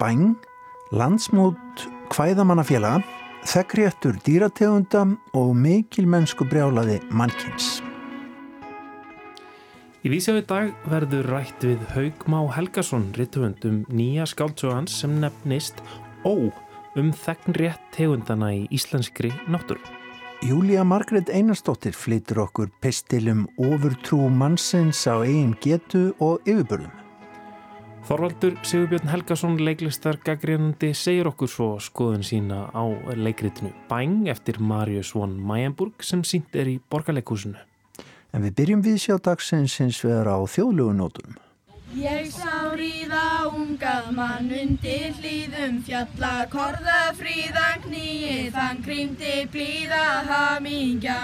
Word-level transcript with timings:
Bæng, 0.00 0.34
landsmót 0.90 1.84
hvæðamannafélaga, 2.10 3.04
þekkréttur 3.46 4.16
dýrategunda 4.26 5.04
og 5.38 5.52
mikil 5.54 6.08
mennsku 6.10 6.46
brjálaði 6.50 6.96
mannkins. 7.14 7.78
Í 10.04 10.10
vísjáðu 10.12 10.42
dag 10.50 10.72
verður 10.90 11.30
rætt 11.30 11.62
við 11.64 11.84
Haugmá 11.94 12.42
Helgason, 12.56 13.06
rittvönd 13.16 13.62
um 13.68 13.78
nýja 13.88 14.26
skáltsögans 14.28 14.98
sem 15.00 15.14
nefnist 15.22 15.78
Ó 16.26 16.50
um 16.98 17.12
þegnrétt 17.14 17.86
tegundana 17.94 18.50
í 18.54 18.64
íslenskri 18.74 19.30
náttúr. 19.46 19.78
Júlia 20.44 20.82
Margret 20.84 21.30
Einarstóttir 21.32 21.94
flytur 21.96 22.42
okkur 22.48 22.68
pestilum 22.82 23.46
ofurtrú 23.62 24.26
mannsins 24.28 25.06
á 25.06 25.22
eigin 25.22 25.54
getu 25.62 26.10
og 26.18 26.42
yfirbörðum. 26.44 27.03
Þorvaldur 28.04 28.58
Sigurbjörn 28.60 29.08
Helgason 29.08 29.54
leiklistar 29.64 30.18
gaggrínandi 30.20 30.90
segir 30.92 31.24
okkur 31.30 31.48
svo 31.48 31.68
skoðun 31.80 32.20
sína 32.26 32.66
á 32.76 32.84
leikritinu 33.16 33.70
Bæng 33.88 34.28
eftir 34.28 34.60
Marius 34.60 35.14
von 35.16 35.32
Mayenburg 35.40 36.04
sem 36.04 36.20
sínt 36.20 36.52
er 36.52 36.68
í 36.68 36.76
borgarleikúsinu. 36.92 37.56
En 38.36 38.44
við 38.44 38.52
byrjum 38.58 38.82
við 38.84 38.98
sjá 39.06 39.16
dagsins 39.24 39.78
hins 39.80 40.04
vegar 40.04 40.28
á 40.28 40.38
þjóðlugunótum. 40.44 41.40
Ég 41.96 42.28
sá 42.34 42.76
ríða 42.76 43.48
ungað 43.54 44.12
mann 44.18 44.52
undir 44.52 45.14
hlýðum 45.22 45.80
fjalla 45.86 46.44
korða 46.52 47.16
fríðan 47.16 47.80
knýið 47.86 48.52
þann 48.58 48.84
krýmdi 48.84 49.48
blíða 49.54 50.04
hamingjan. 50.28 51.14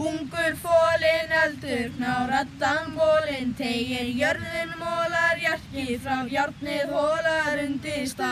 Ungur 0.00 0.54
fólin 0.56 1.32
eldur 1.42 1.90
knárattan 1.98 2.94
bólin 2.96 3.50
tegir 3.58 4.06
jörðin 4.16 4.70
mólar 4.80 5.36
hjarki 5.42 5.98
frá 6.00 6.22
hjárnið 6.30 6.94
hólar 6.94 7.60
undir 7.66 8.06
stá. 8.08 8.30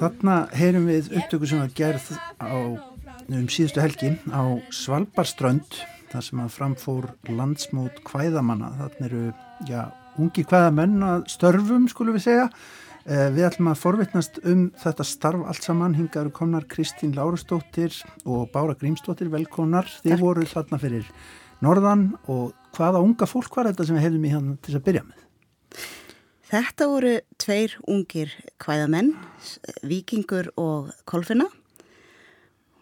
Þarna 0.00 0.36
heyrum 0.56 0.88
við 0.88 1.12
upptöku 1.12 1.50
sem 1.50 1.60
var 1.60 1.74
gerð 1.76 2.08
á 2.40 2.56
um 2.56 3.46
síðustu 3.52 3.84
helgi 3.84 4.14
á 4.32 4.44
Svalbarströnd 4.72 5.78
þar 6.14 6.24
sem 6.24 6.40
að 6.46 6.56
framfór 6.56 7.10
landsmót 7.28 8.00
hvæðamanna. 8.08 8.72
Þarna 8.80 9.10
eru, 9.10 9.22
já, 9.68 9.82
ungi 10.16 10.46
hvæðamenn 10.48 11.04
að 11.04 11.28
störfum, 11.36 11.84
skulum 11.92 12.16
við 12.16 12.30
segja. 12.30 12.48
Eh, 13.06 13.28
við 13.30 13.44
ætlum 13.46 13.68
að 13.70 13.78
forvittnast 13.78 14.38
um 14.50 14.64
þetta 14.82 15.04
starf 15.06 15.44
allt 15.46 15.62
saman. 15.62 15.94
Hingaður 15.94 16.32
komnar 16.34 16.64
Kristín 16.66 17.12
Lárustóttir 17.14 17.94
og 18.26 18.48
Bára 18.50 18.74
Grímstóttir, 18.74 19.30
velkonar. 19.30 19.86
Þið 20.02 20.24
voru 20.24 20.46
þarna 20.50 20.80
fyrir 20.82 21.06
norðan 21.62 22.08
og 22.26 22.50
hvaða 22.74 23.04
unga 23.06 23.28
fólk 23.30 23.54
var 23.54 23.70
þetta 23.70 23.86
sem 23.86 23.98
við 23.98 24.06
hefðum 24.08 24.26
í 24.26 24.32
hérna 24.34 24.56
til 24.66 24.74
að 24.74 24.84
byrja 24.88 25.04
með? 25.06 25.22
Þetta 26.50 26.90
voru 26.90 27.14
tveir 27.42 27.78
ungir 27.94 28.34
hvæðamenn, 28.62 29.14
vikingur 29.86 30.50
og 30.58 30.90
kolfina 31.06 31.46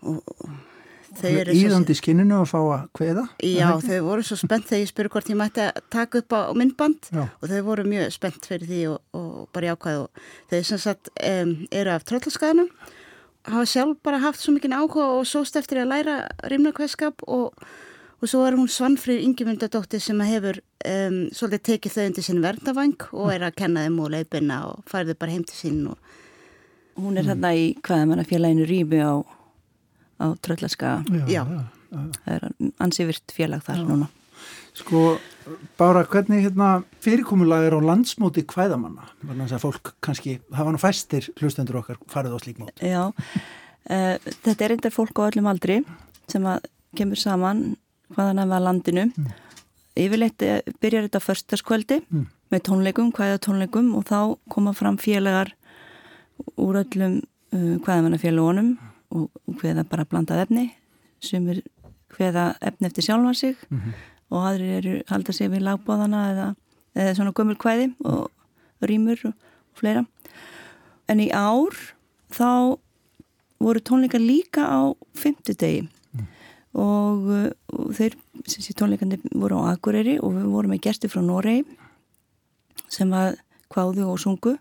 og 0.05 0.25
Íðandi 1.23 1.95
skinninu 1.97 2.41
að 2.41 2.51
fá 2.51 2.59
að 2.61 2.83
hveða? 2.99 3.25
Já, 3.45 3.69
þau 3.85 4.01
voru 4.09 4.25
svo 4.27 4.39
spennt 4.41 4.67
þegar 4.69 4.83
ég 4.83 4.91
spurði 4.91 5.13
hvort 5.15 5.31
ég 5.31 5.39
mætti 5.39 5.63
að 5.65 5.81
taka 5.95 6.21
upp 6.23 6.35
á 6.35 6.41
myndband 6.57 7.09
Já. 7.15 7.25
og 7.29 7.49
þau 7.53 7.63
voru 7.69 7.87
mjög 7.89 8.13
spennt 8.17 8.49
fyrir 8.51 8.69
því 8.71 8.83
og, 8.91 9.01
og 9.15 9.49
bara 9.55 9.73
jákvæð 9.73 10.03
og 10.03 10.27
þau 10.51 10.61
sem 10.71 10.83
sagt 10.83 11.13
um, 11.21 11.57
eru 11.71 11.95
af 11.95 12.07
tröllaskaðanum 12.09 12.71
hafa 13.45 13.65
sjálf 13.69 14.01
bara 14.05 14.23
haft 14.23 14.41
svo 14.41 14.55
mikið 14.57 14.77
áhuga 14.79 15.09
og 15.19 15.27
sóst 15.29 15.59
eftir 15.61 15.83
að 15.83 15.91
læra 15.93 16.17
rimnarkvæðskap 16.51 17.27
og, 17.29 17.53
og 18.21 18.31
svo 18.31 18.43
er 18.49 18.57
hún 18.57 18.71
Svanfrýr 18.73 19.21
Ingemyndadóttir 19.25 20.03
sem 20.03 20.21
hefur 20.25 20.61
um, 20.89 21.19
svolítið 21.35 21.65
tekið 21.71 21.97
þau 21.97 22.05
undir 22.09 22.29
sinn 22.29 22.45
verndavang 22.45 23.09
og 23.13 23.33
er 23.35 23.47
að 23.49 23.59
kenna 23.61 23.85
þeim 23.85 24.01
og 24.01 24.13
leipina 24.17 24.61
og 24.73 24.85
færðu 24.91 25.19
bara 25.19 25.37
heim 25.37 25.47
til 25.49 25.59
sín 25.61 25.83
og... 25.93 26.21
Hún 26.95 27.19
er 27.19 27.27
hérna 27.27 27.51
í 27.59 27.73
hvaðamannafélaginu 27.83 28.69
Rými 28.71 29.01
á 29.03 29.19
á 30.25 30.27
Tröllaska 30.45 30.97
Já, 31.29 31.45
það 31.93 32.37
er 32.37 32.47
ansivirt 32.83 33.35
félag 33.35 33.65
þar 33.67 33.83
já. 33.83 33.89
núna 33.89 34.11
Sko, 34.75 35.21
bara 35.79 36.03
hvernig 36.11 36.43
hérna, 36.43 36.69
fyrirkomulag 37.05 37.69
er 37.69 37.77
á 37.79 37.81
landsmóti 37.85 38.43
hvæðamanna? 38.51 39.07
Þannig 39.23 39.53
að 39.55 39.63
fólk 39.63 39.93
kannski 40.03 40.41
hafa 40.51 40.73
nú 40.75 40.81
fæstir 40.83 41.29
hlustendur 41.39 41.79
okkar 41.79 42.01
farið 42.11 42.35
á 42.35 42.39
slík 42.43 42.59
mót 42.59 42.83
Já, 42.83 43.07
uh, 43.07 44.17
þetta 44.43 44.67
er 44.67 44.75
eindir 44.75 44.95
fólk 44.95 45.23
á 45.23 45.31
öllum 45.31 45.51
aldri 45.53 45.79
sem 46.31 46.47
að 46.49 46.67
kemur 46.99 47.21
saman 47.21 47.77
hvaðan 48.15 48.43
að 48.43 48.55
var 48.55 48.65
landinu 48.65 49.09
mm. 49.11 49.33
Yfirleitt 49.95 50.43
eh, 50.43 50.59
byrjar 50.83 51.05
þetta 51.07 51.21
förstaskvöldi 51.23 52.01
mm. 52.03 52.25
með 52.51 52.65
tónleikum, 52.67 53.13
hvaða 53.15 53.39
tónleikum 53.47 53.93
og 53.95 54.09
þá 54.09 54.19
koma 54.51 54.73
fram 54.75 54.99
félagar 54.99 55.53
úr 56.59 56.81
öllum 56.83 57.21
uh, 57.55 57.77
hvaðamannafélagunum 57.85 58.75
og, 58.75 58.94
og 59.15 59.31
hveða 59.61 59.87
bara 59.89 60.07
blandað 60.09 60.45
efni 60.45 60.69
sem 61.25 61.47
er 61.53 61.63
hveða 62.15 62.55
efni 62.61 62.89
eftir 62.89 63.07
sjálfa 63.07 63.35
sig 63.35 63.57
mm 63.71 63.79
-hmm. 63.79 63.93
og 64.31 64.47
aðri 64.49 64.69
eru 64.79 65.03
halda 65.09 65.33
sig 65.33 65.51
við 65.51 65.63
lagbóðana 65.63 66.21
eða, 66.33 66.55
eða 66.95 67.15
svona 67.15 67.33
gömul 67.33 67.57
hvæði 67.57 67.95
og 68.05 68.31
rýmur 68.83 69.19
og, 69.25 69.35
fleira 69.75 70.07
en 71.09 71.21
í 71.21 71.29
ár 71.33 71.75
þá 72.31 72.79
voru 73.59 73.81
tónleikar 73.81 74.23
líka 74.23 74.63
á 74.67 74.95
fymtudegi 75.15 75.89
mm. 76.13 76.27
og, 76.75 77.31
og 77.73 77.95
þeir 77.97 78.17
tónleikandi 78.79 79.19
voru 79.33 79.57
á 79.65 79.75
Akureyri 79.75 80.19
og 80.21 80.35
við 80.35 80.51
vorum 80.53 80.71
með 80.71 80.85
gæsti 80.87 81.09
frá 81.09 81.23
Noregi 81.23 81.65
sem 82.89 83.13
að 83.13 83.39
kváðu 83.75 84.07
og 84.07 84.21
sungu. 84.23 84.55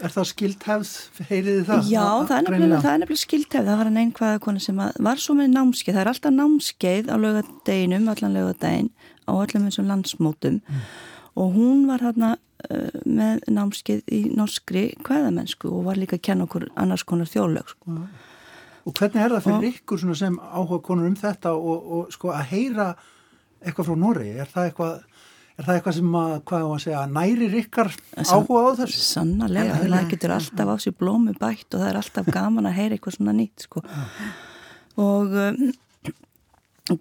Er 0.00 0.14
það 0.14 0.28
skildhefð, 0.30 0.92
heyriði 1.28 1.64
það? 1.68 1.90
Já, 1.92 2.04
það 2.30 2.36
er 2.36 2.46
nefnilega, 2.48 3.18
skildhefð. 3.22 3.68
Það 3.70 3.80
var 3.82 3.90
einn 3.92 4.12
hvaða 4.16 4.42
konu 4.46 4.64
sem 4.64 4.80
var 4.80 5.22
svo 5.22 5.36
með 5.38 5.52
námskeið. 5.54 5.96
Það 5.96 6.02
er 6.02 6.12
alltaf 6.14 6.36
námskeið 6.36 7.12
á 7.12 7.16
lögadeginum, 7.20 8.08
allan 8.14 8.36
lögadegin, 8.38 8.90
á 9.28 9.32
öllum 9.36 9.68
eins 9.68 9.78
og 9.80 9.88
landsmótum 9.88 10.60
mm. 10.60 10.88
og 11.38 11.54
hún 11.54 11.84
var 11.90 12.02
hérna 12.04 12.32
uh, 12.70 12.98
með 13.04 13.44
námskeið 13.52 14.02
í 14.10 14.22
norskri 14.36 14.88
hvaðamennsku 15.06 15.70
og 15.70 15.86
var 15.90 16.00
líka 16.00 16.18
að 16.18 16.26
kenna 16.30 16.48
okkur 16.48 16.68
annars 16.80 17.06
konar 17.06 17.30
þjóðlög. 17.30 17.74
Sko. 17.74 17.94
Mm. 17.94 18.10
Og 18.88 18.96
hvernig 18.96 19.22
er 19.22 19.34
það 19.36 19.46
fyrir 19.46 19.70
og, 19.70 19.80
ykkur 19.80 20.04
sem 20.18 20.36
áhuga 20.40 20.82
konur 20.84 21.10
um 21.10 21.16
þetta 21.18 21.54
og, 21.54 21.90
og 21.96 22.14
sko 22.14 22.32
að 22.32 22.46
heyra 22.54 22.92
eitthvað 23.60 23.90
frá 23.90 23.98
Norri? 24.00 24.30
Er 24.40 24.48
það 24.48 24.70
eitthvað 24.70 24.94
Er 25.60 25.66
það 25.66 25.76
eitthvað 25.76 25.96
sem 25.98 26.14
að, 26.16 26.30
hvað 26.48 26.62
var 26.64 26.78
að 26.78 26.84
segja, 26.86 27.00
nærir 27.12 27.56
ykkar 27.60 27.90
áhuga 28.22 28.60
á 28.64 28.70
þessu? 28.78 29.00
Sannarlega, 29.04 29.74
það 29.82 30.06
getur 30.14 30.32
alltaf 30.38 30.70
á 30.72 30.76
sér 30.80 30.94
blómi 30.96 31.34
bætt 31.36 31.76
og 31.76 31.82
það 31.82 31.90
er 31.90 31.98
alltaf 32.00 32.30
gaman 32.32 32.68
að 32.70 32.78
heyra 32.78 32.96
eitthvað 32.96 33.16
svona 33.18 33.34
nýtt 33.36 33.66
sko. 33.66 33.82
Og 35.04 35.36
um, 35.44 35.60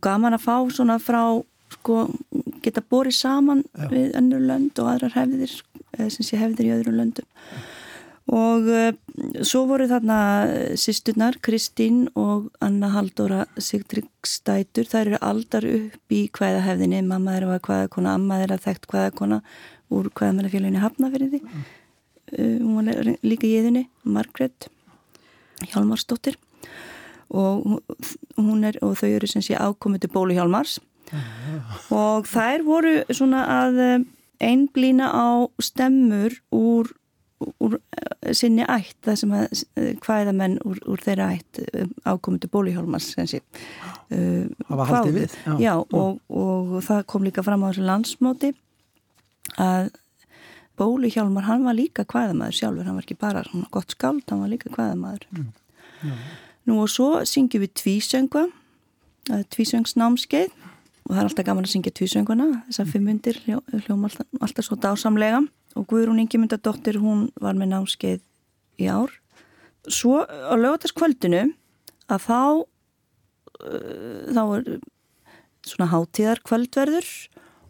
gaman 0.03 0.35
að 0.35 0.43
fá 0.43 0.55
svona 0.75 0.99
frá, 0.99 1.21
sko, 1.77 2.01
geta 2.65 2.83
borið 2.83 3.15
saman 3.21 3.63
Já. 3.71 3.87
við 3.93 4.11
önnur 4.19 4.43
lönd 4.51 4.83
og 4.83 4.91
aðrar 4.91 5.15
hefðir, 5.21 5.55
sem 5.95 6.27
sé 6.27 6.41
hefðir 6.41 6.67
í 6.67 6.75
öðru 6.81 6.97
löndum 6.99 7.29
og 8.29 8.67
uh, 8.69 8.89
svo 9.45 9.63
voru 9.69 9.87
þarna 9.89 10.19
sýsturnar 10.79 11.39
Kristín 11.43 12.05
og 12.19 12.49
Anna 12.63 12.91
Haldóra 12.93 13.45
Sigtrygstætur, 13.57 14.87
það 14.89 15.05
eru 15.05 15.21
aldar 15.25 15.65
upp 15.69 16.13
í 16.13 16.21
hvaðahefðinni, 16.35 17.01
mamma 17.07 17.35
þeirra 17.35 17.55
var 17.55 17.63
hvaðakona, 17.67 18.15
amma 18.17 18.41
þeirra 18.43 18.59
þekkt 18.65 18.89
hvaðakona 18.91 19.39
úr 19.89 20.11
hvaðamennafélaginu 20.13 20.83
Hafnafyrði 20.83 21.41
mm. 21.41 21.63
uh, 22.37 22.59
hún 22.65 22.91
var 22.91 23.15
líka 23.25 23.49
í 23.49 23.55
eðinni 23.61 23.87
Margret 24.03 24.69
Hjálmarsdóttir 25.65 26.37
og 27.29 27.81
hún 28.39 28.63
er, 28.65 28.79
og 28.81 28.95
þau 28.97 29.09
eru 29.09 29.27
sem 29.29 29.43
sé 29.45 29.57
ákomið 29.57 30.05
til 30.05 30.13
Bólu 30.13 30.37
Hjálmars 30.37 30.79
mm. 31.09 31.91
og 31.97 32.29
þær 32.29 32.65
voru 32.65 32.95
svona 33.09 33.43
að 33.65 33.83
einblýna 34.39 35.09
á 35.11 35.49
stemmur 35.61 36.37
úr 36.55 36.93
úr 37.39 37.77
eh, 37.79 38.33
sinni 38.35 38.65
ætt 38.67 38.97
það 39.05 39.17
sem 39.21 39.33
að 39.35 39.61
eh, 39.79 39.91
hvaða 40.03 40.33
menn 40.35 40.57
úr, 40.67 40.79
úr 40.91 41.03
þeirra 41.03 41.29
ætt 41.37 41.61
eh, 41.63 41.87
ákomundu 42.03 42.49
bólihjálmars 42.51 43.13
uh, 43.15 43.29
það 44.09 44.81
var 44.81 44.91
haldið 44.91 45.17
við 45.21 45.37
já, 45.37 45.53
já 45.63 45.73
og, 45.79 46.19
og 46.27 46.75
það 46.85 47.05
kom 47.13 47.27
líka 47.27 47.45
fram 47.45 47.63
á 47.63 47.69
þessu 47.69 47.85
landsmóti 47.87 48.51
að 49.59 49.91
bólihjálmar 50.79 51.47
hann 51.47 51.65
var 51.67 51.77
líka 51.77 52.05
hvaðamæður 52.07 52.59
sjálfur, 52.59 52.87
hann 52.87 52.99
var 52.99 53.07
ekki 53.07 53.19
bara 53.19 53.43
gott 53.71 53.95
skáld, 53.95 54.23
hann 54.31 54.43
var 54.43 54.51
líka 54.51 54.71
hvaðamæður 54.75 55.27
mm. 55.31 56.17
nú 56.69 56.81
og 56.83 56.91
svo 56.91 57.21
syngjum 57.27 57.63
við 57.65 57.75
tvísöngva 57.83 58.47
tvísöngsnámskeið 59.53 60.51
og 61.07 61.15
það 61.15 61.21
er 61.21 61.29
alltaf 61.29 61.47
gaman 61.47 61.67
að 61.67 61.73
syngja 61.73 61.95
tvísönguna 61.95 62.49
þessar 62.67 62.91
fimm 62.91 63.07
myndir 63.09 63.39
hljóma 63.45 64.09
alltaf, 64.09 64.27
alltaf 64.39 64.67
svo 64.67 64.79
dásamlega 64.79 65.43
og 65.77 65.87
Guðrún 65.89 66.21
Ingemyndadóttir 66.23 66.99
hún 67.01 67.27
var 67.41 67.57
með 67.57 67.73
námskeið 67.73 68.21
í 68.79 68.89
ár. 68.89 69.13
Svo 69.89 70.23
á 70.25 70.53
lögataskvöldinu 70.57 71.49
að 72.09 72.25
þá 72.25 72.41
uh, 73.65 74.23
þá 74.33 74.43
er 74.43 74.71
svona 75.67 75.89
hátíðar 75.91 76.41
kvöldverður 76.47 77.09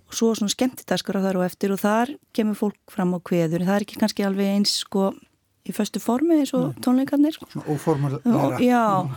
og 0.10 0.16
svo 0.16 0.32
svona 0.38 0.54
skemmtitaskar 0.54 1.20
á 1.20 1.26
þar 1.28 1.42
og 1.42 1.48
eftir 1.48 1.74
og 1.74 1.82
þar 1.82 2.14
kemur 2.36 2.58
fólk 2.58 2.94
fram 2.94 3.14
á 3.14 3.20
kveður. 3.20 3.66
Það 3.68 3.76
er 3.76 3.86
ekki 3.86 4.00
kannski 4.02 4.26
alveg 4.26 4.54
eins 4.56 4.80
sko 4.86 5.12
í 5.68 5.76
föstu 5.76 6.02
formi 6.02 6.40
eins 6.40 6.54
og 6.58 6.78
tónleikarnir. 6.84 7.36
Sko. 7.36 7.50
Svona 7.52 7.76
óformulega 7.76 8.62
Já, 8.64 9.10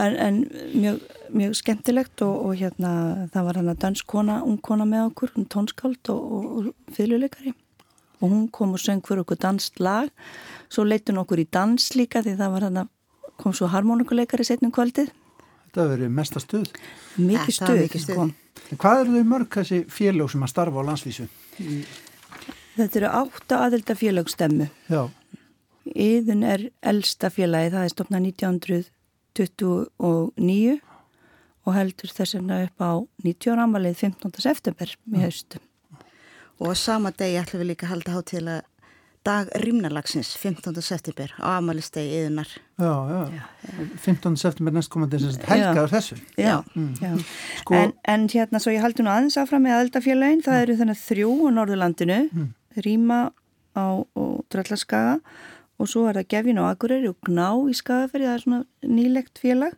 en, 0.00 0.14
en 0.16 0.38
mjög, 0.72 1.00
mjög 1.34 1.56
skemmtilegt 1.60 2.22
og, 2.24 2.46
og 2.46 2.60
hérna 2.60 2.92
það 3.34 3.48
var 3.48 3.60
hann 3.60 3.72
að 3.74 3.82
danskona, 3.84 4.38
ung 4.46 4.60
kona 4.64 4.86
með 4.88 5.10
okkur 5.10 5.34
tónskáld 5.52 6.12
og, 6.14 6.30
og, 6.38 6.46
og 6.60 6.96
fylguleikari 6.96 7.52
og 8.20 8.28
hún 8.28 8.48
kom 8.52 8.74
og 8.76 8.82
söng 8.82 9.00
fyrir 9.06 9.22
okkur 9.24 9.38
danst 9.40 9.80
lag, 9.80 10.10
svo 10.68 10.84
leitun 10.84 11.20
okkur 11.22 11.40
í 11.42 11.48
dans 11.50 11.94
líka 11.96 12.18
því 12.24 12.36
það 12.40 12.54
var 12.54 12.62
hann 12.68 12.82
að 12.84 12.88
kom 13.40 13.52
svo 13.56 13.66
harmonikuleikari 13.72 14.44
setnum 14.44 14.74
kvöldið 14.74 15.08
Þetta 15.70 15.86
verið 15.86 16.08
mesta 16.10 16.40
stuð 16.42 16.66
Mikið 17.16 17.54
stuð, 17.54 17.80
mikið 17.84 18.00
stuð. 18.02 18.32
Hvað 18.74 19.00
eru 19.04 19.12
þau 19.14 19.26
mörg 19.30 19.50
þessi 19.54 19.78
félög 19.86 20.28
sem 20.32 20.42
að 20.42 20.50
starfa 20.50 20.82
á 20.82 20.88
landsvísu? 20.88 21.24
Þetta 22.74 22.98
eru 23.00 23.08
átta 23.22 23.54
aðelda 23.66 23.94
félögstemmu 23.98 24.66
Já 24.90 25.02
Íðun 25.90 26.44
er 26.44 26.60
elsta 26.86 27.30
félagi, 27.32 27.70
það 27.72 27.84
er 27.86 27.92
stopnað 27.94 28.26
1929 28.28 30.76
og 31.66 31.72
heldur 31.76 32.10
þess 32.14 32.36
vegna 32.36 32.56
upp 32.66 32.78
á 32.84 32.92
90 33.24 33.52
ára 33.54 33.62
amalið 33.66 33.94
15. 34.04 34.44
september 34.44 34.88
með 35.06 35.20
haustum. 35.26 35.62
Og 36.60 36.76
sama 36.76 37.12
degi 37.16 37.38
ætlum 37.40 37.62
við 37.62 37.72
líka 37.72 37.86
að 37.88 37.94
halda 37.94 38.16
hátíðla 38.18 38.56
dag 39.24 39.48
rýmnalagsins 39.60 40.32
15. 40.40 40.80
september 40.80 41.32
á 41.40 41.58
amalistegi 41.58 42.22
íðunar. 42.22 42.48
Já, 42.80 42.92
já, 43.10 43.42
15. 44.00 44.36
september 44.40 44.72
næstkomandi 44.72 45.20
helgaður 45.48 45.92
þessu. 45.92 46.16
Já, 46.40 46.62
mm. 46.74 46.94
já. 47.00 47.12
Sko... 47.60 47.76
En, 47.76 47.92
en 48.08 48.26
hérna 48.32 48.60
svo 48.62 48.72
ég 48.72 48.84
haldi 48.84 49.04
nú 49.04 49.12
aðeins 49.12 49.36
áfram 49.40 49.66
með 49.66 49.76
aðeldafélagin, 49.76 50.44
það 50.46 50.62
eru 50.64 50.78
þannig 50.80 51.00
þrjú 51.02 51.34
á 51.36 51.48
Norðurlandinu, 51.58 52.20
mm. 52.30 52.50
Rýma 52.86 53.20
á 53.76 53.86
Dröllaskaga 54.50 55.18
og 55.80 55.88
svo 55.88 56.06
er 56.08 56.20
það 56.20 56.30
Gefin 56.32 56.60
og 56.62 56.70
Akureyri 56.70 57.10
og 57.12 57.18
Gná 57.28 57.48
í 57.68 57.76
Skagaferi, 57.76 58.28
það 58.28 58.36
er 58.36 58.44
svona 58.44 58.62
nýlegt 58.96 59.40
félag 59.40 59.76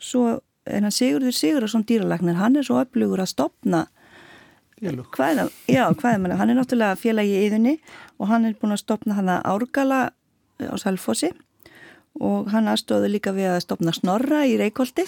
svo 0.00 0.40
er 0.68 0.84
hann 0.84 0.94
Sigurður 0.94 1.36
Sigurðarsson 1.36 1.84
dýralagnir, 1.88 2.38
hann 2.40 2.56
er 2.56 2.66
svo 2.66 2.80
öflugur 2.80 3.22
að 3.22 3.32
stopna 3.34 3.86
hvaða, 4.80 5.48
já, 5.68 5.84
hvaða, 5.92 6.36
hann 6.40 6.50
er 6.50 6.56
náttúrulega 6.56 6.96
félagi 6.96 7.36
í 7.36 7.46
yðunni 7.48 7.76
og 8.18 8.30
hann 8.30 8.46
er 8.48 8.56
búin 8.56 8.72
að 8.72 8.84
stopna 8.84 9.14
hann 9.18 9.28
að 9.28 9.46
Árgala 9.52 10.00
á 10.60 10.74
Salfossi 10.80 11.32
og 12.20 12.50
hann 12.52 12.68
aðstóði 12.68 13.12
líka 13.12 13.32
við 13.36 13.52
að 13.54 13.64
stopna 13.66 13.92
Snorra 13.92 14.44
í 14.48 14.56
Reykjóldi 14.60 15.04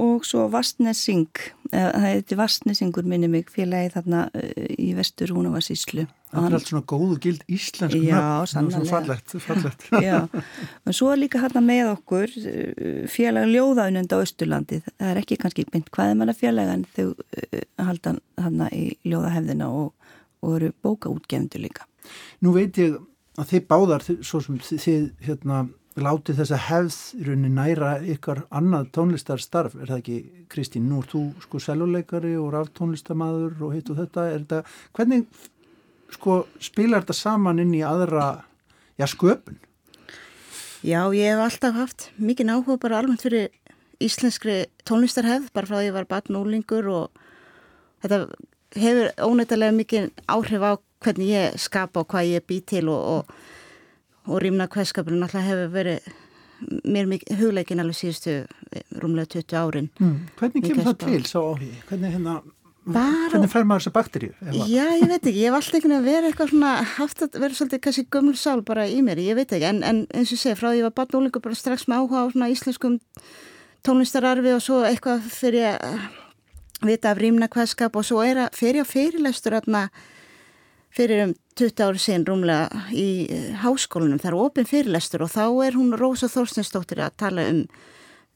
og 0.00 0.24
svo 0.26 0.46
Vastnesing 0.52 1.30
það 1.70 2.04
heiti 2.04 2.36
Vastnesingur 2.38 3.06
minni 3.08 3.28
mig 3.30 3.50
félagi 3.52 3.92
þarna 3.94 4.26
eh, 4.34 4.74
í 4.78 4.90
vestur 4.96 5.32
Húnavarsíslu 5.34 6.06
Það 6.34 6.46
er 6.48 6.56
allt 6.58 6.70
svona 6.70 6.86
góðu 6.90 7.16
gild 7.22 7.42
íslensk 7.46 8.06
Já, 8.08 8.42
sannlega 8.50 8.88
fallegt, 8.90 9.84
en 9.94 10.96
svo 10.98 11.12
er 11.12 11.20
líka 11.20 11.42
hérna 11.44 11.62
með 11.64 11.92
okkur 11.92 12.34
eh, 12.50 13.04
félag 13.10 13.50
ljóðaunund 13.52 14.14
á 14.14 14.18
Östurlandi 14.18 14.80
það 14.88 15.10
er 15.12 15.22
ekki 15.22 15.38
kannski 15.42 15.66
mynd 15.70 15.90
hvað 15.94 16.10
er 16.12 16.20
manna 16.20 16.36
félag 16.36 16.72
en 16.74 16.86
þau 16.96 17.06
uh, 17.14 17.64
halda 17.78 18.16
hérna 18.40 18.70
í 18.74 18.86
ljóðahefðina 19.06 19.70
og, 19.70 19.92
og 20.42 20.58
eru 20.58 20.72
bókaútgefndu 20.82 21.62
líka. 21.62 21.86
Nú 22.42 22.54
veit 22.56 22.78
ég 22.82 22.98
að 23.38 23.54
þið 23.54 23.66
báðar 23.70 24.04
svo 24.22 24.42
sem 24.42 24.58
þið 24.62 25.08
hérna 25.26 25.64
látið 26.02 26.40
þess 26.40 26.54
að 26.54 26.62
hefð 26.68 27.26
runni 27.28 27.50
næra 27.54 27.90
ykkar 28.02 28.44
annað 28.54 28.88
tónlistarstarf, 28.96 29.76
er 29.78 29.92
það 29.92 30.00
ekki 30.00 30.46
Kristín, 30.50 30.88
nú 30.90 31.02
er 31.02 31.10
þú 31.12 31.22
sko 31.44 31.60
seluleikari 31.62 32.34
og 32.40 32.50
ráftónlistamadur 32.54 33.60
og 33.62 33.76
hitt 33.76 33.92
og 33.92 34.00
þetta, 34.02 34.24
er 34.32 34.42
þetta 34.42 34.62
hvernig 34.96 35.28
sko 36.14 36.40
spilar 36.62 37.04
þetta 37.04 37.18
saman 37.20 37.62
inn 37.62 37.74
í 37.78 37.84
aðra 37.86 38.26
já, 38.98 39.06
sköpun? 39.10 39.60
Já, 40.84 41.00
ég 41.16 41.30
hef 41.30 41.44
alltaf 41.46 41.78
haft 41.78 42.08
mikið 42.20 42.50
náhuga 42.50 42.80
bara 42.82 42.98
almennt 43.00 43.22
fyrir 43.24 43.52
íslenskri 44.02 44.64
tónlistarhefð, 44.84 45.52
bara 45.54 45.70
frá 45.70 45.78
því 45.78 45.82
að 45.84 45.88
ég 45.88 45.96
var 45.96 46.10
batnúlingur 46.10 46.90
og 46.92 47.22
þetta 48.04 48.24
hefur 48.82 49.12
ónættilega 49.30 49.78
mikið 49.78 50.10
áhrif 50.26 50.66
á 50.66 50.72
hvernig 51.04 51.30
ég 51.30 51.60
skapa 51.60 52.02
og 52.02 52.10
hvað 52.10 52.32
ég 52.34 52.46
bý 52.48 52.58
til 52.66 52.88
og, 52.90 53.20
og 53.20 53.63
og 54.24 54.42
rýmna 54.42 54.68
hverskapurinn 54.72 55.24
alltaf 55.26 55.44
hefur 55.44 55.72
verið 55.74 56.12
mér 56.88 57.08
mikið 57.10 57.40
hugleikin 57.40 57.82
alveg 57.82 57.98
síðustu 57.98 58.34
eh, 58.44 58.84
rúmlega 59.00 59.34
20 59.36 59.58
árin 59.58 59.88
mm. 60.00 60.18
Hvernig 60.38 60.66
kemur 60.68 60.88
það 60.90 61.00
til 61.02 61.24
sá 61.28 61.38
áhugi? 61.40 61.70
Hvernig, 61.88 62.14
hérna, 62.14 62.36
hvernig 62.86 63.52
fær 63.52 63.66
maður 63.68 63.84
þessa 63.84 63.94
bakteríu? 63.98 64.32
Já, 64.70 64.84
ég 65.00 65.06
veit 65.10 65.18
ekki, 65.18 65.42
ég 65.42 65.50
hef 65.50 65.58
alltaf 65.58 65.78
einhvern 65.78 65.94
veginn 65.94 66.08
verið 66.08 66.30
eitthvað 66.30 66.52
svona 66.54 66.72
haft 66.94 67.24
að 67.26 67.38
vera 67.42 67.58
svolítið 67.58 67.84
kannski 67.86 68.06
gömul 68.16 68.36
sál 68.40 68.64
bara 68.66 68.86
í 68.88 69.00
mér, 69.04 69.22
ég 69.24 69.38
veit 69.40 69.52
ekki 69.52 69.68
en, 69.68 69.82
en 69.84 70.02
eins 70.14 70.34
og 70.36 70.40
sé, 70.40 70.56
frá 70.58 70.70
því 70.70 70.80
ég 70.80 70.88
var 70.88 70.96
barn 71.00 71.18
og 71.20 71.26
líka 71.28 71.44
bara 71.44 71.58
strax 71.58 71.88
með 71.90 72.04
áhuga 72.04 72.24
á 72.24 72.26
svona 72.32 72.50
íslenskum 72.54 72.98
tónlistararfi 73.84 74.56
og 74.56 74.64
svo 74.64 74.82
eitthvað 74.88 75.28
fyrir 75.34 75.74
að 75.74 76.04
vita 76.84 77.12
af 77.12 77.20
rýmna 77.20 77.50
hverskap 77.52 77.96
og 77.96 78.06
svo 78.06 78.24
er 78.24 78.46
að 78.46 78.56
fyrir 78.56 78.84
á 78.84 78.86
fyrirlestur 78.88 79.60
fyrir 80.94 81.24
um 81.26 81.32
20 81.58 81.84
ári 81.86 82.02
sín 82.02 82.26
rúmlega 82.26 82.84
í 82.90 83.26
eh, 83.30 83.50
háskólanum, 83.62 84.18
það 84.22 84.30
er 84.32 84.38
ofin 84.42 84.68
fyrirlestur 84.68 85.24
og 85.26 85.30
þá 85.32 85.44
er 85.66 85.78
hún 85.78 85.94
Rósa 85.98 86.30
Þorstinsdóttir 86.32 87.02
að 87.04 87.18
tala 87.22 87.46
um 87.50 87.64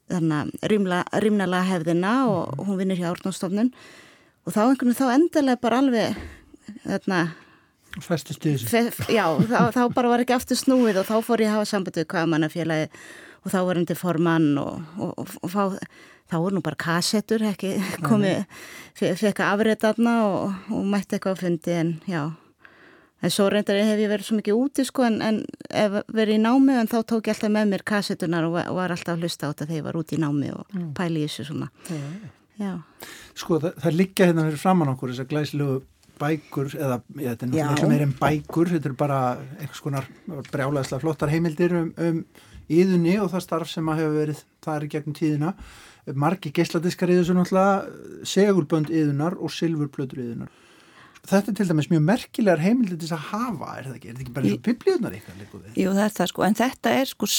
rýmnalega 0.08 1.64
hefðina 1.68 2.12
og 2.30 2.62
hún 2.64 2.78
vinnir 2.78 3.00
hjá 3.00 3.10
Árnóstofnun 3.10 3.72
og 4.46 4.54
þá 4.54 4.62
einhvern 4.64 4.94
veginn 4.94 5.00
þá 5.00 5.14
endalega 5.16 5.60
bara 5.60 5.82
alveg 5.82 6.22
þarna 6.86 7.20
Festist 8.04 8.44
í 8.44 8.52
þessu. 8.54 9.08
Já, 9.10 9.24
þá, 9.48 9.72
þá 9.74 9.80
bara 9.96 10.10
var 10.12 10.22
ekki 10.22 10.36
aftur 10.36 10.58
snúið 10.60 11.00
og 11.00 11.08
þá 11.08 11.16
fór 11.24 11.42
ég 11.42 11.50
að 11.50 11.56
hafa 11.56 11.70
samband 11.70 11.96
við 11.98 12.06
hvað 12.12 12.28
mannafélagi 12.30 12.88
og 13.42 13.52
þá 13.52 13.58
var 13.58 13.78
henni 13.78 13.88
til 13.88 13.98
formann 13.98 14.48
og, 14.60 14.82
og, 15.00 15.14
og, 15.24 15.32
og 15.42 15.52
fá, 15.52 15.62
þá 16.28 16.36
voru 16.36 16.58
nú 16.58 16.62
bara 16.64 16.78
kassettur 16.78 17.44
ekki 17.48 17.72
komið, 18.04 18.44
fekk 18.98 19.40
að 19.40 19.54
afriða 19.54 19.80
þarna 19.86 20.14
og 20.28 20.84
mætti 20.92 21.16
eitthvað 21.16 21.38
að 21.38 21.42
fundi 21.46 21.74
en 21.80 21.96
já 22.06 22.22
En 23.18 23.32
svo 23.34 23.48
reyndar 23.50 23.80
hef 23.82 23.98
ég 23.98 24.10
verið 24.12 24.28
svo 24.28 24.36
mikið 24.38 24.58
úti 24.58 24.84
sko 24.86 25.02
en, 25.08 25.18
en 25.26 25.38
ef 25.74 25.96
verið 26.14 26.38
í 26.38 26.42
námi 26.44 26.76
en 26.78 26.90
þá 26.90 26.98
tók 27.02 27.26
ég 27.26 27.34
alltaf 27.34 27.50
með 27.50 27.70
mér 27.72 27.82
kassetunar 27.90 28.46
og 28.46 28.54
var, 28.54 28.92
alltaf 28.94 29.16
að 29.16 29.24
hlusta 29.24 29.48
á 29.48 29.50
þetta 29.50 29.66
þegar 29.66 29.78
ég 29.80 29.86
var 29.88 29.98
úti 29.98 30.14
í 30.14 30.20
námi 30.22 30.50
og 30.54 30.68
mm. 30.70 30.90
pæli 30.94 31.24
í 31.24 31.26
þessu 31.26 31.48
svona. 31.48 31.70
Já, 31.90 32.04
já. 32.62 32.72
Sko 33.38 33.58
það, 33.64 33.80
það 33.82 33.96
liggja 33.98 34.28
hérna 34.28 34.44
fyrir 34.46 34.62
framann 34.62 34.92
okkur 34.92 35.14
þessar 35.14 35.30
glæslegu 35.32 35.80
bækur 36.18 36.70
eða 36.76 37.00
ég, 37.18 37.24
þetta 37.24 37.48
er 37.48 37.50
náttúrulega 37.50 37.90
meir 37.90 38.06
en 38.06 38.14
bækur, 38.20 38.70
þetta 38.74 38.90
er 38.90 38.96
bara 39.02 39.18
einhvers 39.58 39.82
konar 39.82 40.08
brjálæðislega 40.52 41.02
flottar 41.02 41.34
heimildir 41.34 41.74
um, 41.78 41.90
um 41.98 42.22
íðunni 42.70 43.18
og 43.22 43.32
það 43.34 43.44
starf 43.48 43.72
sem 43.72 43.90
að 43.90 44.02
hefur 44.04 44.16
verið 44.20 44.46
það 44.62 44.76
er 44.76 44.86
í 44.86 44.92
gegnum 44.94 45.18
tíðina. 45.18 45.52
Margi 46.18 46.54
geisladiskar 46.54 47.10
íður 47.12 47.28
svo 47.28 47.38
náttúrulega 47.40 48.24
segulbönd 48.30 48.94
íðunar 48.94 49.38
og 49.42 49.52
silfurplötur 49.52 50.22
íðunar 50.22 50.54
þetta 51.28 51.52
er 51.52 51.56
til 51.58 51.68
dæmis 51.68 51.88
mjög 51.92 52.04
merkilegar 52.08 52.62
heimildið 52.62 53.02
til 53.04 53.10
að 53.16 53.26
hafa, 53.30 53.72
er 53.74 53.88
það 53.88 53.96
ekki? 53.98 54.08
Er 54.08 54.14
þetta 54.14 54.24
ekki 54.24 54.34
bara 54.36 54.48
eins 54.48 54.56
og 54.58 54.64
biblíunar 54.68 55.16
eitthvað? 55.18 55.66
Jú, 55.78 55.90
það 55.96 56.04
er 56.04 56.14
það 56.18 56.30
sko, 56.32 56.44
en 56.46 56.58
þetta 56.58 56.94
er 57.00 57.10
sko, 57.12 57.30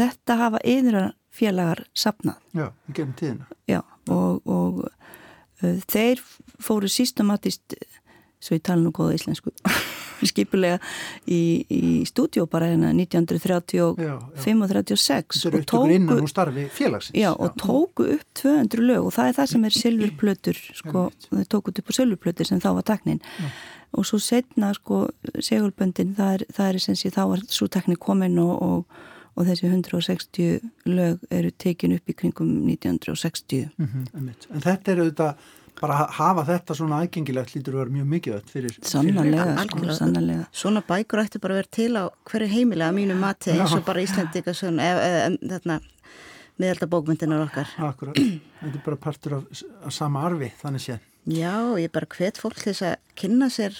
þetta 0.00 0.38
hafa 0.42 0.62
yðrar 0.74 1.08
félagar 1.38 1.84
sapnað. 1.96 2.42
Já, 2.56 2.66
í 2.68 2.96
gefnum 2.96 3.16
tíðina. 3.18 3.48
Já, 3.70 3.80
og, 4.14 4.50
og 4.58 4.82
uh, 4.88 5.78
þeir 5.88 6.22
fóru 6.62 6.90
sístomatist, 6.92 7.78
svo 8.40 8.56
ég 8.56 8.62
tala 8.62 8.82
nú 8.82 8.92
góða 8.94 9.16
íslensku, 9.18 9.52
skipulega 10.30 10.78
í, 11.26 11.64
í 11.70 11.80
stúdjó 12.08 12.46
bara 12.50 12.70
hérna 12.70 12.90
1935 12.94 13.82
og 13.84 13.98
36 14.72 15.44
og 15.50 15.58
tóku 15.68 15.94
innan 15.94 16.26
félagsins. 16.74 17.14
Já, 17.14 17.30
og 17.34 17.58
tóku 17.60 18.06
upp 18.14 18.24
200 18.38 18.84
lög 18.84 19.08
og 19.08 19.14
það 19.14 19.30
er 19.30 19.38
það 19.40 19.50
sem 19.52 19.66
er 19.68 19.78
silfurplötur 19.78 20.62
sko, 20.80 21.04
þau 21.28 21.44
tókut 21.54 21.82
upp 21.82 21.90
á 21.90 21.98
silfurplötur 21.98 22.50
sem 22.50 22.62
þá 22.62 22.70
var 22.78 22.88
taknin 22.94 23.20
já. 23.20 23.50
og 23.98 24.08
svo 24.08 24.22
setna 24.22 24.72
sko 24.76 25.06
segulböndin 25.34 26.16
það 26.18 26.34
er, 26.38 26.48
það 26.54 26.72
er 26.72 26.82
sem 26.86 26.98
sé 26.98 27.14
þá 27.14 27.22
var 27.34 27.46
svo 27.50 27.70
takni 27.70 27.98
komin 27.98 28.38
og, 28.42 28.54
og, 28.62 28.98
og 29.34 29.46
þessi 29.50 29.70
160 29.70 30.90
lög 30.90 31.22
eru 31.30 31.54
tekin 31.54 31.94
upp 31.98 32.10
í 32.10 32.18
kringum 32.18 32.58
1960 32.70 33.70
mm 33.76 33.86
-hmm, 33.86 34.34
en 34.54 34.62
þetta 34.62 34.92
eru 34.92 35.10
þetta 35.10 35.34
bara 35.80 35.98
hafa 36.18 36.44
þetta 36.48 36.76
svona 36.78 37.02
aðgengilegt 37.02 37.54
lítur 37.54 37.76
að 37.76 37.82
vera 37.82 37.94
mjög 37.98 38.08
mikið 38.14 38.48
fyrir 38.52 38.78
sannarlega, 38.82 39.66
sko, 39.66 39.98
sannarlega. 39.98 40.46
Svona 40.62 40.82
bækur 40.88 41.22
ætti 41.24 41.42
bara 41.42 41.56
að 41.56 41.62
vera 41.62 41.74
til 41.78 41.90
á 41.98 42.04
hverju 42.30 42.48
heimilega 42.54 42.96
mínu 42.96 43.18
mati 43.18 43.54
eins 43.54 43.74
og 43.76 43.84
bara 43.86 44.02
Íslandika 44.04 44.54
þarna 44.56 45.78
miðaldabókmyndinar 46.58 47.44
okkar. 47.44 47.70
Akkurat, 47.86 48.18
þetta 48.18 48.74
er 48.74 48.82
bara 48.86 48.98
partur 48.98 49.38
af, 49.38 49.62
af 49.86 49.94
sama 49.94 50.24
arfi 50.26 50.50
þannig 50.62 50.84
sé 50.86 50.98
Já, 51.28 51.76
ég 51.76 51.92
bara 51.92 52.08
hvet 52.08 52.40
fólk 52.40 52.56
til 52.56 52.72
þess 52.72 52.86
að 52.88 53.14
kynna 53.20 53.50
sér 53.52 53.76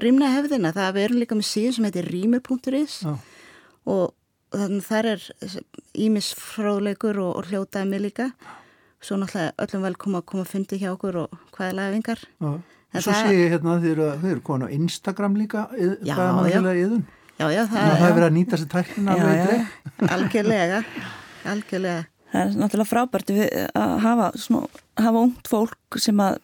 rýmna 0.00 0.30
hefðina, 0.32 0.72
það 0.72 0.96
við 0.96 1.06
erum 1.06 1.20
líka 1.20 1.36
með 1.36 1.48
síðan 1.50 1.76
sem 1.76 1.86
heitir 1.88 2.08
rýmur.is 2.08 2.96
og 3.92 4.14
þannig 4.52 4.86
þar 4.86 5.08
er 5.12 5.26
ímisfráleikur 6.06 7.20
og, 7.22 7.36
og 7.40 7.50
hljótaði 7.50 7.90
mig 7.90 8.04
líka 8.06 8.30
svo 9.02 9.18
náttúrulega 9.20 9.52
öllum 9.64 9.82
vel 9.88 9.96
koma 10.04 10.20
að 10.22 10.28
koma 10.32 10.44
að 10.46 10.52
fundi 10.52 10.78
hjá 10.80 10.92
okkur 10.94 11.18
og 11.24 11.40
hvaða 11.56 11.74
lafingar 11.80 12.22
Svo 12.92 13.14
sé 13.16 13.32
ég 13.32 13.54
hérna 13.54 13.78
að 13.78 13.84
þið 13.86 14.30
eru 14.34 14.42
komin 14.44 14.66
á 14.68 14.74
Instagram 14.76 15.36
líka, 15.40 15.62
já, 16.04 16.12
já. 16.52 16.58
Yðun. 16.76 17.04
Já, 17.40 17.46
já, 17.48 17.62
það, 17.64 17.86
það 17.96 18.02
er 18.08 18.16
verið 18.18 18.26
að 18.26 18.34
nýta 18.36 18.58
sér 18.60 18.68
tæknina 18.74 19.14
algjörlega, 20.12 20.80
algjörlega. 21.54 22.02
Það 22.32 22.42
er 22.42 22.58
náttúrulega 22.60 22.90
frábært 22.90 23.32
að 23.32 23.94
hafa, 24.04 24.28
svona, 24.40 24.82
hafa 25.00 25.22
ungt 25.24 25.48
fólk 25.48 25.98
sem 26.04 26.20
að 26.20 26.36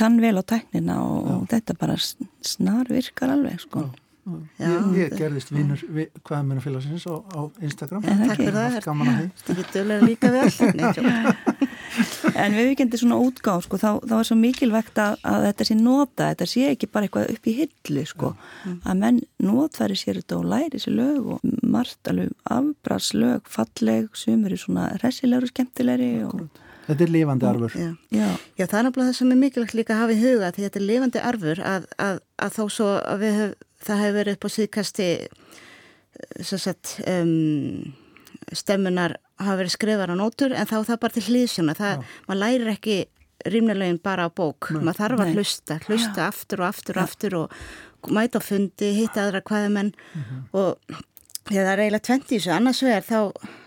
kann 0.00 0.16
vel 0.24 0.40
á 0.40 0.44
tæknina 0.48 0.96
og, 1.04 1.28
og 1.34 1.44
þetta 1.52 1.76
bara 1.80 1.98
snar 2.00 2.88
virkar 2.88 3.34
alveg, 3.36 3.60
sko. 3.66 3.84
Já. 4.20 4.66
Ég, 4.68 4.88
ég 4.98 5.14
gerðist 5.18 5.52
vinnur 5.54 5.82
við, 5.88 6.10
hvaða 6.22 6.42
minn 6.46 6.62
félagsins 6.62 7.06
á, 7.08 7.14
á 7.18 7.40
Instagram. 7.64 8.04
Ja, 8.04 8.16
Takk 8.20 8.42
fyrir 8.42 8.56
það, 8.56 8.78
það 8.84 9.02
er 9.06 9.62
ekki 9.62 9.66
dölulega 9.74 10.08
líka 10.10 10.32
vel. 10.36 11.68
En 12.38 12.54
við 12.54 12.70
vikindi 12.70 13.00
svona 13.00 13.18
útgáð 13.18 13.64
sko, 13.66 13.78
þá, 13.80 13.88
þá 14.06 14.14
er 14.20 14.26
svo 14.28 14.36
mikilvægt 14.38 15.00
að, 15.02 15.16
að 15.26 15.46
þetta 15.48 15.66
sé 15.66 15.76
nota, 15.78 16.28
þetta 16.30 16.48
sé 16.48 16.66
ekki 16.70 16.88
bara 16.92 17.08
eitthvað 17.08 17.32
upp 17.34 17.48
í 17.50 17.54
hillu 17.58 18.04
sko, 18.06 18.32
ja. 18.62 18.74
að 18.92 19.00
menn 19.02 19.20
notfæri 19.42 19.98
sér 19.98 20.20
þetta 20.20 20.38
og 20.38 20.48
læri 20.52 20.80
sér 20.82 20.96
lög 21.00 21.30
og 21.34 21.44
margt 21.66 22.10
alveg 22.10 22.30
afbraslög 22.56 23.50
falleg, 23.50 24.10
sumur 24.16 24.54
er 24.54 24.62
svona 24.62 24.90
resilegur 25.02 25.48
og 25.48 25.54
skemmtilegri 25.54 26.12
og 26.28 26.50
Þetta 26.90 27.04
er 27.04 27.10
lifandi 27.14 27.46
arfur. 27.46 27.74
Já, 27.78 27.90
já. 28.10 28.28
já 28.58 28.64
það 28.64 28.78
er 28.78 28.84
náttúrulega 28.86 29.10
það 29.10 29.18
sem 29.20 29.32
er 29.32 29.38
mikilvægt 29.38 29.74
líka 29.78 29.94
að 29.94 30.00
hafa 30.00 30.14
í 30.14 30.22
huga 30.24 30.48
því 30.56 30.64
þetta 30.64 30.80
er 30.80 30.86
lifandi 30.88 31.20
arfur 31.28 31.60
að, 31.62 31.84
að, 32.02 32.16
að 32.46 32.56
þó 32.56 32.62
svo 32.74 32.88
að 32.98 33.20
við 33.20 33.36
höfum 33.36 33.66
það 33.84 34.02
hefur 34.04 34.18
verið 34.18 34.36
upp 34.36 34.46
á 34.46 34.50
síðkasti 34.56 35.08
sagt, 36.42 36.96
um, 37.08 37.92
stemmunar 38.52 39.16
hafa 39.40 39.60
verið 39.60 39.74
skrifar 39.76 40.12
á 40.12 40.16
nótur 40.18 40.52
en 40.52 40.68
þá 40.68 40.76
er 40.80 40.88
það 40.90 41.02
bara 41.04 41.16
til 41.16 41.26
hlýðsjóna 41.28 41.76
maður 41.78 42.40
lærir 42.40 42.72
ekki 42.74 42.98
rýmnilegin 43.48 44.00
bara 44.02 44.28
á 44.28 44.30
bók 44.30 44.68
Nei. 44.74 44.82
maður 44.84 45.00
þarf 45.00 45.22
að 45.24 45.32
hlusta, 45.38 45.78
hlusta 45.86 46.26
ja. 46.26 46.28
aftur 46.28 46.60
og 46.60 46.68
aftur 46.68 46.98
og 46.98 47.04
aftur 47.06 47.36
og 47.38 48.12
mæta 48.12 48.40
á 48.40 48.44
fundi 48.44 48.90
hitta 48.96 49.24
aðra 49.24 49.40
hvaða 49.44 49.70
menn 49.72 49.92
mm 49.92 50.20
-hmm. 50.22 50.42
og 50.52 50.76
þegar 51.48 51.64
það 51.66 51.72
er 51.72 51.82
eiginlega 51.84 52.08
20 52.08 52.28
þessu 52.34 52.52
annars 52.54 52.82
vegar 52.82 53.06
þá 53.08 53.20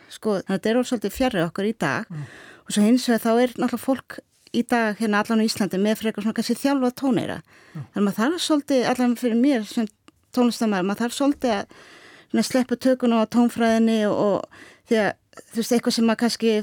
sko 0.10 0.36
þetta 0.48 0.70
er 0.70 0.80
ósaldið 0.82 1.18
fjarrið 1.18 1.48
okkur 1.48 1.66
í 1.66 1.74
dag 1.80 2.06
mm. 2.10 2.28
og 2.66 2.76
svo 2.76 2.84
hins 2.86 3.08
vegar 3.10 3.26
þá 3.26 3.32
er 3.34 3.50
náttúrulega 3.50 3.86
fólk 3.86 4.20
í 4.54 4.62
dag 4.70 5.00
hérna 5.00 5.24
allan 5.24 5.42
á 5.42 5.48
Íslandi 5.48 5.80
með 5.82 6.00
frekar 6.04 6.24
svona 6.24 6.38
kannski 6.38 6.60
þjálfa 6.62 6.92
tóneira 6.94 7.40
mm. 7.42 7.86
þannig 7.94 7.98
að 7.98 8.06
maður 8.06 8.20
þarf 8.22 8.46
svolítið 8.46 8.90
allan 8.92 9.16
fyrir 9.18 9.40
mér 9.42 9.66
sem 9.66 9.88
tónlistamæður, 10.36 10.88
maður 10.90 11.04
þarf 11.04 11.18
svolítið 11.18 11.58
að 11.58 12.48
sleppa 12.48 12.78
tökun 12.82 13.14
á 13.14 13.30
tónfræðinni 13.30 14.00
og, 14.10 14.48
því 14.90 15.04
að 15.04 15.12
þú 15.54 15.62
veist 15.62 15.76
eitthvað 15.76 15.98
sem 15.98 16.10
maður 16.10 16.24
kannski 16.24 16.56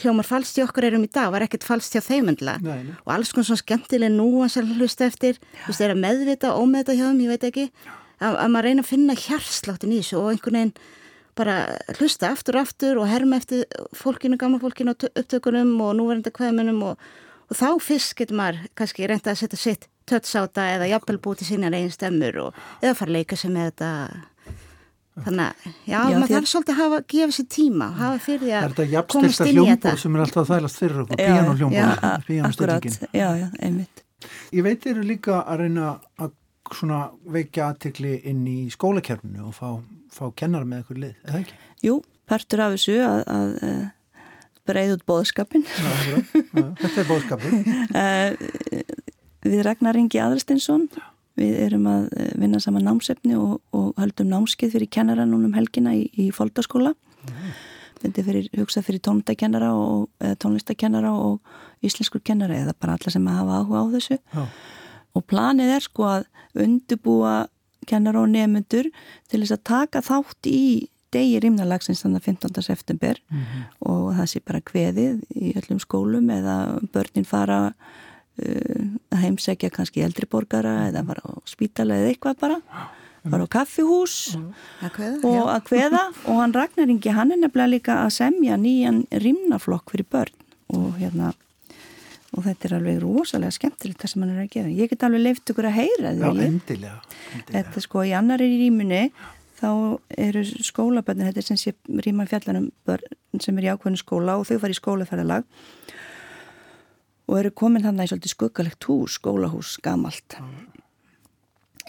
hljómar 0.00 0.26
falst 0.26 0.58
í 0.58 0.64
okkur 0.64 0.86
erum 0.88 1.04
í 1.04 1.10
dag 1.12 1.32
var 1.32 1.44
ekkert 1.44 1.66
falst 1.66 1.94
hjá 1.94 2.00
þeimendla 2.04 2.56
og 2.64 3.10
alls 3.12 3.34
konar 3.34 3.48
svona 3.50 3.60
skemmtileg 3.60 4.12
nú 4.14 4.28
að 4.44 4.54
sér 4.54 4.70
hlusta 4.78 5.08
eftir 5.10 5.38
þú 5.64 5.70
veist, 5.70 5.84
að 5.84 6.00
meðvita 6.00 6.52
og 6.52 6.64
ómeðvita 6.64 6.96
hjá 6.96 7.04
þeim, 7.04 7.22
ég 7.24 7.32
veit 7.34 7.48
ekki. 7.50 7.66
Að, 8.22 8.36
að 8.38 8.52
maður 8.54 8.68
reyna 8.68 8.84
að 8.84 8.90
finna 8.92 9.16
hjarsláttin 9.18 9.92
í 9.92 10.00
þessu 10.00 10.20
og 10.20 10.30
einhvern 10.30 10.58
veginn 10.60 10.74
bara 11.34 11.56
hlusta 11.98 12.30
aftur 12.30 12.56
og 12.56 12.68
aftur 12.68 13.00
og 13.02 13.10
herma 13.10 13.40
eftir 13.40 13.64
fólkinu, 13.98 14.38
gamla 14.38 14.60
fólkinu 14.62 14.94
upptökunum 14.94 15.74
og 15.82 15.96
núverenda 15.98 16.30
kveðmunum 16.34 16.78
og, 16.92 17.08
og 17.50 17.58
þá 17.58 17.68
fyrst 17.82 18.14
getur 18.18 18.38
maður 18.38 18.62
kannski 18.78 19.08
reynda 19.10 19.34
að 19.34 19.42
setja 19.42 19.60
sitt 19.60 19.88
tötsáta 20.08 20.68
eða 20.74 20.90
jafnvel 20.92 21.18
búti 21.22 21.46
sína 21.48 21.70
einn 21.72 21.90
stemmur 21.92 22.40
og, 22.48 22.62
eða 22.82 22.94
fara 22.98 23.12
að 23.12 23.18
leika 23.18 23.38
sig 23.40 23.52
með 23.54 23.70
þetta. 23.70 23.90
Þannig 25.24 25.44
að, 25.46 25.66
já, 25.86 25.98
já 26.10 26.16
maður 26.18 26.32
þarf 26.34 26.48
svolítið 26.50 26.72
að 26.74 26.78
hafa, 26.82 26.96
gefa 27.12 27.34
sér 27.36 27.44
tíma 27.54 27.86
hafa 28.00 28.22
fyrir 28.24 28.48
því 28.74 28.96
að 28.98 29.04
komast 29.12 29.44
inn 29.44 29.50
í 29.52 29.66
þetta 29.68 29.70
Er 29.70 29.76
þetta? 29.78 29.92
sem 30.02 30.16
er 30.16 30.22
alltaf 30.24 30.40
að 30.42 30.48
þælast 30.50 30.80
fyrir 30.80 31.02
okkur, 31.04 31.20
einmitt. 33.62 34.02
Ég 34.56 34.64
veit 34.66 34.86
eru 34.90 35.04
líka 35.06 35.38
að 35.44 35.62
reyna 35.62 35.92
að 36.18 36.34
svona 36.72 37.00
veikja 37.30 37.68
aðtikli 37.70 38.16
inn 38.30 38.42
í 38.48 38.58
skólakerfinu 38.72 39.50
og 39.50 39.54
fá, 39.54 39.68
fá 40.12 40.24
kennar 40.34 40.64
með 40.66 40.82
eitthvað 40.82 41.00
lið, 41.04 41.14
eða 41.28 41.42
ekki? 41.42 41.58
Jú, 41.84 41.96
partur 42.30 42.64
af 42.64 42.74
þessu 42.74 42.96
að, 43.04 43.20
að, 43.34 43.54
eh, 43.68 44.24
breyða 44.64 44.96
út 44.96 45.06
bóðskapin 45.08 45.66
Þetta 45.68 47.02
er 47.02 47.08
bóðskapin 47.10 47.72
eh, 48.02 48.93
við 49.44 49.62
Ragnar 49.66 49.98
Ingi 50.00 50.20
Aðarstinsson 50.22 50.88
við 51.38 51.58
erum 51.66 51.86
að 51.90 52.08
eh, 52.16 52.32
vinna 52.40 52.60
saman 52.62 52.86
námsefni 52.86 53.36
og, 53.38 53.60
og 53.74 53.92
höldum 54.00 54.30
námskeið 54.32 54.76
fyrir 54.76 54.92
kennara 54.96 55.26
núnum 55.28 55.54
helgina 55.56 55.94
í, 55.96 56.06
í 56.14 56.30
foldaskóla 56.34 56.94
þetta 58.02 58.20
er 58.20 58.26
fyrir, 58.26 58.48
hugsað 58.58 58.86
fyrir 58.88 59.00
tónlistakennara 59.04 59.70
og 59.72 60.08
tónlistakennara 60.42 61.12
og 61.16 61.84
íslenskur 61.84 62.20
kennara 62.24 62.58
eða 62.60 62.74
bara 62.80 62.98
alla 62.98 63.12
sem 63.12 63.26
hafa 63.26 63.60
áhuga 63.62 63.80
á 63.80 63.86
þessu 63.94 64.18
Já. 64.18 64.44
og 65.16 65.26
planið 65.30 65.76
er 65.76 65.84
sko 65.86 66.08
að 66.10 66.26
undibúa 66.66 67.36
kennara 67.88 68.22
og 68.22 68.32
nefnundur 68.32 68.90
til 69.30 69.40
þess 69.40 69.56
að 69.56 69.64
taka 69.70 70.04
þátt 70.04 70.50
í 70.50 70.64
degi 71.14 71.38
rýmnalagsins 71.42 72.02
þannig 72.02 72.22
að 72.22 72.28
15. 72.32 72.62
september 72.66 73.20
mm 73.30 73.40
-hmm. 73.40 73.64
og 73.90 74.14
það 74.18 74.30
sé 74.32 74.40
bara 74.44 74.60
kveðið 74.70 75.20
í 75.30 75.52
öllum 75.58 75.80
skólum 75.80 76.30
eða 76.30 76.56
börnin 76.92 77.26
fara 77.26 77.74
að 78.34 79.20
heimsækja 79.22 79.70
kannski 79.74 80.02
eldriborgara 80.04 80.88
eða 80.88 81.04
fara 81.06 81.22
á 81.22 81.32
spítala 81.48 82.00
eða 82.00 82.12
eitthvað 82.12 82.40
bara. 82.40 82.60
Fara 83.24 83.46
á 83.46 83.54
kaffihús 83.54 84.16
að 84.84 84.90
kveða, 84.98 85.20
og 85.30 85.46
að 85.48 85.62
kveða. 85.70 86.02
Og 86.28 86.40
hann 86.42 86.52
Ragnaringi 86.52 87.14
hann 87.16 87.32
er 87.32 87.40
nefnilega 87.40 87.72
líka 87.72 88.00
að 88.02 88.10
semja 88.18 88.58
nýjan 88.60 89.04
rimnaflokk 89.24 89.94
fyrir 89.94 90.10
börn. 90.12 90.42
Og 90.74 90.98
hérna 90.98 91.32
og 92.34 92.42
þetta 92.42 92.68
er 92.68 92.74
alveg 92.80 92.98
rosalega 93.02 93.54
skemmtilegt 93.54 94.02
það 94.02 94.10
sem 94.10 94.24
hann 94.24 94.34
er 94.34 94.42
að 94.42 94.52
gera. 94.56 94.74
Ég 94.74 94.90
get 94.90 95.06
alveg 95.06 95.22
leift 95.22 95.52
ykkur 95.52 95.68
að 95.70 95.76
heyra 95.78 96.10
Já, 96.10 96.26
endilega, 96.26 96.48
endilega. 96.50 96.94
þetta 97.52 97.82
sko 97.84 98.04
í 98.04 98.14
annari 98.18 98.48
rýmunni 98.58 99.02
þá 99.60 99.68
eru 100.26 100.42
skólaböndin 100.44 101.28
þetta 101.30 101.42
er 101.44 101.46
sem 101.46 101.60
sé 101.60 101.74
rýman 102.04 102.28
fjallanum 102.30 102.70
börn 102.88 103.40
sem 103.42 103.58
er 103.58 103.68
í 103.68 103.70
ákveðinu 103.72 104.02
skóla 104.02 104.36
og 104.40 104.48
þau 104.48 104.58
fara 104.58 104.74
í 104.74 104.80
skólaferðalag 104.80 105.46
og 107.28 107.40
eru 107.40 107.52
komin 107.56 107.86
þannig 107.86 108.10
svolítið 108.10 108.34
skuggalegt 108.34 108.88
hús, 108.88 109.12
skólahús, 109.18 109.70
gamalt. 109.84 110.30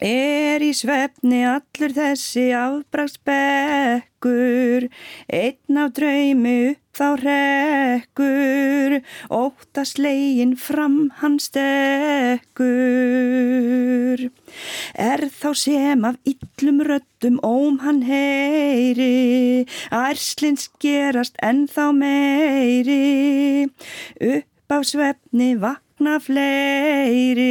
Er 0.04 0.60
í 0.60 0.74
svefni 0.76 1.46
allur 1.48 1.94
þessi 1.96 2.52
afbraksbekkur, 2.52 4.92
einn 5.32 5.80
af 5.80 5.96
draumi 5.96 6.74
upp 6.74 7.00
þá 7.00 7.16
rekkur, 7.22 8.98
óttaslegin 9.32 10.60
fram 10.60 11.16
hans 11.22 11.48
dekkur. 11.56 12.60
Er 15.00 15.24
þá 15.32 15.56
sem 15.64 16.04
af 16.12 16.20
yllum 16.28 16.84
röttum 16.84 17.40
óm 17.40 17.80
hann 17.84 18.04
heyri, 18.04 19.64
ærslins 19.96 20.68
gerast 20.84 21.40
en 21.40 21.72
þá 21.72 21.96
meiri, 21.96 23.72
upp 24.20 24.55
upp 24.66 24.72
á 24.74 24.82
svefni 24.82 25.56
vakna 25.62 26.20
fleiri. 26.20 27.46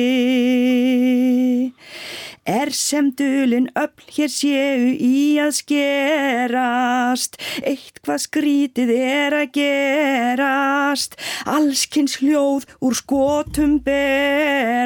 Er 2.44 2.71
sem 2.75 3.12
dölin 3.14 3.71
öll 3.78 3.94
hér 4.11 4.28
séu 4.28 4.90
í 4.99 5.38
að 5.40 5.54
skerast, 5.61 7.38
eitt 7.62 8.00
hvað 8.04 8.21
skrítið 8.26 8.90
er 8.99 9.33
að 9.38 9.52
gerast, 9.54 11.14
allskynns 11.47 12.18
hljóð 12.21 12.66
úr 12.83 12.94
skotum 12.99 13.78
berast. 13.87 14.85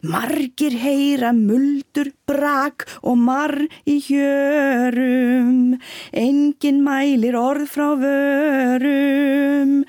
Margir 0.00 0.72
heyra 0.78 1.32
muldur 1.34 2.14
brak 2.28 2.86
og 3.02 3.16
marr 3.18 3.66
í 3.88 3.98
hjörum, 4.06 5.78
engin 6.12 6.82
mælir 6.86 7.36
orð 7.38 7.68
frá 7.74 7.88
vörum, 8.02 9.84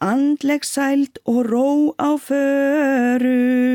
andleg 0.00 0.64
sælt 0.64 1.18
og 1.24 1.44
ró 1.50 1.94
á 1.98 2.16
förum. 2.18 3.74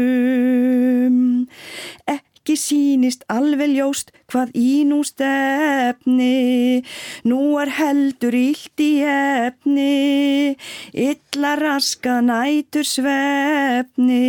Ekki 2.40 2.56
sínist 2.56 3.28
alveg 3.28 3.76
ljóst 3.76 4.16
hvað 4.32 4.56
í 4.56 4.88
nú 4.88 5.04
stefni, 5.04 6.80
nú 7.28 7.60
er 7.60 7.68
heldur 7.76 8.32
ílt 8.32 8.80
í 8.80 9.04
efni, 9.04 10.56
illa 10.96 11.60
raska 11.60 12.24
nætur 12.24 12.88
svefni. 12.88 14.24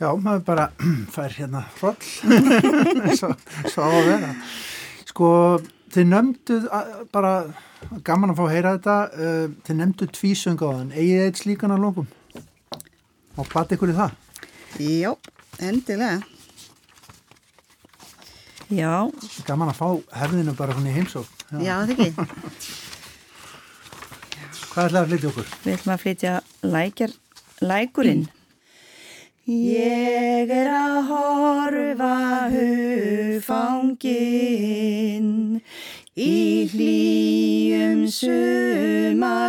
Já, 0.00 0.08
maður 0.18 0.42
bara 0.46 0.68
fær 1.14 1.36
hérna 1.36 1.64
hroll. 1.78 1.96
Svo, 3.18 3.30
svo 3.70 3.86
á 3.86 3.90
að 3.90 4.08
vera. 4.10 4.32
Sko 5.06 5.30
þið 5.94 6.08
nömduð 6.10 6.68
bara 7.14 7.32
gaman 8.04 8.32
að 8.32 8.38
fá 8.40 8.44
að 8.48 8.52
heyra 8.54 8.74
þetta 8.76 8.96
uh, 9.14 9.48
þið 9.66 9.80
nömduð 9.80 10.12
tvísöng 10.18 10.62
á 10.64 10.68
þann 10.68 10.94
eigið 10.96 11.24
eitt 11.28 11.42
slíkan 11.42 11.74
að 11.74 11.84
lókum 11.84 12.08
og 13.34 13.50
hvað 13.50 13.74
ykkur 13.76 13.92
í 13.92 13.96
það? 13.98 14.16
Já, 14.82 15.10
endilega. 15.62 16.22
Já. 18.74 18.90
Gaman 19.46 19.70
að 19.70 19.78
fá 19.78 20.18
herðinu 20.22 20.54
bara 20.58 20.74
hún 20.74 20.88
í 20.88 20.94
heimsók 20.94 21.28
Já, 21.52 21.58
Já 21.60 21.74
það 21.84 21.92
ekki. 21.94 22.08
Hvað 24.74 24.88
ætlaði 24.88 25.02
að 25.04 25.10
flytja 25.12 25.30
okkur? 25.30 25.50
Við 25.62 25.76
ætlum 25.76 25.94
að 25.94 26.02
flytja 26.02 26.32
lækjar, 26.74 27.12
lækurinn. 27.60 28.26
Ég 29.44 30.48
er 30.48 30.68
að 30.72 31.02
horfa 31.10 32.48
hufanginn 32.54 34.00
í 36.16 36.64
hlýjum 36.72 38.08
sumarblænu. 38.08 39.44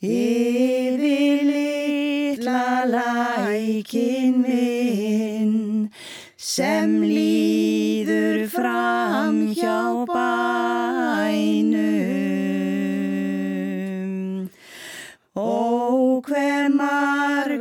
Yfir 0.00 1.44
litla 1.50 2.88
lækin 2.94 4.40
minn 4.40 5.90
sem 6.38 7.02
líður 7.04 8.48
fram 8.56 9.52
hjá 9.52 10.06
bænum 10.08 10.45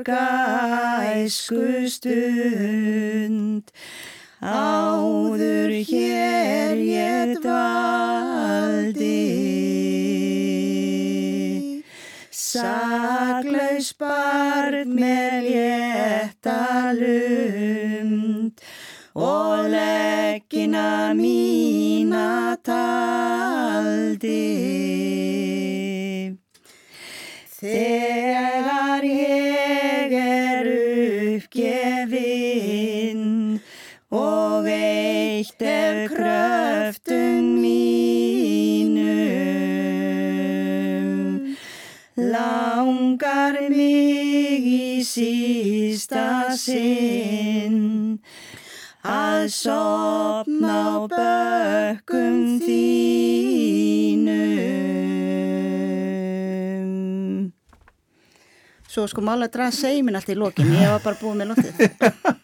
marga 0.05 1.25
æsku 1.25 1.89
stund 1.89 3.65
áður 4.41 5.71
hér 5.89 6.77
ég 6.77 7.41
dvaldi 7.41 9.01
Saklaus 12.31 13.93
barn 13.97 14.93
með 14.93 15.49
léttalund 15.49 16.85
og 19.15 19.69
leggina 19.73 21.13
mína 21.17 22.57
taldi. 22.63 24.43
Þegar 27.55 28.64
og 34.15 34.67
eitt 34.69 35.61
er 35.61 36.07
kröftum 36.11 37.59
mínum. 37.59 39.15
Langar 42.15 43.59
mig 43.69 44.63
í 44.63 45.03
sísta 45.03 46.55
sinn 46.55 48.19
að 49.03 49.49
sopna 49.53 50.79
á 50.95 51.03
bökkum 51.11 52.59
þínum. 52.63 52.85
Svo 58.87 59.03
sko 59.11 59.19
mála 59.19 59.49
að 59.49 59.53
draga 59.57 59.75
seimin 59.75 60.15
allt 60.15 60.31
í 60.31 60.39
lokin, 60.39 60.71
ég 60.79 60.87
var 60.87 61.03
bara 61.03 61.19
búið 61.19 61.35
með 61.41 61.47
lóttið 61.51 61.75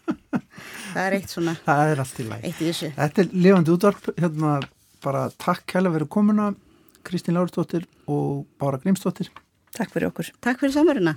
Það 0.91 1.05
er 1.05 1.15
eitt 1.17 1.31
svona. 1.31 1.55
Það 1.65 1.93
er 1.93 2.03
allt 2.03 2.19
í 2.19 2.27
læg 2.27 2.47
Þetta 2.99 3.23
er 3.23 3.33
lifandi 3.33 3.73
útvarp, 3.73 4.11
hérna 4.19 4.59
bara 5.01 5.25
takk 5.41 5.77
hella 5.77 5.91
fyrir 5.93 6.09
komuna 6.11 6.51
Kristín 7.07 7.37
Láristóttir 7.37 7.87
og 8.11 8.45
Bára 8.61 8.79
Grímstóttir 8.81 9.31
Takk 9.71 9.93
fyrir 9.93 10.11
okkur. 10.11 10.31
Takk 10.43 10.61
fyrir 10.61 10.75
samverðina 10.75 11.15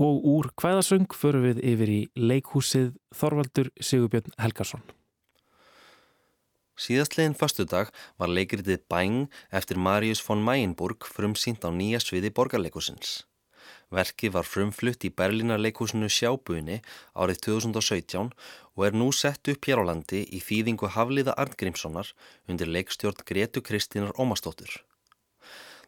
Og 0.00 0.24
úr 0.24 0.48
hvaðasöng 0.56 1.10
förum 1.12 1.44
við 1.44 1.60
yfir 1.74 1.92
í 1.92 2.00
leikhúsið 2.16 2.94
Þorvaldur 3.12 3.68
Sigurbjörn 3.84 4.32
Helgarsson. 4.40 4.80
Síðastlegin 6.80 7.36
fastudag 7.36 7.90
var 8.16 8.32
leikritið 8.32 8.86
Bæng 8.88 9.26
eftir 9.52 9.76
Marius 9.76 10.22
von 10.24 10.40
Mayenburg 10.46 11.04
frumsýnt 11.04 11.66
á 11.66 11.70
nýja 11.74 12.00
sviði 12.00 12.32
borgarleikusins. 12.32 13.26
Verkið 13.90 14.36
var 14.36 14.46
frumflutt 14.46 15.02
í 15.02 15.10
Berlínarleikúsinu 15.20 16.06
Sjábúinni 16.14 16.76
árið 17.18 17.40
2017 17.46 18.28
og 18.76 18.84
er 18.86 18.94
nú 18.94 19.08
sett 19.10 19.50
upp 19.50 19.66
hér 19.66 19.82
á 19.82 19.84
landi 19.88 20.20
í 20.30 20.38
þýðingu 20.46 20.92
Hafliða 20.94 21.34
Arngrímssonar 21.42 22.12
undir 22.46 22.70
leikstjórn 22.70 23.26
Gretu 23.26 23.64
Kristínar 23.66 24.14
Ómastóttur. 24.14 24.70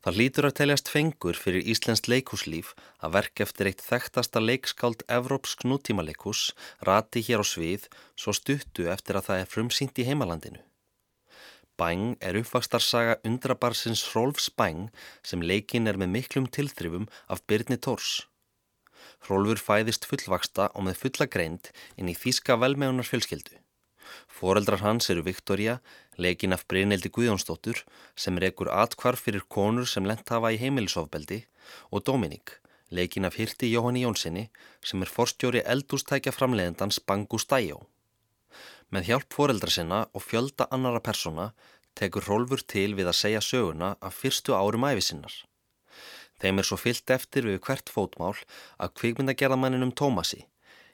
Það 0.03 0.19
lítur 0.19 0.49
að 0.49 0.57
teljast 0.59 0.89
fengur 0.91 1.39
fyrir 1.39 1.63
Íslensk 1.63 2.09
leikúslíf 2.11 2.73
að 2.99 3.15
verk 3.21 3.45
eftir 3.45 3.71
eitt 3.71 3.87
þekktasta 3.87 4.43
leikskáld 4.43 5.07
Evrópsk 5.07 5.63
nútímaleikus 5.63 6.49
rati 6.89 7.23
hér 7.23 7.47
á 7.47 7.47
svið 7.47 7.87
svo 8.19 8.35
stuttu 8.35 8.91
eftir 8.91 9.21
að 9.21 9.29
það 9.31 9.45
er 9.45 9.53
frumsýnt 9.55 10.03
í 10.03 10.09
heimalandinu. 10.11 10.59
Bæng 11.83 12.13
er 12.23 12.37
uppvakstarsaga 12.39 13.17
undrabarsins 13.27 14.05
Rolfs 14.15 14.47
Bæng 14.55 14.85
sem 15.27 15.43
leikin 15.43 15.91
er 15.91 15.97
með 15.99 16.13
miklum 16.17 16.47
tilþrifum 16.47 17.09
af 17.27 17.43
Byrni 17.51 17.79
Tórs. 17.87 18.21
Rolfur 19.27 19.59
fæðist 19.59 20.07
fullvaksta 20.07 20.69
og 20.77 20.87
með 20.87 21.01
fulla 21.01 21.27
greind 21.35 21.73
inn 21.99 22.11
í 22.13 22.15
Þíska 22.15 22.55
velmegunar 22.63 23.09
fjölskyldu. 23.09 23.59
Fóreldrar 24.31 24.85
hans 24.85 25.11
eru 25.11 25.25
Viktoria, 25.27 25.81
leikin 26.23 26.55
af 26.55 26.67
Brynildi 26.71 27.11
Guðjónsdóttur 27.17 27.83
sem 28.15 28.39
rekur 28.45 28.71
atkvarf 28.71 29.27
fyrir 29.27 29.47
konur 29.57 29.89
sem 29.91 30.07
lent 30.07 30.31
hafa 30.31 30.53
í 30.55 30.61
heimilisofbeldi 30.63 31.41
og 31.91 32.05
Dominík, 32.07 32.59
leikin 32.91 33.27
af 33.27 33.41
Hirti 33.41 33.73
Jóhanni 33.73 34.05
Jónssoni 34.07 34.49
sem 34.87 35.03
er 35.03 35.15
forstjóri 35.17 35.67
eldústækja 35.75 36.35
framleiðendans 36.37 37.03
Bangu 37.07 37.43
Stæjó. 37.43 37.83
Með 38.93 39.09
hjálp 39.09 39.31
fóreldra 39.33 39.73
sinna 39.73 40.03
og 40.13 40.27
fjölda 40.27 40.67
annara 40.77 41.01
persóna 41.01 41.53
tekur 41.99 42.25
Rolfur 42.29 42.63
til 42.75 42.93
við 42.99 43.11
að 43.11 43.19
segja 43.19 43.43
söguna 43.45 43.97
af 44.01 44.19
fyrstu 44.21 44.55
árum 44.57 44.87
æfisinnar. 44.89 45.35
Þeim 46.43 46.59
er 46.59 46.67
svo 46.67 46.79
fyllt 46.81 47.11
eftir 47.15 47.47
við 47.47 47.61
hvert 47.67 47.93
fótmál 47.93 48.35
að 48.83 48.95
kvikmyndagerðamanninum 49.01 49.93
Tómasi, 49.95 50.47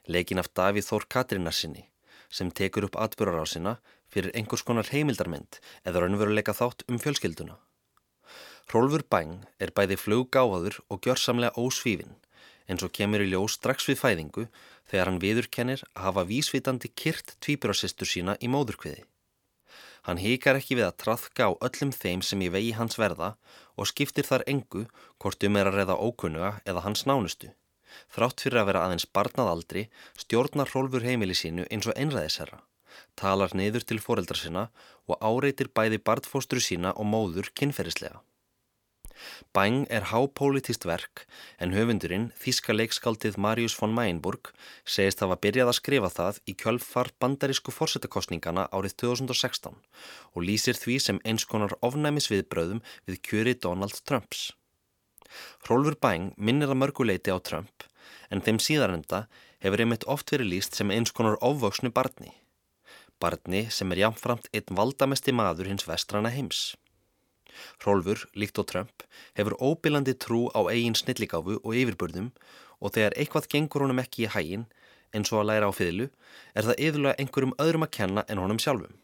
leikin 0.05 0.41
af 0.41 0.51
Davíð 0.53 0.89
Þór 0.89 1.07
Katrinarsinni, 1.15 1.87
sem 2.29 2.51
tekur 2.51 2.85
upp 2.85 2.99
atbyrjar 3.01 3.41
á 3.41 3.47
sinna 3.49 3.73
fyrir 4.13 4.33
einhvers 4.37 4.65
konar 4.65 4.89
heimildarmynd 4.93 5.59
eða 5.85 6.03
raunveruleika 6.03 6.53
þátt 6.53 6.85
um 6.89 7.01
fjölskylduna. 7.01 7.57
Rolfur 8.69 9.01
Bæng 9.09 9.45
er 9.57 9.73
bæði 9.73 9.97
fluggáhaður 9.97 10.77
og 10.93 11.01
gjörsamlega 11.05 11.57
ósvífin, 11.57 12.13
eins 12.69 12.85
og 12.85 12.93
kemur 12.93 13.23
í 13.25 13.31
ljós 13.31 13.57
strax 13.57 13.89
við 13.89 14.03
fæðingu 14.03 14.45
þegar 14.91 15.09
hann 15.09 15.21
viðurkennir 15.23 15.81
að 15.95 16.03
hafa 16.05 16.27
vísvitandi 16.29 16.91
kyrt 16.93 17.33
tvíbjörnsistur 17.41 18.09
sína 18.09 18.37
í 18.37 18.51
móðurkviði. 18.53 19.01
Hann 20.07 20.21
híkar 20.21 20.59
ekki 20.59 20.77
við 20.79 20.87
að 20.87 20.99
trafka 21.03 21.49
á 21.49 21.51
öllum 21.67 21.91
þeim 21.95 22.21
sem 22.25 22.41
í 22.45 22.49
vegi 22.53 22.71
hans 22.77 22.99
verða 23.01 23.33
og 23.75 23.89
skiptir 23.91 24.27
þar 24.27 24.45
engu 24.53 24.85
hvort 25.19 25.43
um 25.47 25.59
er 25.59 25.69
að 25.69 25.79
reða 25.81 25.97
ókunnuga 25.99 26.51
eða 26.65 26.85
hans 26.85 27.05
nánustu. 27.09 27.51
Þrátt 28.13 28.45
fyrir 28.45 28.61
að 28.61 28.69
vera 28.69 28.85
aðeins 28.85 29.07
barnað 29.17 29.51
aldri 29.53 29.85
stjórnar 30.23 30.71
Rolfur 30.73 31.05
heimili 31.05 31.35
sínu 31.37 31.65
eins 31.73 31.89
og 31.89 31.97
einræðisherra, 31.97 32.61
talar 33.19 33.55
niður 33.57 33.85
til 33.89 33.99
foreldra 34.03 34.37
sinna 34.37 34.69
og 35.09 35.19
áreitir 35.19 35.71
bæði 35.73 36.01
barnfóstru 36.05 36.61
sína 36.63 36.93
og 36.95 37.09
móður 37.09 37.49
kynferðislega. 37.57 38.21
Bæng 39.55 39.85
er 39.89 40.07
hápolítist 40.11 40.85
verk 40.87 41.25
en 41.59 41.73
höfundurinn, 41.75 42.29
þíska 42.39 42.75
leikskáldið 42.75 43.39
Marius 43.41 43.75
von 43.79 43.95
Mayenburg, 43.95 44.51
segist 44.85 45.23
hafa 45.23 45.39
byrjað 45.43 45.71
að 45.71 45.79
skrifa 45.79 46.11
það 46.13 46.39
í 46.45 46.55
kjölfar 46.63 47.11
bandarísku 47.19 47.73
fórsetakostningana 47.75 48.67
árið 48.71 48.95
2016 49.05 49.75
og 50.35 50.41
lýsir 50.45 50.79
því 50.79 50.99
sem 51.07 51.21
eins 51.25 51.47
konar 51.49 51.75
ofnæmisviðbröðum 51.85 52.83
við 53.09 53.21
kjöri 53.29 53.57
Donald 53.59 53.99
Trumps. 54.05 54.49
Rolfur 55.69 55.97
Bæng 56.01 56.33
minnir 56.37 56.71
að 56.71 56.81
mörguleiti 56.83 57.33
á 57.33 57.37
Trump 57.39 57.85
en 58.29 58.41
þeim 58.45 58.59
síðarenda 58.61 59.25
hefur 59.63 59.83
einmitt 59.83 60.05
oft 60.09 60.31
verið 60.33 60.53
líst 60.53 60.77
sem 60.77 60.91
eins 60.93 61.13
konar 61.15 61.39
ofvöksnu 61.45 61.91
barni. 61.93 62.33
Barni 63.19 63.65
sem 63.73 63.91
er 63.91 64.05
jáfnframt 64.05 64.47
einn 64.55 64.77
valdamesti 64.79 65.33
maður 65.35 65.67
hins 65.71 65.87
vestrana 65.89 66.31
heims. 66.31 66.77
Rolfur, 67.85 68.25
líkt 68.35 68.59
og 68.61 68.67
Trump, 68.71 69.05
hefur 69.37 69.57
óbillandi 69.59 70.15
trú 70.15 70.47
á 70.53 70.61
eigin 70.71 70.97
snilligáfu 70.97 71.59
og 71.63 71.75
yfirbörðum 71.75 72.31
og 72.79 72.95
þegar 72.95 73.17
eitthvað 73.17 73.49
gengur 73.53 73.85
honum 73.85 74.01
ekki 74.03 74.25
í 74.25 74.31
hægin, 74.33 74.67
eins 75.13 75.31
og 75.33 75.41
að 75.41 75.49
læra 75.51 75.69
á 75.69 75.73
fiðlu, 75.73 76.09
er 76.55 76.67
það 76.67 76.81
yfirlega 76.85 77.17
einhverjum 77.19 77.57
öðrum 77.65 77.85
að 77.87 77.95
kenna 77.97 78.25
en 78.29 78.41
honum 78.43 78.61
sjálfum. 78.61 78.95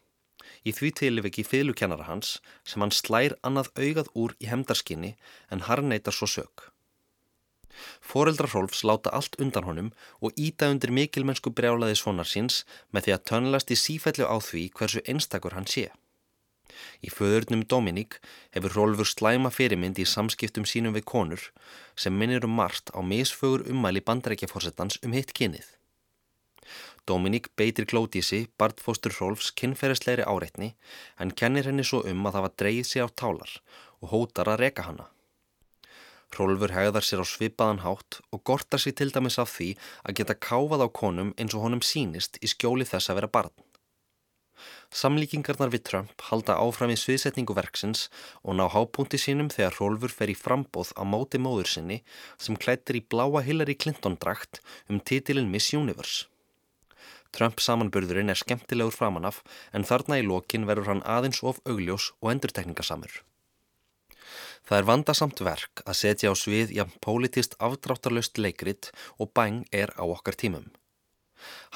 Í 0.65 0.73
því 0.73 0.91
tilviki 0.99 1.43
fiðlukennara 1.45 2.07
hans 2.09 2.37
sem 2.65 2.81
hann 2.81 2.93
slær 2.93 3.35
annað 3.45 3.71
augað 3.77 4.09
úr 4.13 4.37
í 4.41 4.49
hemdarskinni 4.49 5.15
en 5.53 5.65
harneitar 5.67 6.15
svo 6.15 6.29
sög. 6.29 6.69
Fóreldrar 7.99 8.53
Rolfs 8.53 8.83
láta 8.87 9.11
allt 9.17 9.35
undan 9.41 9.67
honum 9.67 9.91
og 10.23 10.37
íta 10.39 10.69
undir 10.71 10.93
mikilmennsku 10.95 11.51
brjálaði 11.51 11.97
svonar 11.99 12.29
síns 12.29 12.63
með 12.95 13.07
því 13.07 13.15
að 13.15 13.25
tönlast 13.31 13.73
í 13.75 13.79
sífellu 13.81 14.29
á 14.29 14.35
því 14.39 14.63
hversu 14.77 15.03
einstakur 15.05 15.57
hann 15.57 15.67
sé. 15.67 15.89
Í 17.05 17.11
föðurnum 17.13 17.63
Dominík 17.69 18.19
hefur 18.55 18.75
Rolfur 18.77 19.09
slæma 19.09 19.51
fyrirmynd 19.53 20.01
í 20.01 20.07
samskiptum 20.09 20.67
sínum 20.69 20.95
við 20.97 21.07
konur 21.11 21.47
sem 21.95 22.15
minnir 22.17 22.45
um 22.47 22.55
margt 22.59 22.91
á 22.95 22.99
misfögur 22.99 23.65
ummæli 23.71 24.03
bandrækjaforsettans 24.05 24.99
um 25.03 25.15
hitt 25.17 25.33
kynið. 25.37 25.65
Dominík 27.05 27.51
beitir 27.55 27.85
Glódísi, 27.85 28.47
barnfóstur 28.57 29.13
Rolfs, 29.19 29.51
kynferðisleiri 29.53 30.25
áreitni 30.25 30.71
en 31.21 31.33
kennir 31.41 31.69
henni 31.69 31.85
svo 31.85 32.01
um 32.01 32.25
að 32.25 32.37
það 32.37 32.45
var 32.47 32.55
dreyið 32.61 32.87
sig 32.89 33.05
á 33.05 33.07
tálar 33.21 33.51
og 34.01 34.09
hótar 34.13 34.49
að 34.49 34.63
reka 34.63 34.87
hanna. 34.87 35.05
Rólfur 36.35 36.73
hegðar 36.73 37.05
sér 37.05 37.21
á 37.21 37.25
svipaðan 37.29 37.83
hátt 37.85 38.19
og 38.33 38.41
gortar 38.49 38.81
sér 38.81 38.97
til 38.97 39.11
dæmis 39.13 39.37
af 39.39 39.53
því 39.53 39.69
að 40.03 40.17
geta 40.19 40.39
káfað 40.47 40.83
á 40.83 40.89
konum 41.01 41.31
eins 41.37 41.53
og 41.53 41.63
honum 41.67 41.85
sínist 41.85 42.41
í 42.41 42.49
skjóli 42.49 42.87
þess 42.89 43.13
að 43.13 43.21
vera 43.21 43.33
barn. 43.37 43.53
Samlíkingarnar 44.95 45.71
við 45.73 45.83
Trump 45.89 46.25
halda 46.29 46.55
áfram 46.61 46.93
í 46.93 46.97
sviðsetningu 46.99 47.55
verksins 47.57 48.07
og 48.43 48.57
ná 48.59 48.65
hábúndi 48.71 49.19
sínum 49.21 49.49
þegar 49.53 49.77
Rólfur 49.81 50.13
fer 50.13 50.31
í 50.31 50.37
frambóð 50.39 50.93
á 50.95 51.03
móti 51.03 51.41
móður 51.41 51.71
sinni 51.73 51.99
sem 52.37 52.55
klættir 52.55 53.01
í 53.01 53.03
bláa 53.03 53.43
Hillary 53.45 53.75
Clinton 53.75 54.17
drakt 54.21 54.61
um 54.89 54.99
titilin 54.99 55.51
Miss 55.51 55.73
Universe. 55.73 56.25
Trump 57.35 57.59
samanburðurinn 57.59 58.31
er 58.31 58.39
skemmtilegur 58.39 58.95
framanaf 58.95 59.41
en 59.75 59.83
þarna 59.87 60.21
í 60.21 60.27
lokin 60.27 60.67
verður 60.69 60.93
hann 60.93 61.07
aðeins 61.17 61.41
of 61.43 61.59
augljós 61.67 62.13
og 62.21 62.31
endurtekningasamur. 62.35 63.23
Það 64.65 64.79
er 64.79 64.87
vandasamt 64.89 65.41
verk 65.45 65.83
að 65.85 65.99
setja 65.99 66.31
á 66.31 66.33
svið 66.33 66.71
jafn 66.79 66.95
politist 67.03 67.53
afdráttarlaust 67.67 68.39
leikrit 68.41 68.89
og 69.19 69.29
bæng 69.37 69.61
er 69.69 69.93
á 69.99 70.03
okkar 70.07 70.39
tímum. 70.39 70.71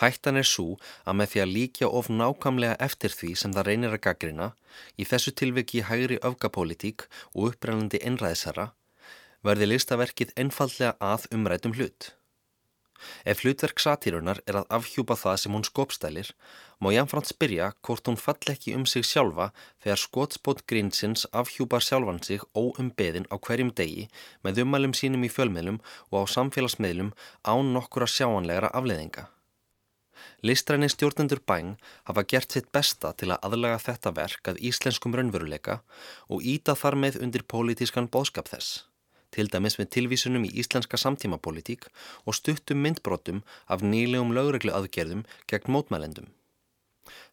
Hættan 0.02 0.40
er 0.42 0.48
svo 0.48 0.78
að 1.06 1.20
með 1.22 1.32
því 1.32 1.44
að 1.44 1.54
líkja 1.56 1.92
of 2.02 2.12
nákamlega 2.12 2.78
eftir 2.90 3.16
því 3.16 3.32
sem 3.42 3.56
það 3.56 3.70
reynir 3.70 3.96
að 3.96 4.04
gaggrina, 4.08 4.52
í 5.02 5.08
þessu 5.10 5.36
tilviki 5.42 5.86
hægri 5.90 6.20
öfgapolítík 6.30 7.08
og 7.34 7.52
upprænandi 7.52 8.04
innræðisherra, 8.12 8.72
verði 9.44 9.74
listaverkið 9.74 10.34
einfallega 10.40 10.96
að 11.00 11.28
umrætum 11.36 11.76
hlut. 11.78 12.14
Ef 13.32 13.42
hlutverk 13.44 13.80
satírunar 13.80 14.42
er 14.52 14.58
að 14.60 14.74
afhjúpa 14.78 15.16
það 15.20 15.38
sem 15.44 15.56
hún 15.56 15.66
skopstælir, 15.68 16.32
má 16.84 16.90
Janfrand 16.92 17.30
spyrja 17.30 17.70
hvort 17.88 18.12
hún 18.12 18.20
fall 18.20 18.52
ekki 18.54 18.76
um 18.76 18.86
sig 18.94 19.08
sjálfa 19.08 19.50
þegar 19.86 20.02
skotspót 20.04 20.66
grínsins 20.72 21.26
afhjúpar 21.42 21.86
sjálfan 21.86 22.22
sig 22.28 22.44
óumbeðin 22.64 23.30
á 23.32 23.36
hverjum 23.40 23.72
degi 23.82 24.08
með 24.44 24.64
umælum 24.66 24.96
sínum 25.02 25.24
í 25.28 25.32
fjölmiðlum 25.32 25.82
og 26.12 26.28
á 26.28 26.32
samfélagsmiðlum 26.36 27.16
án 27.48 27.74
nokkura 27.76 28.08
sjáanlegra 28.18 28.74
afleðinga. 28.76 29.30
Listræni 30.44 30.90
stjórnendur 30.90 31.42
bæng 31.46 31.78
hafa 32.10 32.24
gert 32.24 32.52
sitt 32.52 32.72
besta 32.76 33.14
til 33.14 33.32
að 33.34 33.50
aðlaga 33.50 33.80
þetta 33.88 34.16
verk 34.18 34.54
að 34.54 34.62
íslenskum 34.72 35.16
raunveruleika 35.16 35.82
og 36.30 36.46
íta 36.46 36.76
þar 36.76 37.00
með 37.06 37.20
undir 37.24 37.48
pólitískan 37.48 38.12
bóðskap 38.12 38.52
þess 38.52 38.86
til 39.36 39.48
dæmis 39.54 39.78
með 39.80 39.92
tilvísunum 39.96 40.46
í 40.48 40.52
íslenska 40.62 40.98
samtímapolítík 40.98 41.88
og 42.26 42.38
stuttum 42.38 42.82
myndbrotum 42.86 43.44
af 43.68 43.86
nýlegum 43.86 44.34
lögreglu 44.36 44.74
aðgerðum 44.74 45.26
gegn 45.52 45.74
mótmælendum. 45.76 46.30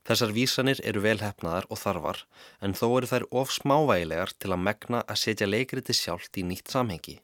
Þessar 0.06 0.32
vísanir 0.36 0.80
eru 0.88 1.02
velhæfnaðar 1.04 1.66
og 1.68 1.80
þarfar 1.80 2.22
en 2.64 2.76
þó 2.78 2.86
eru 2.98 3.10
þær 3.12 3.28
of 3.42 3.52
smávægilegar 3.56 4.32
til 4.38 4.52
að 4.54 4.64
megna 4.68 5.02
að 5.04 5.22
setja 5.24 5.48
leikriti 5.50 5.96
sjálft 5.96 6.38
í 6.38 6.46
nýtt 6.46 6.70
samhengi. 6.72 7.18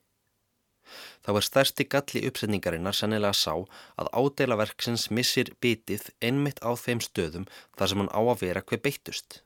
Þá 1.23 1.31
er 1.39 1.47
stærsti 1.47 1.87
galli 1.95 2.25
uppsetningarinnar 2.29 2.97
sennilega 2.99 3.37
sá 3.39 3.55
að 4.01 4.11
ádeilaverksins 4.11 5.09
missir 5.15 5.53
bitið 5.63 6.09
einmitt 6.19 6.59
á 6.67 6.75
þeim 6.75 7.03
stöðum 7.05 7.47
þar 7.79 7.91
sem 7.91 8.03
hann 8.03 8.15
á 8.15 8.21
að 8.23 8.43
vera 8.43 8.65
hver 8.67 8.83
beittust. 8.83 9.43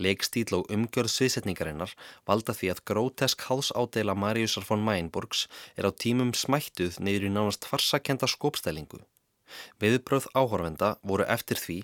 Leikstíl 0.00 0.52
og 0.56 0.70
umgjörð 0.72 1.12
sviðsetningarinnar 1.12 1.92
valda 2.28 2.54
því 2.56 2.70
að 2.72 2.82
grótesk 2.90 3.44
hálsádela 3.48 4.14
Mariusar 4.16 4.64
von 4.68 4.84
Mæinborgs 4.84 5.46
er 5.76 5.88
á 5.88 5.90
tímum 6.04 6.32
smættuð 6.36 7.00
neyður 7.00 7.28
í 7.28 7.32
nánast 7.32 7.68
farsakenda 7.68 8.28
skópstælingu. 8.28 9.00
Viðbröð 9.80 10.26
áhorfenda 10.36 10.88
voru 11.10 11.26
eftir 11.36 11.60
því 11.60 11.78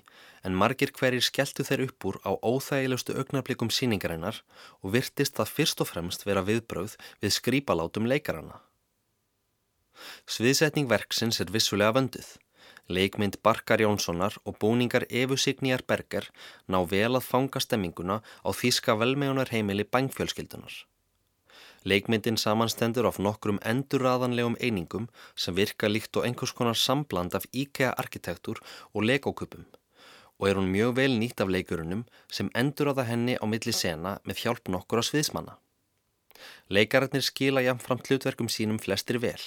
en 0.49 0.59
margir 0.63 0.93
hverjir 0.99 1.25
skelltu 1.25 1.65
þeir 1.69 1.85
upp 1.87 2.09
úr 2.11 2.19
á 2.29 2.33
óþægilegustu 2.43 3.17
augnablikum 3.21 3.71
síningarinnar 3.71 4.43
og 4.83 4.97
virtist 4.97 5.39
það 5.39 5.55
fyrst 5.57 5.85
og 5.85 5.93
fremst 5.93 6.27
vera 6.29 6.45
viðbröð 6.49 6.99
við 7.23 7.37
skrýpalátum 7.39 8.11
leikarana. 8.11 8.61
Sviðsetning 10.27 10.89
verksins 10.91 11.41
er 11.41 11.53
vissulega 11.55 11.97
vönduð. 11.97 12.29
Leikmynd 12.89 13.39
Barkar 13.43 13.81
Jónssonar 13.81 14.37
og 14.45 14.59
búningar 14.59 15.07
Efu 15.09 15.37
Signíjar 15.37 15.85
Berger 15.87 16.29
ná 16.69 16.81
vel 16.91 17.15
að 17.17 17.29
fanga 17.29 17.61
stemminguna 17.63 18.21
á 18.21 18.51
þýska 18.51 18.97
velmegunar 18.99 19.53
heimili 19.55 19.85
bængfjölskyldunar. 19.85 20.73
Leikmyndin 21.85 22.39
samanstendur 22.39 23.07
af 23.11 23.19
nokkrum 23.19 23.59
endurraðanlegum 23.67 24.59
einingum 24.61 25.09
sem 25.35 25.55
virka 25.55 25.91
líkt 25.91 26.17
og 26.17 26.27
einhvers 26.27 26.55
konar 26.55 26.79
sambland 26.79 27.35
af 27.35 27.47
IKEA-arkitektur 27.53 28.63
og 28.95 29.07
legokupum 29.07 29.67
og 30.43 30.49
er 30.49 30.59
hún 30.59 30.73
mjög 30.75 30.97
vel 30.99 31.13
nýtt 31.21 31.41
af 31.43 31.51
leikurunum 31.55 32.01
sem 32.27 32.49
endurraða 32.59 33.05
henni 33.07 33.37
á 33.39 33.47
milli 33.47 33.71
sena 33.71 34.17
með 34.27 34.41
hjálp 34.43 34.71
nokkur 34.75 34.99
á 34.99 35.05
sviðsmanna. 35.07 35.55
Leikararnir 36.67 37.23
skila 37.23 37.63
jamframt 37.63 38.09
hlutverkum 38.11 38.49
sínum 38.51 38.81
flestir 38.83 39.21
vel. 39.23 39.39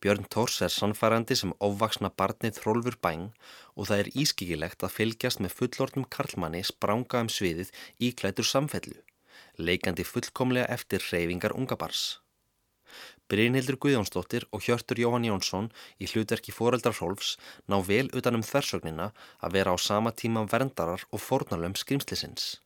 Björn 0.00 0.24
Tórs 0.32 0.54
er 0.64 0.72
sannfærandi 0.72 1.36
sem 1.36 1.50
ofvaksna 1.66 2.08
barnið 2.20 2.56
þrólfur 2.56 2.94
bæng 3.04 3.26
og 3.76 3.88
það 3.90 3.98
er 4.02 4.08
ískikilegt 4.22 4.86
að 4.86 4.94
fylgjast 4.94 5.42
með 5.44 5.56
fullortnum 5.58 6.06
karlmanni 6.16 6.62
spranga 6.64 7.20
um 7.20 7.28
sviðið 7.34 7.74
í 8.00 8.08
klætur 8.20 8.48
samfellu, 8.48 8.96
leikandi 9.60 10.06
fullkomlega 10.08 10.72
eftir 10.78 11.04
reyfingar 11.10 11.52
unga 11.52 11.76
bars. 11.82 12.04
Brynhildur 13.30 13.76
Guðjónsdóttir 13.84 14.48
og 14.56 14.64
Hjörtur 14.64 14.98
Jóhann 15.04 15.28
Jónsson 15.28 15.68
í 16.00 16.08
hlutverki 16.08 16.56
Fóreldrar 16.56 16.96
Rolfs 16.96 17.36
ná 17.68 17.76
vel 17.90 18.08
utanum 18.16 18.42
þversögnina 18.46 19.12
að 19.44 19.60
vera 19.60 19.76
á 19.76 19.78
sama 19.78 20.16
tíma 20.16 20.48
verndarar 20.48 21.04
og 21.12 21.22
fornalöfum 21.28 21.76
skrimslisins. 21.78 22.56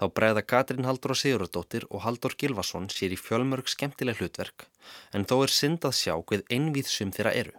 Þá 0.00 0.06
bregða 0.18 0.42
Katrín 0.52 0.88
Haldur 0.88 1.14
og 1.14 1.20
Sigurðardóttir 1.20 1.84
og 1.90 2.02
Haldur 2.04 2.34
Gilvason 2.38 2.88
sér 2.90 3.14
í 3.14 3.18
fjölmörg 3.20 3.70
skemmtileg 3.70 4.18
hlutverk 4.18 4.66
en 5.14 5.26
þó 5.30 5.36
er 5.44 5.54
synd 5.54 5.86
að 5.86 5.98
sjá 6.00 6.14
hvað 6.18 6.42
einvíðsum 6.56 7.12
þeirra 7.14 7.34
eru. 7.42 7.54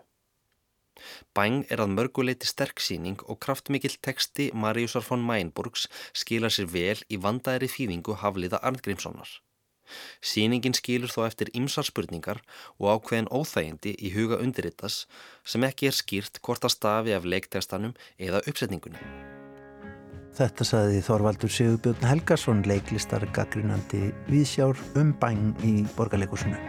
Bæng 1.36 1.64
er 1.72 1.82
að 1.84 1.94
mörguleiti 1.96 2.48
sterksýning 2.50 3.24
og 3.30 3.40
kraftmikill 3.46 3.96
teksti 4.08 4.50
Maríusar 4.64 5.04
von 5.08 5.24
Mænburgs 5.28 5.88
skila 6.24 6.52
sér 6.52 6.70
vel 6.76 7.00
í 7.12 7.20
vandæri 7.26 7.72
þýðingu 7.72 8.20
Hafliða 8.22 8.62
Arngrímssonar. 8.70 9.30
Sýningin 10.32 10.76
skilur 10.78 11.14
þó 11.14 11.22
eftir 11.28 11.52
ymsar 11.60 11.88
spurningar 11.88 12.42
og 12.80 12.90
ákveðin 12.96 13.30
óþægindi 13.30 13.94
í 14.02 14.14
huga 14.18 14.42
undirittas 14.42 15.04
sem 15.46 15.68
ekki 15.70 15.92
er 15.92 16.00
skýrt 16.02 16.42
hvort 16.42 16.66
að 16.66 16.78
stafi 16.80 17.18
af 17.18 17.28
leiktekstanum 17.36 17.98
eða 18.18 18.42
uppsetningunum. 18.50 19.45
Þetta 20.36 20.66
saði 20.68 20.98
Þorvaldur 21.00 21.52
Sigurbjörn 21.52 22.10
Helgason 22.10 22.64
leiklistar 22.68 23.24
gaggrinandi 23.36 24.10
viðsjár 24.28 24.76
um 25.00 25.14
bæn 25.22 25.54
í 25.64 25.86
borgarleikusinu. 25.96 26.60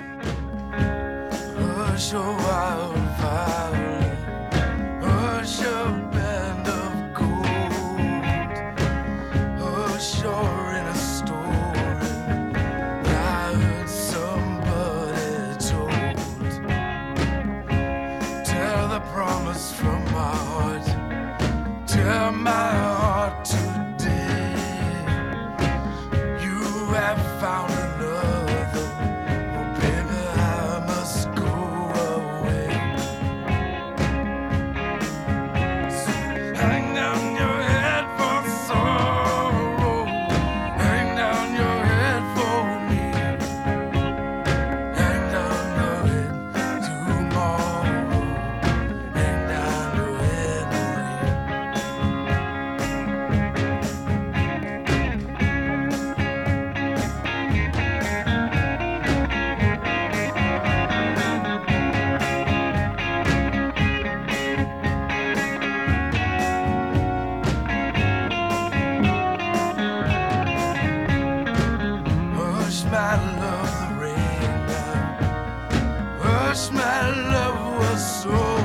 wish 76.57 76.71
my 76.71 77.11
love 77.11 77.79
was 77.79 78.23
so 78.23 78.56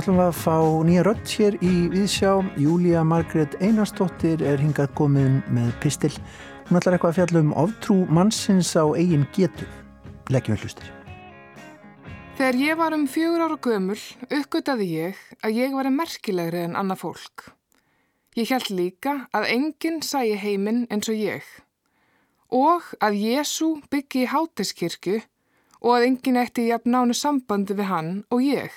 ætlum 0.00 0.18
við 0.20 0.26
að 0.26 0.38
fá 0.40 0.56
nýja 0.88 1.02
rött 1.06 1.32
hér 1.38 1.56
í 1.64 1.72
Víðsjá. 1.92 2.30
Júlia 2.60 3.02
Margret 3.06 3.56
Einarstóttir 3.60 4.44
er 4.44 4.60
hingað 4.60 4.92
komin 4.98 5.40
með 5.52 5.72
pistil. 5.82 6.12
Hún 6.68 6.80
ætlar 6.80 6.96
eitthvað 6.96 7.12
að 7.12 7.18
fjalla 7.20 7.42
um 7.44 7.52
oftrú 7.64 7.96
mannsins 8.12 8.72
á 8.76 8.84
eigin 8.96 9.26
getu. 9.36 9.68
Leggjum 10.32 10.56
við 10.56 10.64
hlustir. 10.66 10.88
Þegar 12.36 12.58
ég 12.60 12.80
var 12.80 12.96
um 12.96 13.06
fjögur 13.08 13.46
ára 13.46 13.60
gömul 13.68 14.00
uppgötaði 14.26 14.88
ég 14.92 15.20
að 15.40 15.60
ég 15.60 15.76
var 15.76 15.92
merkilegri 15.92 16.64
en 16.66 16.76
annað 16.76 17.04
fólk. 17.04 17.46
Ég 18.36 18.50
held 18.52 18.72
líka 18.74 19.22
að 19.32 19.48
enginn 19.54 20.02
sæi 20.04 20.36
heiminn 20.36 20.84
eins 20.90 21.08
og 21.08 21.16
ég 21.16 21.46
og 22.52 22.84
að 23.02 23.16
Jésu 23.18 23.80
byggi 23.90 24.24
í 24.24 24.28
hátiskirkju 24.30 25.20
og 25.82 25.96
að 25.96 26.06
enginn 26.10 26.38
eitti 26.40 26.68
jafn 26.70 26.94
nánu 26.94 27.14
sambandi 27.14 27.74
við 27.74 27.90
hann 27.90 28.12
og 28.30 28.42
ég. 28.42 28.70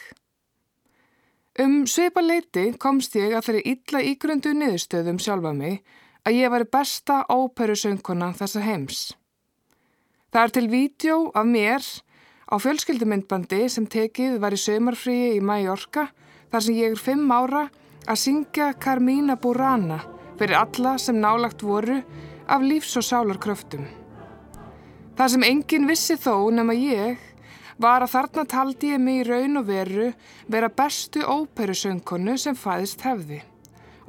Um 1.59 1.81
sveipa 1.91 2.21
leiti 2.23 2.69
komst 2.79 3.17
ég 3.19 3.33
að 3.35 3.49
þeirri 3.49 3.61
illa 3.73 3.99
ígrundu 4.07 4.53
niðurstöðum 4.55 5.17
sjálfa 5.19 5.49
mig 5.51 5.81
að 6.23 6.37
ég 6.37 6.53
var 6.53 6.63
besta 6.71 7.17
óperusöngkona 7.27 8.29
þessa 8.37 8.61
heims. 8.63 9.01
Það 10.31 10.45
er 10.45 10.53
til 10.55 10.69
vídjó 10.71 11.17
af 11.35 11.49
mér 11.49 11.83
á 12.47 12.55
fjölskyldumyndbandi 12.63 13.65
sem 13.67 13.89
tekið 13.91 14.37
var 14.39 14.55
í 14.55 14.61
sömarfríi 14.61 15.33
í 15.35 15.43
Mallorca 15.43 16.07
þar 16.53 16.63
sem 16.63 16.79
ég 16.79 16.95
er 16.95 17.03
fimm 17.09 17.27
ára 17.27 17.65
að 18.07 18.21
syngja 18.23 18.71
Carmina 18.79 19.35
Burana 19.35 19.99
fyrir 20.39 20.61
alla 20.61 20.95
sem 20.95 21.19
nálagt 21.19 21.59
voru 21.59 21.99
af 22.47 22.63
lífs- 22.63 22.95
og 22.95 23.03
sálarkröftum. 23.03 23.83
Það 25.19 25.35
sem 25.35 25.43
enginn 25.43 25.91
vissi 25.91 26.15
þó 26.15 26.47
nema 26.55 26.71
ég 26.79 27.19
var 27.79 28.03
að 28.03 28.13
þarna 28.13 28.43
taldi 28.51 28.91
ég 28.91 28.99
mig 29.01 29.21
í 29.21 29.27
raun 29.27 29.61
og 29.61 29.69
veru 29.69 30.11
vera 30.51 30.69
bestu 30.81 31.23
óperusöngkonu 31.23 32.35
sem 32.37 32.57
fæðist 32.59 33.05
hefði 33.07 33.39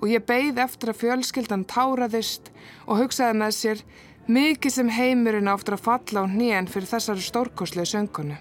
og 0.00 0.08
ég 0.08 0.24
beigð 0.26 0.58
eftir 0.64 0.90
að 0.90 1.00
fjölskyldan 1.02 1.66
táraðist 1.68 2.50
og 2.86 3.02
hugsaði 3.02 3.36
með 3.40 3.56
sér 3.56 3.82
mikið 4.30 4.76
sem 4.76 4.92
heimurinn 4.96 5.50
áttur 5.52 5.76
að 5.76 5.84
falla 5.86 6.24
á 6.24 6.32
hnén 6.32 6.70
fyrir 6.70 6.88
þessari 6.88 7.24
stórkoslega 7.24 7.90
söngkonu. 7.92 8.38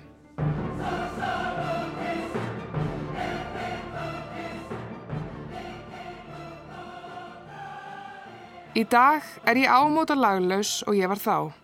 Í 8.80 8.86
dag 8.88 9.26
er 9.44 9.60
ég 9.60 9.68
ámóta 9.68 10.16
laglaus 10.16 10.80
og 10.88 10.96
ég 10.96 11.10
var 11.12 11.20
þá. 11.20 11.59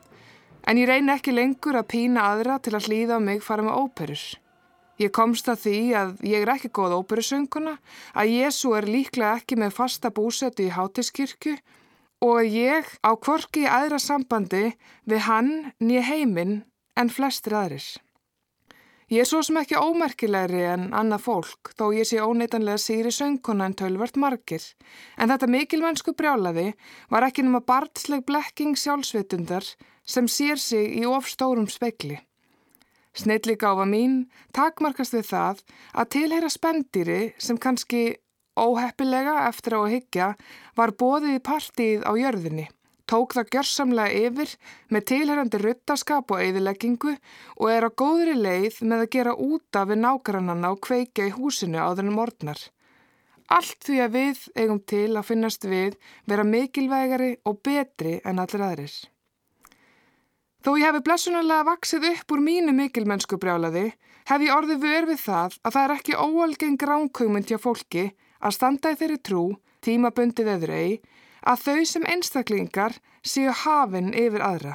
En 0.65 0.80
ég 0.82 0.89
reyni 0.89 1.13
ekki 1.13 1.34
lengur 1.36 1.78
að 1.78 1.91
pína 1.93 2.25
aðra 2.32 2.58
til 2.63 2.73
að 2.73 2.89
hlýða 2.89 3.19
á 3.21 3.25
mig 3.25 3.43
fara 3.45 3.65
með 3.65 3.78
óperur. 3.84 4.25
Ég 4.97 5.12
komst 5.12 5.49
að 5.51 5.65
því 5.65 5.80
að 5.99 6.13
ég 6.23 6.45
er 6.45 6.51
ekki 6.54 6.71
góð 6.73 6.95
óperusönguna, 7.01 7.75
að 8.15 8.32
Jésu 8.32 8.71
er 8.78 8.88
líklega 8.88 9.36
ekki 9.41 9.58
með 9.60 9.75
fasta 9.75 10.10
búsetu 10.10 10.65
í 10.65 10.71
hátiskirkju 10.71 11.58
og 12.23 12.39
að 12.39 12.56
ég 12.56 12.89
á 13.04 13.12
kvorki 13.13 13.65
í 13.65 13.69
aðra 13.69 13.99
sambandi 13.99 14.71
við 15.04 15.21
hann 15.28 15.51
nýja 15.84 16.06
heiminn 16.10 16.58
en 16.95 17.12
flestir 17.12 17.58
aðrir. 17.60 17.86
Ég 19.12 19.21
er 19.21 19.28
svo 19.30 19.43
sem 19.45 19.60
ekki 19.60 19.78
ómerkilegri 19.78 20.63
en 20.65 20.88
annað 20.97 21.28
fólk, 21.28 21.75
þó 21.78 21.91
ég 21.93 22.08
sé 22.10 22.23
óneitanlega 22.23 22.82
síri 22.82 23.12
söngkona 23.13 23.67
en 23.69 23.75
tölvert 23.78 24.15
margir. 24.17 24.63
En 25.19 25.30
þetta 25.30 25.51
mikilvænsku 25.51 26.15
brjálaði 26.17 26.71
var 27.12 27.28
ekki 27.28 27.45
nema 27.45 27.62
barnsleg 27.62 28.25
blekking 28.25 28.80
sjálfsveitundar 28.80 29.67
sem 30.06 30.30
sér 30.30 30.62
sig 30.62 30.96
í 31.02 31.04
ofstórum 31.10 31.68
spekli. 31.68 32.20
Snilligáfa 33.15 33.86
mín 33.88 34.26
takmarkast 34.56 35.15
við 35.15 35.30
það 35.30 35.62
að 35.96 36.10
tilheyra 36.15 36.52
spendýri 36.52 37.20
sem 37.39 37.58
kannski 37.58 38.18
óheppilega 38.60 39.46
eftir 39.50 39.76
á 39.76 39.80
að 39.84 39.94
hyggja 39.96 40.32
var 40.76 40.96
bóðið 41.00 41.38
í 41.38 41.44
partíð 41.44 42.04
á 42.04 42.12
jörðinni, 42.20 42.68
tók 43.08 43.36
það 43.38 43.52
gjörsamlega 43.56 44.28
yfir 44.28 44.54
með 44.91 45.08
tilherrandi 45.12 45.62
ruttaskap 45.63 46.36
og 46.36 46.44
eðileggingu 46.44 47.15
og 47.15 47.72
er 47.72 47.88
á 47.88 47.89
góðri 47.91 48.36
leið 48.39 48.84
með 48.84 49.06
að 49.06 49.12
gera 49.18 49.39
úta 49.48 49.88
við 49.88 50.02
nágrannanna 50.04 50.76
og 50.76 50.84
kveika 50.84 51.28
í 51.28 51.36
húsinu 51.36 51.80
á 51.80 51.96
þennum 51.96 52.24
orðnar. 52.28 52.60
Allt 53.48 53.84
því 53.86 54.00
að 54.02 54.15
við 54.15 54.46
eigum 54.58 54.80
til 54.89 55.12
að 55.13 55.28
finnast 55.28 55.68
við 55.70 56.00
vera 56.26 56.48
mikilvægari 56.48 57.36
og 57.46 57.62
betri 57.62 58.18
en 58.26 58.41
allir 58.41 58.63
aðrir. 58.65 58.96
Þó 60.65 60.71
ég 60.82 60.88
hefi 60.88 61.04
blessunarlega 61.06 61.65
vaksið 61.67 62.06
upp 62.10 62.34
úr 62.34 62.41
mínu 62.41 62.71
mikilmennsku 62.73 63.38
brjálaði, 63.38 63.91
hef 64.25 64.41
ég 64.41 64.54
orðið 64.56 64.80
vör 64.82 65.06
við 65.12 65.19
það 65.21 65.58
að 65.62 65.75
það 65.75 65.84
er 65.84 65.93
ekki 65.93 66.15
óalgeng 66.17 66.86
ránkugmynd 66.89 67.51
hjá 67.51 67.60
fólki 67.62 68.06
að 68.41 68.56
standa 68.56 68.93
í 68.95 68.97
þeirri 68.97 69.19
trú, 69.30 69.43
tímabundið 69.86 70.49
eður 70.56 70.73
ei, 70.73 70.95
að 71.45 71.62
þau 71.67 71.86
sem 71.91 72.10
einstaklingar 72.15 72.97
séu 73.21 73.54
hafinn 73.62 74.10
yfir 74.17 74.41
aðra. 74.41 74.73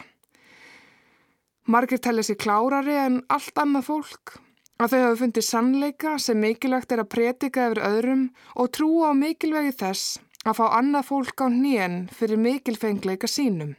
Margir 1.67 1.99
telli 1.99 2.23
sér 2.23 2.39
klárari 2.39 2.95
en 2.95 3.19
allt 3.27 3.59
annað 3.59 3.89
fólk, 3.91 4.37
að 4.79 4.95
þau 4.95 5.03
hafi 5.09 5.21
fundið 5.25 5.49
sannleika 5.49 6.17
sem 6.23 6.39
mikilvægt 6.39 6.95
er 6.95 7.03
að 7.03 7.13
pretika 7.19 7.67
yfir 7.67 7.83
öðrum 7.91 8.27
og 8.55 8.71
trúa 8.79 9.11
á 9.11 9.13
mikilvægi 9.27 9.75
þess 9.83 10.23
að 10.47 10.63
fá 10.63 10.67
annað 10.71 11.11
fólk 11.11 11.43
á 11.43 11.51
hnén 11.51 12.05
fyrir 12.15 12.39
mikilfengleika 12.39 13.27
sínum. 13.27 13.75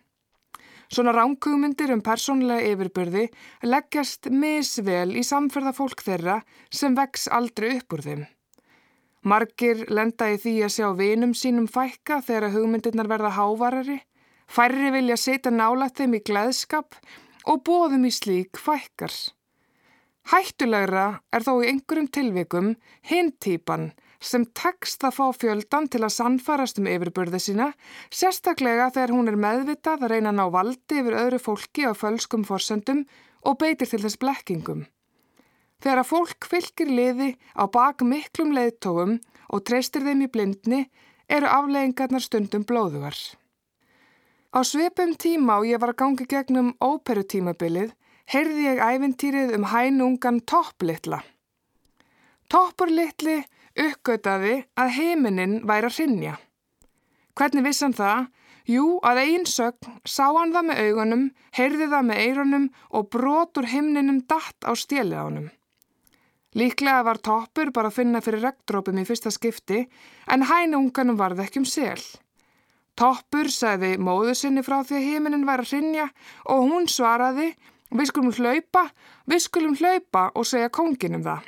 Svona 0.91 1.13
ránkugmyndir 1.15 1.93
um 1.95 2.01
persónlega 2.03 2.67
yfirbyrði 2.73 3.29
leggjast 3.63 4.27
misvel 4.27 5.13
í 5.15 5.23
samferða 5.23 5.71
fólk 5.77 6.03
þeirra 6.03 6.41
sem 6.67 6.97
vex 6.97 7.29
aldrei 7.31 7.77
upp 7.77 7.95
úr 7.95 8.03
þeim. 8.07 8.25
Margir 9.23 9.85
lenda 9.87 10.27
í 10.33 10.39
því 10.41 10.55
að 10.65 10.73
sjá 10.75 10.87
vinum 10.97 11.35
sínum 11.37 11.69
fækka 11.71 12.19
þegar 12.25 12.51
hugmyndirnar 12.57 13.07
verða 13.07 13.31
hávarari, 13.37 13.99
færri 14.51 14.91
vilja 14.91 15.15
setja 15.15 15.53
nálat 15.53 15.95
þeim 15.95 16.17
í 16.17 16.23
gleðskap 16.27 16.97
og 17.47 17.63
bóðum 17.63 18.09
í 18.09 18.11
slík 18.11 18.59
fækkar. 18.59 19.13
Hættulegra 20.33 21.05
er 21.31 21.45
þó 21.45 21.53
í 21.61 21.69
einhverjum 21.71 22.11
tilvikum 22.11 22.73
hinn 23.07 23.31
típan 23.39 23.93
sem 24.21 24.45
tekst 24.53 25.03
að 25.03 25.17
fá 25.17 25.25
fjöldan 25.33 25.89
til 25.89 26.03
að 26.05 26.13
sannfarast 26.15 26.79
um 26.79 26.87
yfirbörði 26.89 27.41
sína, 27.41 27.71
sérstaklega 28.13 28.91
þegar 28.93 29.13
hún 29.15 29.31
er 29.31 29.39
meðvitað 29.41 30.05
að 30.05 30.13
reyna 30.13 30.31
að 30.31 30.37
ná 30.37 30.45
valdi 30.53 31.01
yfir 31.01 31.17
öðru 31.23 31.41
fólki 31.41 31.87
á 31.89 31.93
fölskum 31.97 32.45
forsendum 32.45 33.03
og 33.41 33.57
beitir 33.61 33.89
til 33.89 34.01
þess 34.03 34.21
blekkingum. 34.21 34.85
Þegar 35.81 36.03
að 36.03 36.11
fólk 36.11 36.45
fylgir 36.45 36.91
liði 36.93 37.31
á 37.57 37.65
bak 37.65 38.05
miklum 38.05 38.53
leiðtógum 38.53 39.17
og 39.49 39.63
treystir 39.65 40.05
þeim 40.05 40.27
í 40.27 40.29
blindni 40.29 40.81
eru 41.25 41.49
afleggingarnar 41.49 42.21
stundum 42.21 42.65
blóðugar. 42.69 43.17
Á 44.51 44.59
svipum 44.67 45.15
tíma 45.15 45.57
og 45.61 45.65
ég 45.65 45.81
var 45.81 45.93
að 45.93 46.01
gangi 46.03 46.27
gegnum 46.29 46.73
óperutímabilið 46.83 47.95
heyrði 48.31 48.67
ég 48.67 48.81
æfintýrið 48.83 49.55
um 49.57 49.65
hænungan 49.71 50.41
Topplittla. 50.45 51.21
Toppurlittli 52.51 53.39
uppgötaði 53.79 54.55
að 54.79 54.93
heiminin 54.97 55.59
væri 55.67 55.89
að 55.89 55.97
rinja. 55.99 56.35
Hvernig 57.37 57.65
viss 57.65 57.83
hann 57.85 57.95
það? 57.95 58.27
Jú, 58.69 58.85
að 59.03 59.21
einn 59.23 59.47
sögn 59.49 59.95
sá 60.05 60.27
hann 60.27 60.53
það 60.53 60.67
með 60.67 60.81
augunum, 60.85 61.23
heyrði 61.57 61.87
það 61.91 62.07
með 62.09 62.21
eirunum 62.25 62.67
og 62.91 63.09
brotur 63.13 63.67
himninum 63.71 64.21
datt 64.29 64.67
á 64.67 64.71
stjelið 64.77 65.17
ánum. 65.17 65.47
Líklega 66.55 67.05
var 67.07 67.21
toppur 67.23 67.71
bara 67.71 67.87
að 67.87 67.97
finna 68.01 68.21
fyrir 68.21 68.43
regndrópum 68.43 68.97
í 68.99 69.05
fyrsta 69.07 69.31
skipti 69.31 69.85
en 70.27 70.43
hænunganum 70.49 71.17
varði 71.19 71.45
ekki 71.45 71.61
um 71.63 71.67
sel. 71.67 72.01
Toppur 72.99 73.47
sagði 73.49 73.95
móðu 73.97 74.35
sinni 74.35 74.63
frá 74.65 74.81
því 74.83 74.97
að 74.99 75.07
heiminin 75.07 75.47
væri 75.47 75.65
að 75.65 75.71
rinja 75.71 76.09
og 76.51 76.67
hún 76.67 76.89
svaraði 76.91 77.53
við 77.91 78.11
skulum 78.11 78.35
hlaupa, 78.35 78.89
við 79.25 79.45
skulum 79.47 79.77
hlaupa 79.79 80.27
og 80.35 80.47
segja 80.47 80.71
konginum 80.75 81.23
það. 81.23 81.47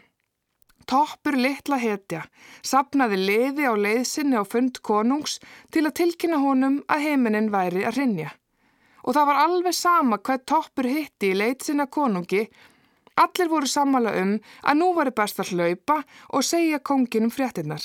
Toppur 0.89 1.37
litla 1.39 1.77
hetja 1.79 2.25
sapnaði 2.65 3.19
liði 3.19 3.67
á 3.69 3.73
leiðsinni 3.75 4.35
á 4.35 4.43
fund 4.43 4.81
konungs 4.83 5.39
til 5.71 5.85
að 5.87 5.95
tilkynna 6.01 6.41
honum 6.43 6.81
að 6.91 7.05
heiminin 7.07 7.51
væri 7.53 7.85
að 7.87 7.99
rinja. 8.01 8.33
Og 9.03 9.15
það 9.15 9.27
var 9.29 9.41
alveg 9.45 9.75
sama 9.75 10.19
hvað 10.19 10.45
toppur 10.47 10.87
hitti 10.87 11.31
í 11.31 11.39
leiðsinna 11.39 11.87
konungi, 11.91 12.45
allir 13.19 13.51
voru 13.51 13.67
sammala 13.67 14.13
um 14.21 14.37
að 14.63 14.79
nú 14.79 14.91
var 14.97 15.11
best 15.15 15.39
að 15.43 15.53
hlaupa 15.55 16.01
og 16.29 16.47
segja 16.47 16.79
konginum 16.79 17.31
fréttinnar. 17.31 17.83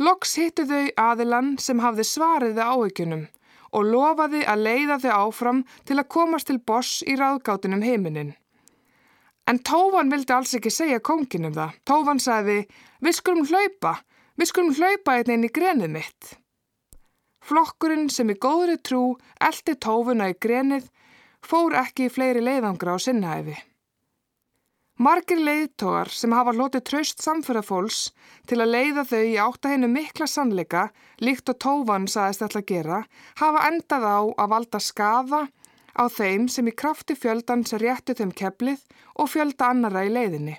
Loks 0.00 0.38
hittu 0.40 0.64
þau 0.66 0.90
aðilann 0.96 1.56
sem 1.60 1.80
hafði 1.82 2.06
svariði 2.08 2.64
áhyggjunum 2.64 3.26
og 3.76 3.86
lofaði 3.86 4.42
að 4.48 4.62
leiða 4.66 4.98
þau 5.02 5.10
áfram 5.16 5.64
til 5.86 5.98
að 6.00 6.10
komast 6.14 6.48
til 6.50 6.58
boss 6.58 7.02
í 7.06 7.16
ráðgátunum 7.20 7.84
heiminin. 7.84 8.32
En 9.48 9.58
Tófan 9.66 10.10
vildi 10.12 10.34
alls 10.34 10.52
ekki 10.58 10.70
segja 10.72 11.00
konginum 11.00 11.54
það. 11.56 11.78
Tófan 11.88 12.20
sagði, 12.22 12.60
við 13.00 13.16
skulum 13.16 13.48
hlaupa, 13.48 13.96
við 14.38 14.50
skulum 14.52 14.76
hlaupa 14.76 15.16
einn 15.16 15.34
inn 15.36 15.48
í 15.48 15.54
grenið 15.54 15.94
mitt. 15.96 16.34
Flokkurinn 17.40 18.10
sem 18.12 18.30
í 18.30 18.36
góðri 18.36 18.76
trú 18.84 19.16
eldi 19.40 19.74
Tófuna 19.80 20.28
í 20.30 20.36
grenið 20.38 20.86
fór 21.42 21.74
ekki 21.80 22.06
í 22.06 22.12
fleiri 22.12 22.44
leiðangra 22.44 22.94
á 22.94 22.98
sinnæfi. 23.00 23.56
Margir 25.00 25.38
leiðtógar 25.40 26.10
sem 26.12 26.32
hafa 26.36 26.52
lotið 26.52 26.82
traust 26.84 27.22
samfyrrafólks 27.24 28.00
til 28.50 28.58
að 28.60 28.74
leiða 28.74 29.04
þau 29.08 29.22
í 29.24 29.38
áttahennu 29.40 29.88
mikla 29.88 30.26
sannleika, 30.28 30.90
líkt 31.24 31.48
og 31.48 31.56
tófan 31.64 32.04
saðist 32.04 32.44
ætla 32.44 32.60
að 32.60 32.68
gera, 32.68 32.98
hafa 33.40 33.62
endað 33.70 34.04
á 34.04 34.20
að 34.44 34.50
valda 34.52 34.80
skafa 34.84 35.40
á 35.96 36.04
þeim 36.08 36.48
sem 36.48 36.68
í 36.68 36.74
krafti 36.74 37.16
fjöldans 37.18 37.74
réttu 37.82 38.16
þeim 38.18 38.32
keflið 38.36 38.82
og 39.16 39.30
fjölda 39.32 39.70
annara 39.74 40.04
í 40.06 40.12
leiðinni. 40.14 40.56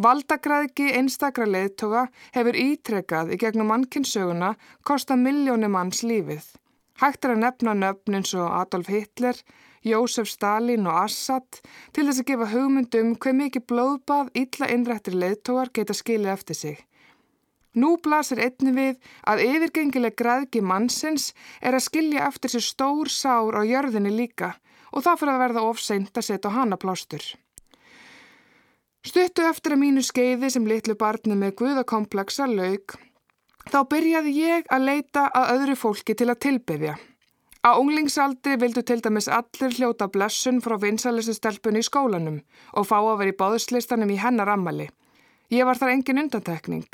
Valdagræðki 0.00 0.92
einstakra 0.96 1.44
leiðtóga 1.44 2.06
hefur 2.36 2.56
ítrekað 2.56 3.34
í 3.34 3.40
gegnum 3.42 3.68
mannkinsöguna 3.72 4.54
kosta 4.86 5.16
miljónum 5.18 5.74
manns 5.76 6.04
lífið. 6.06 6.44
Hægt 7.00 7.24
er 7.24 7.34
að 7.34 7.42
nefna 7.42 7.74
nöfn 7.76 8.16
eins 8.20 8.32
og 8.36 8.48
Adolf 8.52 8.88
Hitler, 8.92 9.36
Jósef 9.84 10.28
Stalin 10.28 10.86
og 10.86 10.98
Assad 11.06 11.60
til 11.96 12.06
þess 12.06 12.22
að 12.22 12.28
gefa 12.30 12.48
hugmyndum 12.52 13.14
hver 13.16 13.36
mikið 13.36 13.66
blóðbað 13.72 14.32
illa 14.36 14.68
innrættir 14.72 15.16
leðtógar 15.16 15.72
geta 15.72 15.96
skilið 15.96 16.34
eftir 16.34 16.58
sig. 16.58 16.78
Nú 17.74 17.96
blasir 18.02 18.40
einni 18.42 18.72
við 18.74 18.96
að 19.30 19.44
yfirgengileg 19.44 20.16
græðki 20.18 20.62
mannsins 20.62 21.30
er 21.62 21.76
að 21.76 21.86
skilja 21.86 22.26
eftir 22.26 22.50
sér 22.54 22.66
stór 22.66 23.10
sár 23.12 23.54
á 23.54 23.62
jörðinni 23.62 24.10
líka 24.10 24.56
og 24.90 25.04
það 25.04 25.20
fyrir 25.20 25.34
að 25.34 25.44
verða 25.44 25.68
ofseint 25.68 26.18
að 26.18 26.26
setja 26.26 26.50
hana 26.50 26.78
plástur. 26.80 27.22
Stuttu 29.06 29.46
eftir 29.48 29.76
að 29.76 29.80
mínu 29.84 30.02
skeiði 30.04 30.50
sem 30.52 30.66
litlu 30.66 30.96
barni 30.98 31.36
með 31.38 31.54
guðakomplexa 31.62 32.48
laug, 32.50 32.96
þá 33.70 33.78
byrjaði 33.92 34.34
ég 34.36 34.66
að 34.68 34.88
leita 34.88 35.28
að 35.30 35.52
öðru 35.54 35.76
fólki 35.78 36.16
til 36.18 36.28
að 36.28 36.42
tilbyðja. 36.44 36.96
Á 37.60 37.70
unglingsaldri 37.76 38.56
vildu 38.60 38.82
til 38.82 38.98
dæmis 39.04 39.28
allir 39.28 39.76
hljóta 39.76 40.08
blessun 40.08 40.60
frá 40.64 40.74
vinsalistu 40.80 41.36
stelpunni 41.36 41.84
í 41.84 41.86
skólanum 41.86 42.40
og 42.72 42.88
fá 42.88 42.98
að 42.98 43.18
vera 43.20 43.32
í 43.32 43.38
báðslistanum 43.40 44.10
í 44.10 44.20
hennar 44.20 44.52
ammali. 44.52 44.88
Ég 45.52 45.68
var 45.68 45.76
þar 45.80 45.94
engin 45.94 46.22
undantekning. 46.24 46.88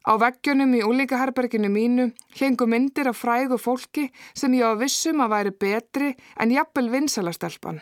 Á 0.00 0.16
veggjunum 0.16 0.72
í 0.78 0.80
úlíkaherberginu 0.86 1.68
mínu 1.68 2.06
hengu 2.40 2.66
myndir 2.66 3.10
af 3.10 3.20
frægu 3.20 3.58
fólki 3.60 4.06
sem 4.32 4.54
ég 4.56 4.64
á 4.64 4.72
vissum 4.80 5.20
að 5.20 5.32
væri 5.34 5.52
betri 5.64 6.10
en 6.40 6.52
jafnvel 6.54 6.88
vinsalastelpan. 6.94 7.80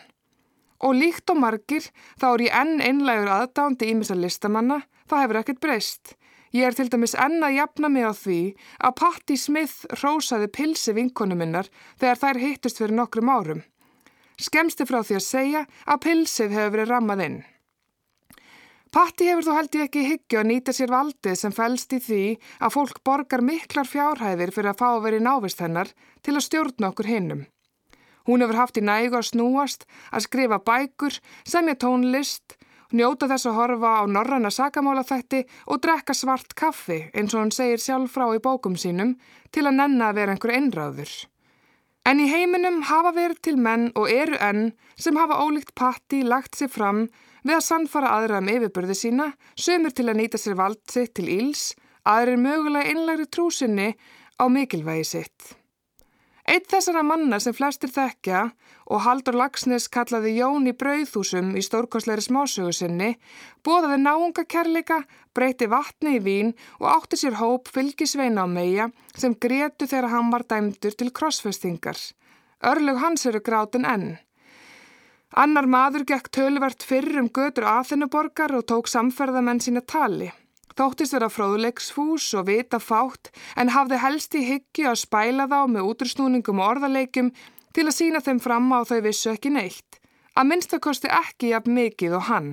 Og 0.83 0.95
líkt 0.95 1.31
og 1.31 1.39
margir 1.39 1.87
þá 2.19 2.27
er 2.33 2.43
ég 2.45 2.55
enn 2.61 2.81
einlegur 2.83 3.31
aðdándi 3.35 3.91
ímisa 3.91 4.15
listamanna, 4.19 4.81
það 5.07 5.23
hefur 5.23 5.39
ekkert 5.41 5.61
breyst. 5.63 6.15
Ég 6.51 6.65
er 6.65 6.75
til 6.75 6.89
dæmis 6.89 7.15
enn 7.15 7.43
að 7.45 7.55
jafna 7.59 7.91
mig 7.93 8.07
á 8.09 8.13
því 8.15 8.39
að 8.83 8.95
Patti 8.99 9.37
Smith 9.37 9.85
rósaði 10.01 10.49
pilsi 10.49 10.95
vinkonu 10.97 11.37
minnar 11.39 11.69
þegar 12.01 12.21
þær 12.23 12.41
hittust 12.43 12.81
fyrir 12.81 12.97
nokkrum 12.97 13.29
árum. 13.29 13.61
Skemsti 14.39 14.87
frá 14.87 15.03
því 15.03 15.19
að 15.19 15.27
segja 15.27 15.63
að 15.85 16.03
pilsið 16.07 16.55
hefur 16.57 16.75
verið 16.75 16.91
rammað 16.93 17.25
inn. 17.27 17.39
Patti 18.89 19.27
hefur 19.29 19.45
þó 19.45 19.51
held 19.53 19.75
ég 19.77 19.85
ekki 19.85 20.01
hyggju 20.07 20.37
að 20.39 20.47
nýta 20.49 20.73
sér 20.73 20.89
valdið 20.89 21.35
sem 21.37 21.53
fælst 21.53 21.91
í 21.93 21.99
því 22.01 22.23
að 22.57 22.73
fólk 22.73 23.01
borgar 23.05 23.43
miklar 23.45 23.85
fjárhæðir 23.85 24.49
fyrir 24.55 24.71
að 24.71 24.79
fá 24.81 24.87
að 24.89 25.03
vera 25.03 25.19
í 25.19 25.25
návist 25.27 25.61
hennar 25.61 25.91
til 26.25 26.33
að 26.33 26.45
stjórna 26.47 26.89
okkur 26.89 27.09
hinnum. 27.11 27.43
Hún 28.25 28.41
hefur 28.41 28.57
haft 28.57 28.79
í 28.81 28.83
nægu 28.85 29.19
að 29.19 29.27
snúast, 29.29 29.85
að 30.09 30.25
skrifa 30.25 30.57
bækur, 30.65 31.19
semja 31.45 31.77
tónlist, 31.77 32.57
njóta 32.89 33.29
þess 33.29 33.45
að 33.49 33.57
horfa 33.59 33.93
á 34.01 34.03
norranna 34.09 34.49
sakamálaþætti 34.53 35.43
og 35.69 35.81
drekka 35.85 36.17
svart 36.17 36.57
kaffi 36.57 37.03
eins 37.13 37.37
og 37.37 37.43
hann 37.43 37.53
segir 37.53 37.81
sjálf 37.85 38.17
frá 38.17 38.25
í 38.33 38.41
bókum 38.41 38.73
sínum 38.73 39.19
til 39.53 39.67
að 39.67 39.77
nenna 39.83 40.09
að 40.09 40.21
vera 40.23 40.33
einhver 40.33 40.55
einráður. 40.57 41.13
En 42.09 42.17
í 42.17 42.29
heiminum 42.31 42.81
hafa 42.89 43.13
verið 43.13 43.41
til 43.45 43.57
menn 43.61 43.91
og 43.93 44.09
eru 44.09 44.37
enn 44.41 44.71
sem 44.97 45.17
hafa 45.19 45.43
ólíkt 45.45 45.75
patti 45.77 46.23
lagt 46.25 46.57
sér 46.57 46.73
fram 46.73 47.05
við 47.49 47.57
að 47.57 47.65
sannfara 47.65 48.15
aðra 48.15 48.41
um 48.43 48.49
yfirbörði 48.53 48.95
sína, 48.97 49.31
sömur 49.57 49.93
til 49.95 50.09
að 50.09 50.19
nýta 50.21 50.39
sér 50.41 50.57
vald 50.59 50.81
sitt 50.91 51.15
til 51.17 51.29
íls, 51.33 51.71
aðrir 52.05 52.37
mögulega 52.41 52.91
einlægri 52.93 53.25
trúsinni 53.29 53.93
á 54.37 54.45
mikilvægi 54.47 55.07
sitt. 55.07 55.55
Eitt 56.49 56.65
þessara 56.71 57.03
manna 57.05 57.37
sem 57.37 57.53
flestir 57.53 57.91
þekkja 57.93 58.39
og 58.89 59.03
Haldur 59.05 59.35
Lagsnes 59.37 59.85
kallaði 59.93 60.31
Jón 60.39 60.65
í 60.69 60.73
brauðhúsum 60.73 61.51
í 61.53 61.61
stórkosleiri 61.61 62.23
smásögu 62.25 62.71
sinni, 62.73 63.11
bóðaði 63.61 63.99
náunga 64.01 64.45
kærleika, 64.49 65.03
breyti 65.37 65.67
vatni 65.69 66.15
í 66.17 66.23
vín 66.25 66.55
og 66.79 66.87
átti 66.95 67.19
sér 67.21 67.37
hóp 67.37 67.69
fylgisveina 67.69 68.45
á 68.45 68.47
meia 68.49 68.89
sem 69.13 69.37
gretu 69.37 69.85
þegar 69.85 70.09
hann 70.15 70.33
var 70.33 70.47
dæmdur 70.49 70.97
til 70.97 71.13
krossfestingar. 71.13 71.99
Örlug 72.65 72.97
hans 73.03 73.29
eru 73.29 73.43
grátin 73.45 73.85
enn. 73.85 74.17
Annar 75.37 75.67
maður 75.69 76.07
gekk 76.09 76.31
tölvert 76.33 76.81
fyrr 76.81 77.19
um 77.21 77.27
götur 77.29 77.67
aðhennuborgar 77.69 78.55
og 78.57 78.65
tók 78.65 78.87
samferðamenn 78.89 79.61
sína 79.61 79.83
tali. 79.85 80.31
Þóttist 80.73 81.13
vera 81.13 81.29
fróðleiksfús 81.29 82.31
og 82.39 82.47
vita 82.47 82.79
fátt 82.79 83.29
en 83.59 83.69
hafði 83.75 83.99
helst 84.01 84.35
í 84.39 84.41
hyggju 84.47 84.87
að 84.89 85.01
spæla 85.03 85.45
þá 85.51 85.59
með 85.69 85.89
útrúsnúningum 85.91 86.61
og 86.63 86.71
orðaleikum 86.73 87.29
til 87.75 87.85
að 87.85 87.97
sína 87.99 88.21
þeim 88.25 88.39
fram 88.41 88.71
á 88.73 88.81
þau 88.89 89.01
vissu 89.05 89.29
ekki 89.33 89.51
neitt. 89.53 89.99
Að 90.33 90.49
minnstakosti 90.49 91.11
ekki 91.13 91.51
jafn 91.53 91.75
mikið 91.77 92.15
og 92.17 92.25
hann. 92.31 92.49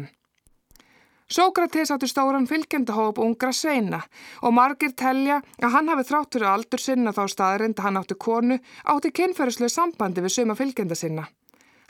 Sókrates 1.33 1.91
átti 1.91 2.11
stóran 2.11 2.45
fylgjendahóp 2.47 3.17
ungra 3.19 3.55
sveina 3.57 4.03
og 4.43 4.53
margir 4.55 4.93
telja 4.95 5.41
að 5.63 5.73
hann 5.73 5.89
hafi 5.91 6.05
þrátt 6.11 6.37
fyrir 6.37 6.51
aldur 6.51 6.83
sinna 6.83 7.15
þá 7.17 7.25
staðrind 7.33 7.81
að 7.81 7.89
hann 7.89 7.99
átti 8.03 8.19
konu 8.21 8.61
átti 8.85 9.11
kynferðislega 9.17 9.75
sambandi 9.75 10.23
við 10.23 10.37
suma 10.37 10.55
fylgjenda 10.59 10.99
sinna. 10.99 11.27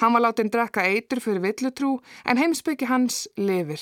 Hann 0.01 0.13
var 0.13 0.27
látin 0.27 0.51
drekka 0.53 0.85
eitur 0.85 1.21
fyrir 1.25 1.43
villutrú 1.45 1.97
en 2.25 2.41
heimsbyggi 2.41 2.89
hans 2.91 3.27
lifir. 3.37 3.81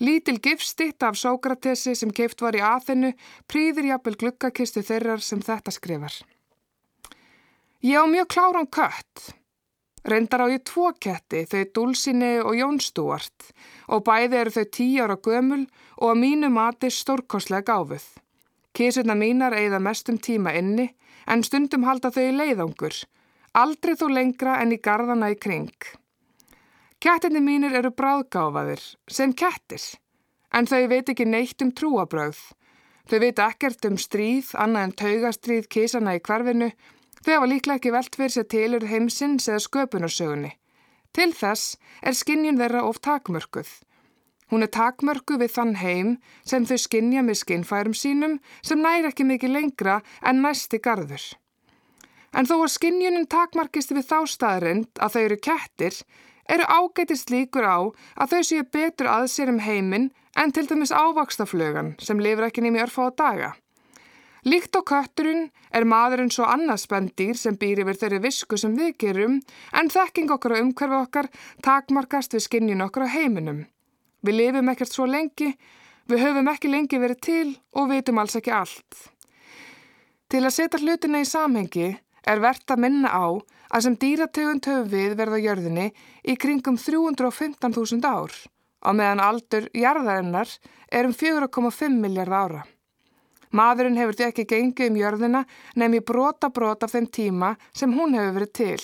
Lítil 0.00 0.40
gifstitt 0.44 1.02
af 1.02 1.16
Sókratesi 1.16 1.94
sem 1.96 2.10
keift 2.12 2.42
var 2.44 2.56
í 2.56 2.60
aðhennu 2.60 3.14
prýðir 3.48 3.92
jafnvel 3.92 4.18
glukkakistu 4.20 4.82
þeirrar 4.84 5.22
sem 5.24 5.40
þetta 5.40 5.72
skrifar. 5.72 6.12
Ég 7.80 7.96
á 7.96 8.04
mjög 8.04 8.28
kláran 8.28 8.68
kött. 8.68 9.32
Reyndar 10.06 10.44
á 10.44 10.46
ég 10.52 10.62
tvo 10.68 10.92
ketti, 11.00 11.46
þau 11.50 11.64
Dulsini 11.74 12.36
og 12.38 12.54
Jónstúart 12.54 13.48
og 13.90 14.04
bæði 14.06 14.38
eru 14.38 14.52
þau 14.54 14.66
tí 14.76 14.86
ára 15.02 15.16
gömul 15.16 15.64
og 15.96 16.12
að 16.12 16.20
mínu 16.20 16.50
mati 16.52 16.90
stórkoslega 16.92 17.72
gáfuð. 17.72 18.04
Kísurna 18.76 19.16
mínar 19.16 19.56
eigða 19.56 19.80
mestum 19.80 20.20
tíma 20.20 20.52
inni 20.60 20.90
en 21.26 21.42
stundum 21.42 21.88
halda 21.88 22.12
þau 22.12 22.22
í 22.22 22.36
leiðangur, 22.36 22.94
aldrei 23.56 23.96
þó 23.96 24.08
lengra 24.12 24.58
en 24.62 24.74
í 24.74 24.80
gardana 24.82 25.30
í 25.32 25.38
kring. 25.40 25.72
Kettinni 27.00 27.40
mínir 27.44 27.76
eru 27.76 27.92
bráðgáfaðir, 27.92 28.82
sem 29.08 29.32
kettir, 29.36 29.82
en 30.52 30.68
þau 30.68 30.86
veit 30.92 31.12
ekki 31.12 31.26
neitt 31.28 31.62
um 31.64 31.72
trúabröð. 31.72 32.38
Þau 33.06 33.18
veit 33.22 33.40
ekkert 33.40 33.86
um 33.86 33.98
stríð, 34.00 34.50
annað 34.58 34.86
en 34.86 34.94
taugastríð 35.00 35.68
kísana 35.70 36.16
í 36.16 36.22
hverfinu, 36.26 36.72
þau 37.22 37.32
hafa 37.36 37.50
líklega 37.52 37.78
ekki 37.78 37.94
velt 37.94 38.18
fyrir 38.18 38.34
sér 38.34 38.48
tilur 38.50 38.88
heimsins 38.90 39.48
eða 39.48 39.62
sköpunarsögunni. 39.68 40.52
Til 41.14 41.30
þess 41.32 41.76
er 42.02 42.16
skinnjun 42.18 42.58
þeirra 42.60 42.82
of 42.88 43.00
takmörkuð. 43.04 43.70
Hún 44.50 44.62
er 44.62 44.70
takmörku 44.74 45.38
við 45.40 45.54
þann 45.54 45.74
heim 45.80 46.12
sem 46.46 46.66
þau 46.66 46.76
skinnja 46.82 47.22
með 47.26 47.40
skinnfærum 47.40 47.96
sínum 47.96 48.38
sem 48.62 48.82
næri 48.82 49.10
ekki 49.10 49.26
mikið 49.26 49.54
lengra 49.54 50.00
en 50.22 50.42
næsti 50.44 50.82
garður. 50.82 51.24
En 52.34 52.48
þó 52.48 52.56
að 52.62 52.72
skinnjunin 52.74 53.28
takmarkist 53.30 53.94
við 53.94 54.08
þá 54.08 54.18
staðrind 54.30 55.02
að 55.02 55.12
þau 55.14 55.22
eru 55.22 55.38
kettir, 55.48 56.00
eru 56.48 56.64
ágætist 56.66 57.30
líkur 57.30 57.66
á 57.66 57.78
að 58.16 58.32
þau 58.32 58.42
séu 58.48 58.64
betur 58.72 59.10
að 59.10 59.28
sér 59.32 59.52
um 59.52 59.62
heiminn 59.62 60.10
en 60.36 60.52
til 60.52 60.66
dæmis 60.68 60.92
ávakstaflögan 60.92 61.94
sem 62.02 62.20
lifur 62.20 62.48
ekki 62.48 62.64
nými 62.64 62.82
örfa 62.84 63.08
á 63.08 63.10
daga. 63.16 63.50
Líkt 64.46 64.78
á 64.78 64.80
kötturinn 64.86 65.48
er 65.74 65.88
maðurinn 65.90 66.30
svo 66.30 66.46
annað 66.46 66.84
spendýr 66.84 67.34
sem 67.34 67.56
býr 67.58 67.80
yfir 67.82 67.98
þeirri 67.98 68.20
visku 68.28 68.58
sem 68.60 68.76
við 68.78 68.92
gerum 69.02 69.40
en 69.74 69.90
þekking 69.90 70.30
okkar 70.36 70.54
á 70.54 70.62
umhverfi 70.62 70.98
okkar 71.00 71.28
takmarkast 71.66 72.36
við 72.36 72.44
skinnjun 72.44 72.84
okkar 72.86 73.08
á 73.10 73.14
heiminum. 73.16 73.64
Við 74.22 74.38
lifum 74.38 74.70
ekkert 74.70 74.94
svo 74.94 75.08
lengi, 75.10 75.50
við 76.06 76.22
höfum 76.22 76.52
ekki 76.52 76.70
lengi 76.70 77.02
verið 77.02 77.20
til 77.26 77.48
og 77.74 77.90
vitum 77.90 78.22
alls 78.22 78.38
ekki 78.38 78.54
allt. 78.54 79.02
Til 80.30 80.44
að 80.44 80.54
setja 80.54 80.78
hlutina 80.78 81.24
í 81.24 81.26
samhengi 81.26 81.90
er 82.26 82.42
verðt 82.42 82.74
að 82.74 82.82
minna 82.82 83.10
á 83.10 83.26
að 83.70 83.84
sem 83.86 83.96
dýrategund 84.02 84.66
höfum 84.66 84.90
við 84.90 85.16
verða 85.18 85.40
jörðinni 85.42 85.86
í 86.26 86.36
kringum 86.40 86.78
315.000 86.80 88.06
ár 88.06 88.34
á 88.86 88.90
meðan 88.94 89.22
aldur 89.22 89.68
jarðarinnar 89.74 90.50
er 90.92 91.08
um 91.08 91.14
4,5 91.14 91.94
miljard 92.02 92.32
ára. 92.32 92.62
Maðurinn 93.56 93.98
hefur 93.98 94.18
því 94.18 94.26
ekki 94.26 94.46
gengið 94.50 94.90
um 94.90 95.00
jörðina 95.00 95.42
nefn 95.78 95.98
í 95.98 96.04
brota 96.04 96.50
brota 96.50 96.86
af 96.86 96.94
þeim 96.94 97.08
tíma 97.18 97.54
sem 97.72 97.94
hún 97.94 98.14
hefur 98.18 98.36
verið 98.40 98.52
til, 98.58 98.82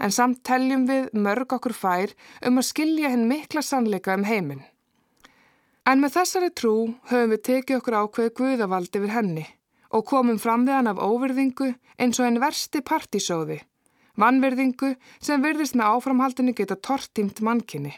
en 0.00 0.12
samt 0.12 0.42
teljum 0.44 0.88
við 0.88 1.12
mörg 1.14 1.52
okkur 1.56 1.76
fær 1.76 2.16
um 2.48 2.60
að 2.60 2.68
skilja 2.72 3.12
henn 3.12 3.28
mikla 3.28 3.62
sannleika 3.62 4.16
um 4.16 4.26
heiminn. 4.28 4.64
En 5.88 6.00
með 6.00 6.18
þessari 6.18 6.50
trú 6.56 6.74
höfum 7.12 7.32
við 7.34 7.44
tekið 7.48 7.80
okkur 7.80 7.98
ákveði 8.02 8.36
guðavaldi 8.40 9.04
við 9.04 9.16
henni 9.16 9.46
og 9.90 10.06
komum 10.06 10.38
fram 10.38 10.66
við 10.68 10.78
hann 10.78 10.92
af 10.92 11.02
óverðingu 11.02 11.74
eins 11.98 12.20
og 12.20 12.28
einn 12.28 12.40
versti 12.42 12.82
partísóði 12.86 13.60
Vannverðingu 14.20 14.94
sem 15.22 15.42
verðist 15.42 15.76
með 15.78 15.96
áframhaldinu 15.96 16.54
geta 16.56 16.76
tortímt 16.76 17.40
mannkinni. 17.44 17.92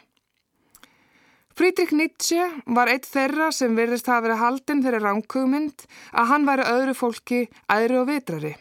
Friedrich 1.53 1.93
Nietzsche 1.93 2.47
var 2.65 2.89
eitt 2.89 3.05
þeirra 3.05 3.51
sem 3.53 3.75
virðist 3.77 4.07
hafa 4.09 4.25
verið 4.25 4.41
haldinn 4.41 4.83
fyrir 4.85 5.03
ránkugmynd 5.05 5.83
að 6.11 6.29
hann 6.31 6.47
væri 6.47 6.69
öðru 6.69 6.95
fólki 6.97 7.41
æðri 7.69 7.99
og 7.99 8.07
vitrari. 8.09 8.53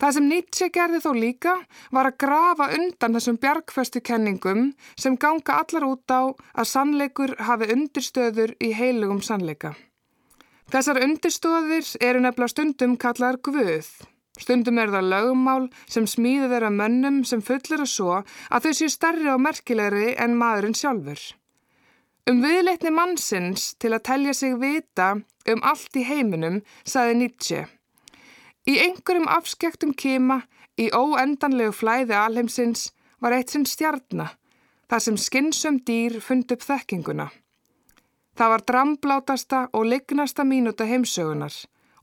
Það 0.00 0.14
sem 0.16 0.26
Nietzsche 0.30 0.70
gerði 0.72 1.02
þó 1.04 1.10
líka 1.14 1.54
var 1.92 2.08
að 2.08 2.18
grafa 2.24 2.70
undan 2.78 3.18
þessum 3.18 3.38
bjargföstu 3.42 4.00
kenningum 4.00 4.70
sem 4.96 5.18
ganga 5.20 5.60
allar 5.60 5.86
út 5.86 6.10
á 6.10 6.32
að 6.32 6.70
sannleikur 6.72 7.36
hafi 7.38 7.70
undirstöður 7.76 8.56
í 8.58 8.72
heilugum 8.74 9.20
sannleika. 9.22 9.76
Þessar 10.70 11.00
undirstöðir 11.02 11.86
eru 11.98 12.20
nefnilega 12.22 12.52
stundum 12.52 12.92
kallar 13.02 13.40
guð. 13.42 13.88
Stundum 14.38 14.78
er 14.78 14.92
það 14.92 15.08
lögumál 15.10 15.64
sem 15.90 16.06
smíður 16.06 16.52
þeirra 16.52 16.70
mönnum 16.70 17.16
sem 17.26 17.42
fullir 17.42 17.82
að 17.82 17.90
svo 17.90 18.20
að 18.20 18.68
þau 18.68 18.76
séu 18.78 18.92
starri 18.94 19.26
og 19.32 19.42
merkilegri 19.42 20.12
en 20.14 20.36
maðurinn 20.38 20.78
sjálfur. 20.78 21.24
Um 22.30 22.38
viðleitni 22.44 22.94
mannsins 22.94 23.72
til 23.82 23.90
að 23.96 24.04
telja 24.12 24.36
sig 24.38 24.54
vita 24.62 25.10
um 25.50 25.66
allt 25.66 25.98
í 25.98 26.06
heiminum, 26.06 26.62
saði 26.86 27.18
Nietzsche. 27.18 27.66
Í 28.70 28.78
einhverjum 28.78 29.26
afskektum 29.26 29.96
kema, 29.98 30.44
í 30.78 30.86
óendanlegu 30.94 31.74
flæði 31.74 32.14
alheimsins, 32.14 32.92
var 33.18 33.34
eitt 33.34 33.50
sinn 33.50 33.66
stjarnar, 33.66 34.36
þar 34.86 35.02
sem 35.02 35.18
skinnsum 35.18 35.82
dýr 35.82 36.20
fund 36.22 36.52
upp 36.54 36.62
þekkinguna. 36.62 37.32
Það 38.40 38.48
var 38.48 38.62
dramblátasta 38.64 39.58
og 39.76 39.82
lignasta 39.84 40.46
mínúta 40.48 40.86
heimsögunar 40.88 41.52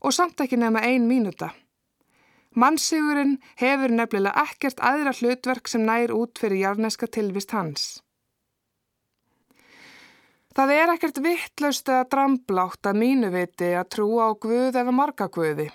og 0.06 0.12
samt 0.14 0.38
ekki 0.38 0.54
nema 0.54 0.84
ein 0.86 1.08
mínúta. 1.10 1.48
Mannsugurinn 2.54 3.40
hefur 3.58 3.90
nefnilega 3.90 4.44
ekkert 4.44 4.78
aðra 4.78 5.10
hlutverk 5.18 5.66
sem 5.66 5.82
nær 5.82 6.12
út 6.14 6.38
fyrir 6.38 6.60
jarneska 6.60 7.08
tilvist 7.10 7.50
hans. 7.56 7.88
Það 10.54 10.74
er 10.76 10.92
ekkert 10.94 11.18
vittlaust 11.26 11.90
eða 11.90 12.06
dramblátt 12.14 12.86
að 12.86 13.00
mínu 13.02 13.32
viti 13.34 13.72
að 13.74 13.90
trúa 13.96 14.30
á 14.30 14.38
Guð 14.38 14.78
eða 14.78 14.94
marga 14.94 15.26
Guði. 15.26 15.66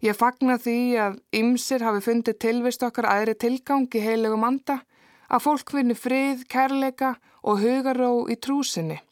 Ég 0.00 0.16
fagna 0.16 0.56
því 0.56 0.78
að 0.96 1.20
ymsir 1.42 1.84
hafi 1.84 2.00
fundið 2.08 2.40
tilvist 2.40 2.88
okkar 2.88 3.10
aðri 3.18 3.36
tilgangi 3.36 4.00
heilugum 4.00 4.48
anda, 4.48 4.80
að 5.28 5.44
fólk 5.44 5.76
vinni 5.76 5.92
frið, 5.92 6.48
kærleika 6.48 7.18
og 7.44 7.60
hugaró 7.60 8.12
í 8.32 8.40
trúsinni. 8.40 9.02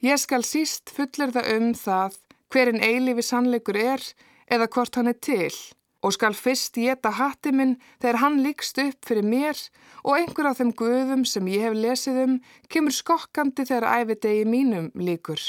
Ég 0.00 0.16
skal 0.16 0.40
síst 0.48 0.88
fullir 0.96 1.28
það 1.34 1.48
um 1.58 1.72
það 1.76 2.14
hverin 2.50 2.80
eilifi 2.80 3.24
sannleikur 3.26 3.76
er 3.76 4.04
eða 4.48 4.68
hvort 4.72 4.96
hann 4.96 5.10
er 5.12 5.18
til 5.20 5.52
og 6.00 6.14
skal 6.16 6.32
fyrst 6.32 6.78
geta 6.80 7.12
hatti 7.18 7.52
minn 7.52 7.74
þegar 8.00 8.20
hann 8.22 8.38
líkst 8.40 8.80
upp 8.80 9.04
fyrir 9.04 9.26
mér 9.28 9.60
og 10.00 10.14
einhver 10.16 10.48
af 10.48 10.56
þeim 10.56 10.72
guðum 10.80 11.26
sem 11.28 11.50
ég 11.52 11.66
hef 11.66 11.76
lesið 11.76 12.22
um 12.22 12.38
kemur 12.72 12.96
skokkandi 12.96 13.68
þegar 13.68 14.00
æfidegi 14.00 14.48
mínum 14.48 14.88
líkur 14.96 15.44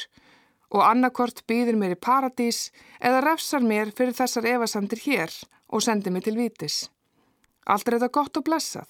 og 0.71 0.83
annarkort 0.83 1.45
býðir 1.47 1.79
mér 1.79 1.95
í 1.95 2.01
paradís 2.03 2.65
eða 2.99 3.23
refsar 3.23 3.63
mér 3.63 3.95
fyrir 3.95 4.17
þessar 4.19 4.51
evasamtir 4.51 4.99
hér 5.07 5.31
og 5.71 5.83
sendir 5.83 6.11
mér 6.11 6.27
til 6.27 6.35
vítis. 6.35 6.89
Allt 7.63 7.87
er 7.87 7.99
þetta 8.01 8.15
gott 8.19 8.39
og 8.39 8.47
blessað. 8.47 8.87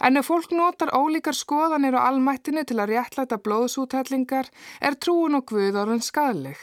En 0.00 0.16
ef 0.18 0.26
fólk 0.26 0.54
notar 0.56 0.90
ólíkar 0.96 1.36
skoðanir 1.38 1.94
og 1.94 2.06
almættinu 2.08 2.64
til 2.66 2.80
að 2.82 2.94
réttlæta 2.94 3.38
blóðsútællingar 3.38 4.50
er 4.80 4.96
trúin 4.98 5.38
og 5.38 5.46
guð 5.50 5.78
orðin 5.82 6.02
skadleg. 6.02 6.58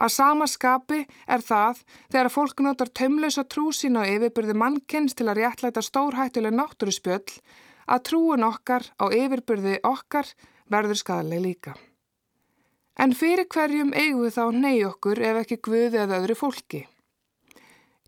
Að 0.00 0.14
sama 0.14 0.46
skapi 0.48 1.02
er 1.28 1.42
það 1.44 1.82
þegar 2.08 2.32
fólk 2.32 2.62
notar 2.64 2.88
tömlösa 2.88 3.44
trú 3.44 3.68
sín 3.76 3.98
á 4.00 4.08
yfirbyrði 4.08 4.56
mannkynns 4.56 5.16
til 5.18 5.28
að 5.28 5.42
réttlæta 5.42 5.82
stórhættuleg 5.84 6.56
náttúruspjöll 6.56 7.36
að 7.90 8.04
trúin 8.08 8.46
okkar 8.46 8.88
á 8.96 9.04
yfirbyrði 9.12 9.80
okkar 9.84 10.32
verður 10.72 11.02
skadaleg 11.02 11.44
líka. 11.44 11.74
En 13.00 13.12
fyrir 13.16 13.48
hverjum 13.48 13.92
eigum 13.92 14.24
við 14.24 14.34
þá 14.38 14.44
ney 14.56 14.80
okkur 14.88 15.20
ef 15.20 15.42
ekki 15.42 15.60
guði 15.68 16.00
eða 16.00 16.22
öðru 16.22 16.36
fólki? 16.36 16.82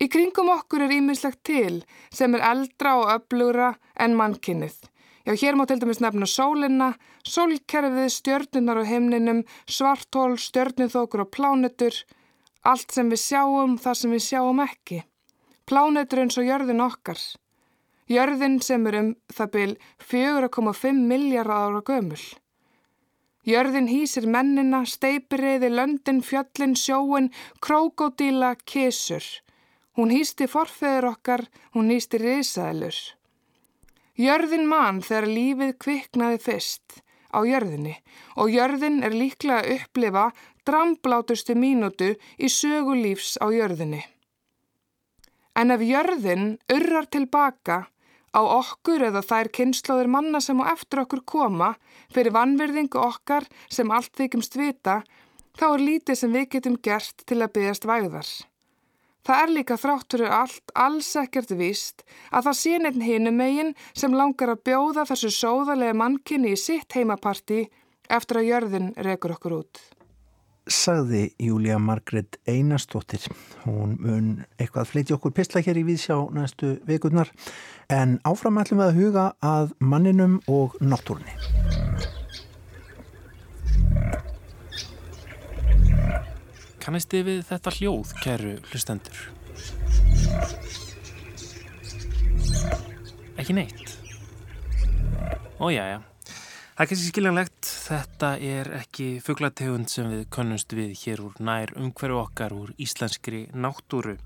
Í 0.03 0.09
kringum 0.11 0.49
okkur 0.51 0.83
er 0.83 0.97
ímislegt 0.97 1.45
til 1.47 1.83
sem 2.11 2.35
er 2.35 2.43
eldra 2.49 2.97
og 2.99 3.11
öflugra 3.13 3.69
en 4.03 4.17
mannkynnið. 4.19 4.75
Já, 5.23 5.37
hér 5.39 5.55
má 5.55 5.63
til 5.71 5.79
dæmis 5.79 6.01
nefna 6.03 6.27
sólina, 6.27 6.89
sólkerfið, 7.23 8.09
stjörnunar 8.11 8.81
á 8.83 8.85
heimninum, 8.89 9.45
svartól, 9.71 10.35
stjörnuþókur 10.35 11.23
og 11.23 11.31
plánutur, 11.31 11.95
allt 12.67 12.91
sem 12.91 13.13
við 13.13 13.23
sjáum, 13.23 13.77
það 13.79 13.99
sem 14.01 14.17
við 14.17 14.25
sjáum 14.27 14.65
ekki. 14.65 14.99
Plánutur 15.71 16.25
eins 16.25 16.41
og 16.43 16.51
jörðin 16.51 16.83
okkar. 16.83 17.23
Jörðin 18.11 18.59
sem 18.67 18.87
er 18.91 18.99
um 18.99 19.15
það 19.31 19.53
byl 19.55 19.77
4,5 20.11 20.99
miljardar 21.13 21.69
ára 21.69 21.85
gömul. 21.87 22.25
Jörðin 23.47 23.87
hýsir 23.91 24.27
mennina, 24.27 24.83
steipirreiði, 24.83 25.71
löndin, 25.71 26.19
fjöllin, 26.27 26.75
sjóin, 26.75 27.31
krókódíla, 27.63 28.57
kísur. 28.67 29.23
Hún 29.97 30.13
hýsti 30.15 30.49
forfeður 30.49 31.11
okkar, 31.13 31.43
hún 31.75 31.91
hýsti 31.93 32.21
risaðilur. 32.23 32.97
Jörðin 34.17 34.69
mann 34.69 35.01
þegar 35.05 35.29
lífið 35.29 35.73
kviknaði 35.81 36.39
fyrst 36.41 37.03
á 37.33 37.41
jörðinni 37.49 37.95
og 38.37 38.53
jörðin 38.53 39.01
er 39.05 39.17
líklega 39.17 39.63
að 39.63 39.71
upplifa 39.77 40.25
dramblátustu 40.69 41.57
mínútu 41.59 42.13
í 42.39 42.49
sögulífs 42.53 43.39
á 43.41 43.49
jörðinni. 43.53 44.03
En 45.57 45.73
ef 45.73 45.85
jörðin 45.85 46.55
urrar 46.73 47.09
tilbaka 47.13 47.79
á 48.33 48.41
okkur 48.41 49.09
eða 49.09 49.25
þær 49.25 49.51
kynnslóðir 49.59 50.09
manna 50.13 50.41
sem 50.41 50.61
á 50.61 50.73
eftir 50.73 51.03
okkur 51.05 51.25
koma 51.29 51.75
fyrir 52.13 52.33
vannverðingu 52.37 53.01
okkar 53.01 53.49
sem 53.69 53.93
allt 53.93 54.15
þykjumst 54.17 54.57
vita, 54.57 55.03
þá 55.57 55.67
er 55.75 55.85
lítið 55.89 56.21
sem 56.21 56.33
við 56.33 56.49
getum 56.57 56.81
gert 56.81 57.27
til 57.29 57.43
að 57.43 57.53
byggjast 57.59 57.89
væðar. 57.89 58.33
Það 59.23 59.43
er 59.43 59.55
líka 59.55 59.79
þráttur 59.79 60.25
allt 60.27 60.75
alls 60.75 61.13
ekkert 61.21 61.55
vist 61.55 62.03
að 62.35 62.49
það 62.49 62.59
sé 62.59 62.79
nefn 62.83 63.07
hinu 63.07 63.33
megin 63.37 63.75
sem 63.95 64.15
langar 64.19 64.57
að 64.57 64.65
bjóða 64.67 65.07
þessu 65.13 65.31
sóðarlega 65.37 65.95
mannkynni 65.95 66.57
í 66.57 66.59
sitt 66.59 66.99
heimaparti 66.99 67.65
eftir 68.11 68.43
að 68.43 68.49
jörðin 68.51 68.95
rekur 69.07 69.37
okkur 69.37 69.61
út 69.63 69.83
sagði 70.71 71.33
Júlia 71.43 71.79
Margret 71.83 72.39
Einarstóttir. 72.47 73.25
Hún 73.65 73.97
mun 73.99 74.29
eitthvað 74.61 74.91
fleiti 74.93 75.17
okkur 75.17 75.35
pistla 75.35 75.63
hér 75.65 75.81
í 75.81 75.87
viðsjá 75.87 76.17
næstu 76.35 76.77
vekurnar 76.87 77.33
en 77.91 78.19
áfram 78.29 78.63
ætlum 78.63 78.83
við 78.83 78.89
að 78.89 79.01
huga 79.01 79.29
að 79.43 79.77
manninum 79.83 80.41
og 80.47 80.79
náttúrunni. 80.81 82.22
Kannist 86.83 87.13
þið 87.15 87.29
við 87.29 87.43
þetta 87.47 87.73
hljóð, 87.77 88.13
kæru 88.25 88.53
hlustendur? 88.73 89.19
Ekki 93.39 93.55
neitt. 93.55 93.93
Ójæja. 95.63 96.01
Það 96.73 96.83
er 96.83 96.89
kannski 96.89 97.11
skiljanlegt, 97.13 97.69
þetta 97.69 98.29
er 98.43 98.69
ekki 98.81 99.07
fugglategund 99.23 99.91
sem 99.93 100.09
við 100.11 100.23
könnumst 100.35 100.73
við 100.75 100.95
hér 101.05 101.21
úr 101.23 101.37
nær 101.45 101.71
umhverju 101.79 102.17
okkar 102.19 102.55
úr 102.57 102.73
íslenskri 102.81 103.45
náttúru. 103.55 104.17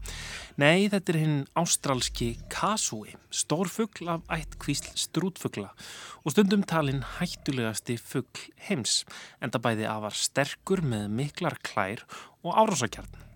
Nei, 0.57 0.87
þetta 0.89 1.13
er 1.13 1.19
hinn 1.21 1.41
ástrálski 1.59 2.31
kasúi, 2.49 3.13
stór 3.29 3.69
fuggl 3.69 4.09
af 4.15 4.25
ætt 4.33 4.57
kvísl 4.63 4.95
strútfuggla 4.97 5.75
og 6.23 6.33
stundum 6.33 6.63
talinn 6.65 7.03
hættulegasti 7.19 7.99
fuggl 8.01 8.47
heims, 8.71 9.03
enda 9.45 9.61
bæði 9.61 9.91
afar 9.91 10.17
sterkur 10.17 10.81
með 10.87 11.11
miklar 11.19 11.59
klær 11.67 12.07
og 12.47 12.55
árásakjarn. 12.63 13.27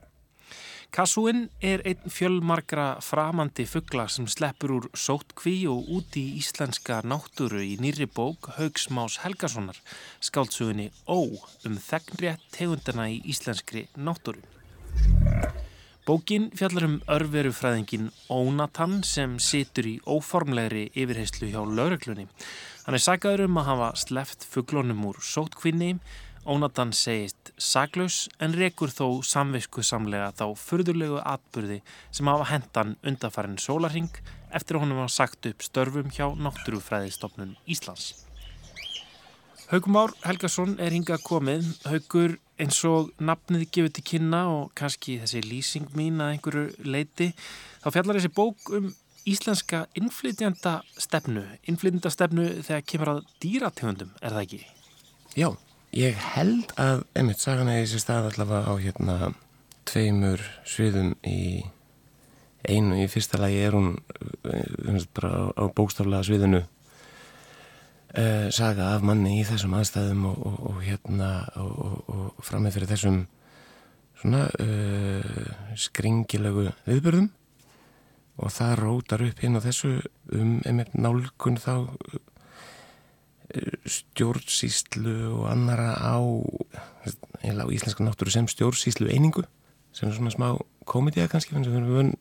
Kassúinn 0.90 1.44
er 1.62 1.84
einn 1.86 2.10
fjölmarkra 2.10 2.86
framandi 3.06 3.62
fuggla 3.70 4.08
sem 4.10 4.26
sleppur 4.26 4.72
úr 4.74 4.88
sótkví 4.98 5.52
og 5.70 5.86
úti 5.98 6.24
í 6.24 6.40
íslenska 6.40 6.96
náttúru 7.06 7.60
í 7.62 7.76
nýri 7.78 8.08
bók 8.10 8.48
Haugsmás 8.56 9.20
Helgasonar, 9.22 9.78
skáltsugunni 10.18 10.88
Ó 11.06 11.30
um 11.68 11.76
þegnrétt 11.78 12.42
tegundana 12.56 13.06
í 13.06 13.20
íslenskri 13.22 13.86
náttúru. 13.94 14.42
Bókin 16.10 16.48
fjallar 16.58 16.88
um 16.88 16.98
örverufræðingin 17.06 18.10
Ónatan 18.26 19.04
sem 19.06 19.38
situr 19.38 19.86
í 19.86 20.00
óformlegri 20.10 20.88
yfirheyslu 20.90 21.52
hjá 21.52 21.60
lauruglunni. 21.62 22.26
Hann 22.82 22.98
er 22.98 23.04
sagaður 23.04 23.44
um 23.46 23.60
að 23.62 23.68
hafa 23.70 23.92
sleppt 24.02 24.46
fugglónum 24.50 25.06
úr 25.06 25.22
sótkvinni 25.22 26.00
Ónatan 26.48 26.94
segist 26.96 27.50
saglaus 27.60 28.24
en 28.40 28.54
rekur 28.56 28.88
þó 28.88 29.20
samvisku 29.26 29.82
samlega 29.84 30.30
þá 30.38 30.46
fyrðulegu 30.56 31.18
atbyrði 31.20 31.82
sem 32.16 32.30
hafa 32.32 32.46
hendan 32.48 32.94
undarfærin 33.04 33.60
sólarhing 33.60 34.08
eftir 34.56 34.78
að 34.78 34.86
honum 34.86 35.02
hafa 35.02 35.12
sagt 35.18 35.50
upp 35.50 35.60
störfum 35.66 36.08
hjá 36.08 36.30
Náttúrufræðistofnun 36.40 37.58
Íslands. 37.68 38.24
Haugum 39.70 40.00
Ár 40.00 40.16
Helgason 40.24 40.78
er 40.82 40.96
hingað 40.96 41.20
komið. 41.28 41.68
Haugur 41.86 42.38
eins 42.58 42.80
og 42.88 43.12
nafnið 43.20 43.68
gefur 43.68 43.92
til 43.94 44.08
kynna 44.14 44.40
og 44.50 44.72
kannski 44.74 45.20
þessi 45.20 45.44
lýsing 45.44 45.92
mín 45.94 46.18
að 46.24 46.32
einhverju 46.34 46.88
leiti. 46.88 47.28
Þá 47.84 47.88
fjallar 47.94 48.18
þessi 48.18 48.34
bók 48.34 48.72
um 48.80 48.90
íslenska 49.30 49.84
innflytjanda 49.94 50.80
stefnu. 50.96 51.44
Innflytjanda 51.70 52.10
stefnu 52.10 52.48
þegar 52.64 52.86
kemur 52.88 53.12
að 53.12 53.26
dýrategundum, 53.44 54.14
er 54.18 54.34
það 54.34 54.46
ekki? 54.48 54.62
Já, 55.38 55.52
ég 55.96 56.18
held 56.34 56.72
að, 56.80 57.04
einmitt, 57.18 57.42
sagan 57.42 57.70
í 57.72 57.80
þessi 57.82 58.02
stað 58.02 58.30
allavega 58.30 58.70
á 58.70 58.74
hérna 58.80 59.16
tveimur 59.88 60.42
sviðum 60.68 61.14
í 61.26 61.64
einu. 62.68 63.00
Í 63.00 63.08
fyrsta 63.10 63.40
lagi 63.40 63.58
er 63.64 63.76
hún 63.76 63.96
uh, 63.96 65.00
bara 65.16 65.30
á, 65.30 65.42
á 65.56 65.64
bókstaflega 65.74 66.26
sviðinu 66.28 66.62
uh, 66.62 68.46
saga 68.54 68.92
af 68.94 69.04
manni 69.06 69.40
í 69.40 69.44
þessum 69.48 69.74
aðstæðum 69.80 70.30
og, 70.30 70.40
og, 70.46 70.62
og 70.70 70.80
hérna 70.84 71.30
og, 71.58 72.00
og 72.10 72.46
framið 72.46 72.78
fyrir 72.78 72.92
þessum 72.94 73.20
svona 74.20 74.46
uh, 74.60 75.76
skringilegu 75.80 76.68
viðbörðum 76.86 77.30
og 78.40 78.52
það 78.54 78.74
rótar 78.80 79.24
upp 79.26 79.40
hérna 79.42 79.62
þessu 79.64 79.96
um 80.36 80.58
einmitt 80.68 80.94
nálgun 80.96 81.58
þá 81.60 81.74
stjórnsýslu 83.88 85.14
og 85.34 85.46
annara 85.50 85.94
á, 85.98 86.16
á 86.20 87.66
íslenska 87.72 88.04
náttúru 88.04 88.32
sem 88.32 88.48
stjórnsýslu 88.50 89.10
einingu 89.10 89.44
sem 89.92 90.08
er 90.08 90.16
svona 90.16 90.32
smá 90.34 90.48
komedía 90.86 91.28
kannski 91.30 91.54
sem 91.54 91.64
við 91.66 91.80
erum 91.80 92.12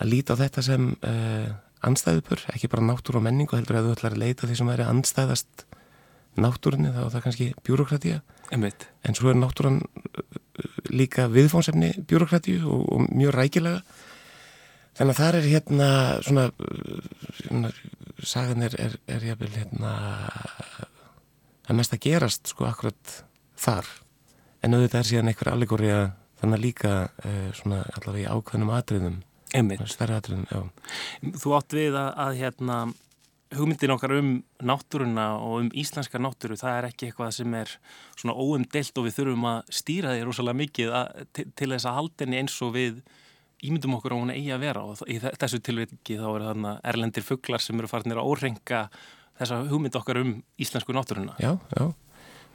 að 0.00 0.10
líta 0.10 0.34
á 0.34 0.40
þetta 0.40 0.64
sem 0.64 0.92
uh, 0.96 1.50
anstæðupur, 1.86 2.42
ekki 2.54 2.70
bara 2.72 2.86
náttúru 2.88 3.20
og 3.20 3.26
menningu 3.26 3.56
heldur 3.56 3.78
að 3.78 3.90
þú 3.90 3.96
ætlar 3.96 4.16
að 4.16 4.22
leita 4.24 4.48
því 4.48 4.58
sem 4.58 4.70
væri 4.72 4.88
anstæðast 4.88 5.66
náttúrunni 6.40 6.92
þá 6.94 7.00
er 7.04 7.12
það 7.14 7.24
kannski 7.26 7.48
bjúrokratíja 7.66 8.20
en 8.50 9.16
svo 9.16 9.30
er 9.30 9.38
náttúran 9.38 9.80
líka 10.90 11.28
viðfónsefni 11.30 11.92
bjúrokratíu 12.08 12.64
og, 12.66 12.86
og 12.92 13.10
mjög 13.14 13.34
rækilega. 13.36 13.82
Þannig 14.98 15.14
að 15.14 15.20
það 15.20 15.38
er 15.38 15.48
hérna 15.48 15.88
svona, 16.26 16.46
svona 17.38 17.70
sagan 18.26 18.64
er, 18.66 18.76
er, 18.80 18.96
er 19.10 19.26
jafnvel 19.30 19.52
hérna 19.54 19.92
að 21.70 21.78
mest 21.78 21.94
að 21.94 22.04
gerast 22.06 22.50
sko 22.50 22.66
akkurat 22.68 23.18
þar. 23.60 23.88
En 24.64 24.76
auðvitað 24.76 25.00
er 25.00 25.10
síðan 25.10 25.30
einhver 25.32 25.52
allegóri 25.52 25.92
að 25.94 26.08
þannig 26.40 26.64
líka 26.64 26.94
uh, 27.08 27.50
svona 27.56 27.82
allavega 27.98 28.24
í 28.24 28.32
ákveðnum 28.32 28.72
atriðum. 28.74 29.20
Stærri 29.90 30.14
atriðum, 30.16 30.46
já. 30.46 31.30
Þú 31.42 31.54
átt 31.56 31.74
við 31.74 31.96
að, 31.98 32.10
að 32.24 32.36
hérna 32.38 32.76
hugmyndin 33.56 33.90
okkar 33.96 34.14
um 34.14 34.28
náttúruna 34.62 35.24
og 35.42 35.56
um 35.64 35.70
íslenska 35.74 36.20
náttúru, 36.22 36.58
það 36.58 36.76
er 36.76 36.86
ekki 36.90 37.08
eitthvað 37.08 37.32
sem 37.34 37.56
er 37.58 37.72
svona 38.14 38.36
óumdelt 38.38 39.00
og 39.00 39.08
við 39.08 39.16
þurfum 39.16 39.48
að 39.50 39.72
stýra 39.80 40.14
því 40.14 40.28
rosalega 40.28 40.60
mikið 40.60 40.94
að, 41.00 41.24
til, 41.34 41.46
til 41.58 41.70
þess 41.72 41.88
að 41.90 41.98
haldinni 41.98 42.38
eins 42.40 42.58
og 42.62 42.76
við 42.76 43.00
ímyndum 43.66 43.96
okkur 43.98 44.16
á 44.16 44.20
hún 44.20 44.34
eigi 44.34 44.52
að 44.54 44.62
vera 44.64 44.84
og 44.88 45.00
í 45.10 45.18
þessu 45.20 45.60
tilviki 45.64 46.18
þá 46.20 46.28
eru 46.30 46.50
þarna 46.50 46.76
erlendir 46.92 47.26
fugglar 47.26 47.62
sem 47.64 47.78
eru 47.80 47.90
farinir 47.90 48.20
að 48.20 48.30
órenga 48.32 48.84
þessa 49.40 49.62
hugmynd 49.70 49.98
okkar 50.00 50.20
um 50.20 50.36
íslensku 50.60 50.96
náttúruna. 50.96 51.36
Já, 51.40 51.56
já 51.76 51.90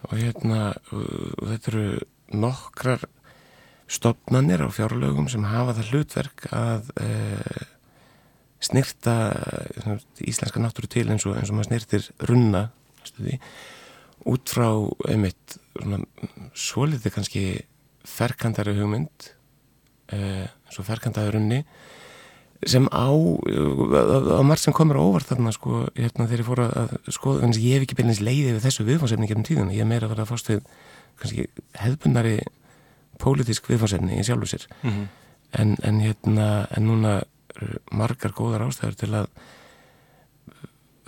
og 0.06 0.18
hérna 0.20 0.74
og 0.94 1.48
þetta 1.50 1.72
eru 1.72 1.86
nokkrar 2.36 3.06
stopnannir 3.90 4.64
á 4.66 4.70
fjárlögum 4.74 5.30
sem 5.30 5.46
hafa 5.46 5.76
það 5.78 5.92
hlutverk 5.92 6.48
að 6.56 6.90
e, 7.02 7.10
snirta 8.66 9.16
e, 9.34 9.98
íslenska 10.26 10.62
náttúru 10.62 10.90
til 10.90 11.08
eins 11.10 11.26
og, 11.30 11.38
eins 11.38 11.52
og 11.52 11.60
maður 11.60 11.70
snirtir 11.70 12.10
runna 12.26 12.68
stuði, 13.06 13.40
út 14.26 14.50
frá 14.50 14.68
einmitt 15.12 15.60
svo 16.58 16.88
litið 16.90 17.14
kannski 17.14 17.46
ferkandari 18.10 18.74
hugmynd 18.80 19.30
e, 20.10 20.20
svo 20.76 20.86
ferkandaður 20.88 21.38
runni 21.40 21.62
sem 22.66 22.88
á 22.90 23.12
á 23.12 24.42
margt 24.46 24.64
sem 24.64 24.74
komur 24.76 25.00
óvart 25.02 25.28
þarna 25.30 25.52
sko, 25.54 25.86
hérna 25.96 26.28
þegar 26.30 26.42
ég 26.42 26.48
fór 26.48 26.62
að 26.66 26.94
skoða 27.14 27.44
þannig 27.44 27.60
að 27.60 27.66
ég 27.66 27.76
hef 27.76 27.86
ekki 27.86 27.98
byrjins 28.00 28.24
leiðið 28.24 28.56
við 28.56 28.66
þessu 28.66 28.86
viðfánsefni 28.88 29.30
gefnum 29.30 29.48
tíðan, 29.50 29.74
ég 29.76 29.84
er 29.84 29.90
meira 29.90 30.08
að 30.08 30.16
vera 30.16 30.26
að 30.26 30.50
við 30.50 30.62
kannski 31.20 31.46
hefbundari 31.82 32.38
pólitísk 33.22 33.70
viðfánsefni 33.70 34.18
í 34.20 34.24
sjálfu 34.28 34.50
sér. 34.52 34.66
Mm 34.82 34.92
-hmm. 34.92 35.06
en, 35.60 35.76
en 35.84 36.00
hérna 36.04 36.48
en 36.72 36.88
núna 36.88 37.14
margar 37.92 38.34
góðar 38.36 38.66
ástæður 38.68 38.98
til 39.00 39.12
að 39.14 39.28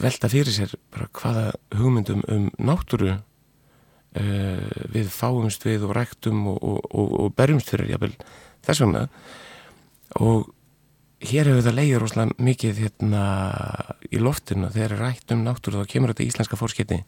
velta 0.01 0.29
fyrir 0.29 0.53
sér 0.53 0.75
bara 0.93 1.09
hvaða 1.17 1.45
hugmyndum 1.77 2.21
um 2.29 2.47
náttúru 2.59 3.15
uh, 3.17 4.67
við 4.93 5.09
fáumst 5.13 5.65
við 5.65 5.87
og 5.87 5.95
ræktum 5.97 6.45
og, 6.53 6.61
og, 6.61 6.79
og, 6.91 7.19
og 7.23 7.35
berjumst 7.35 7.71
fyrir 7.73 7.95
jábel 7.95 8.13
þess 8.65 8.83
vegna 8.83 9.07
og 10.15 10.47
hér 11.23 11.49
hefur 11.49 11.65
það 11.65 11.77
leiður 11.79 12.03
rosalega 12.03 12.45
mikið 12.47 12.83
hérna 12.83 13.23
í 14.11 14.21
loftinu. 14.21 14.69
Þegar 14.73 14.93
það 14.93 14.97
er 14.97 15.03
rætt 15.03 15.33
um 15.33 15.43
náttúru 15.45 15.81
þá 15.81 15.91
kemur 15.93 16.13
þetta 16.13 16.27
íslenska 16.27 16.59
fórskiti 16.59 17.01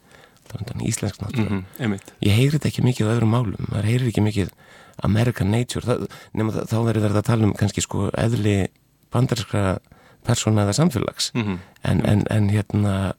íslensk 0.82 1.22
náttúru 1.22 1.46
mm 1.46 1.66
-hmm, 1.78 2.00
ég 2.26 2.34
heyri 2.34 2.58
þetta 2.58 2.68
ekki 2.72 2.82
mikið 2.82 3.06
á 3.06 3.14
öðrum 3.14 3.34
málum. 3.36 3.66
Það 3.70 3.86
heyri 3.86 4.08
ekki 4.10 4.22
mikið 4.26 4.50
American 5.04 5.52
Nature. 5.52 5.86
Það, 5.86 6.08
nema 6.34 6.52
þá 6.52 6.78
verður 6.86 7.08
þetta 7.08 7.22
að 7.22 7.30
tala 7.30 7.46
um 7.46 7.54
kannski 7.54 7.82
sko 7.82 8.10
eðli 8.18 8.68
bandarskra 9.14 9.80
persóna 10.26 10.66
eða 10.66 10.74
samfélags. 10.74 11.32
Mm 11.34 11.44
-hmm. 11.44 11.58
en, 11.84 12.06
en, 12.06 12.24
en 12.30 12.50
hérna 12.50 13.14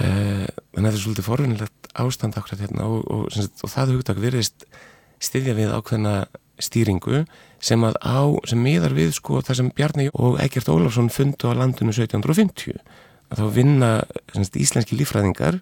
uh, 0.00 0.46
en 0.74 0.84
þetta 0.84 0.94
er 0.94 1.02
svolítið 1.02 1.28
forvinnilegt 1.28 1.90
ástand 1.94 2.38
ákveð 2.38 2.60
hérna 2.60 2.86
og, 2.86 3.04
og, 3.10 3.24
og, 3.26 3.50
og 3.62 3.70
það 3.70 3.94
hugtak 3.94 4.20
verðist 4.22 4.66
styðja 5.22 5.54
við 5.54 5.74
ákveðna 5.74 6.26
stýringu 6.62 7.24
sem 7.64 7.84
að 7.86 7.96
á, 8.04 8.20
sem 8.48 8.60
miðar 8.60 8.94
við 8.96 9.14
sko 9.16 9.40
það 9.44 9.60
sem 9.60 9.70
Bjarni 9.74 10.08
og 10.14 10.38
Egert 10.42 10.70
Ólafsson 10.70 11.10
fundu 11.12 11.50
á 11.50 11.58
landinu 11.58 11.94
1750 11.94 12.76
að 13.32 13.40
þá 13.40 13.46
vinna 13.54 13.90
semst, 14.34 14.56
íslenski 14.60 14.98
lífræðingar 14.98 15.60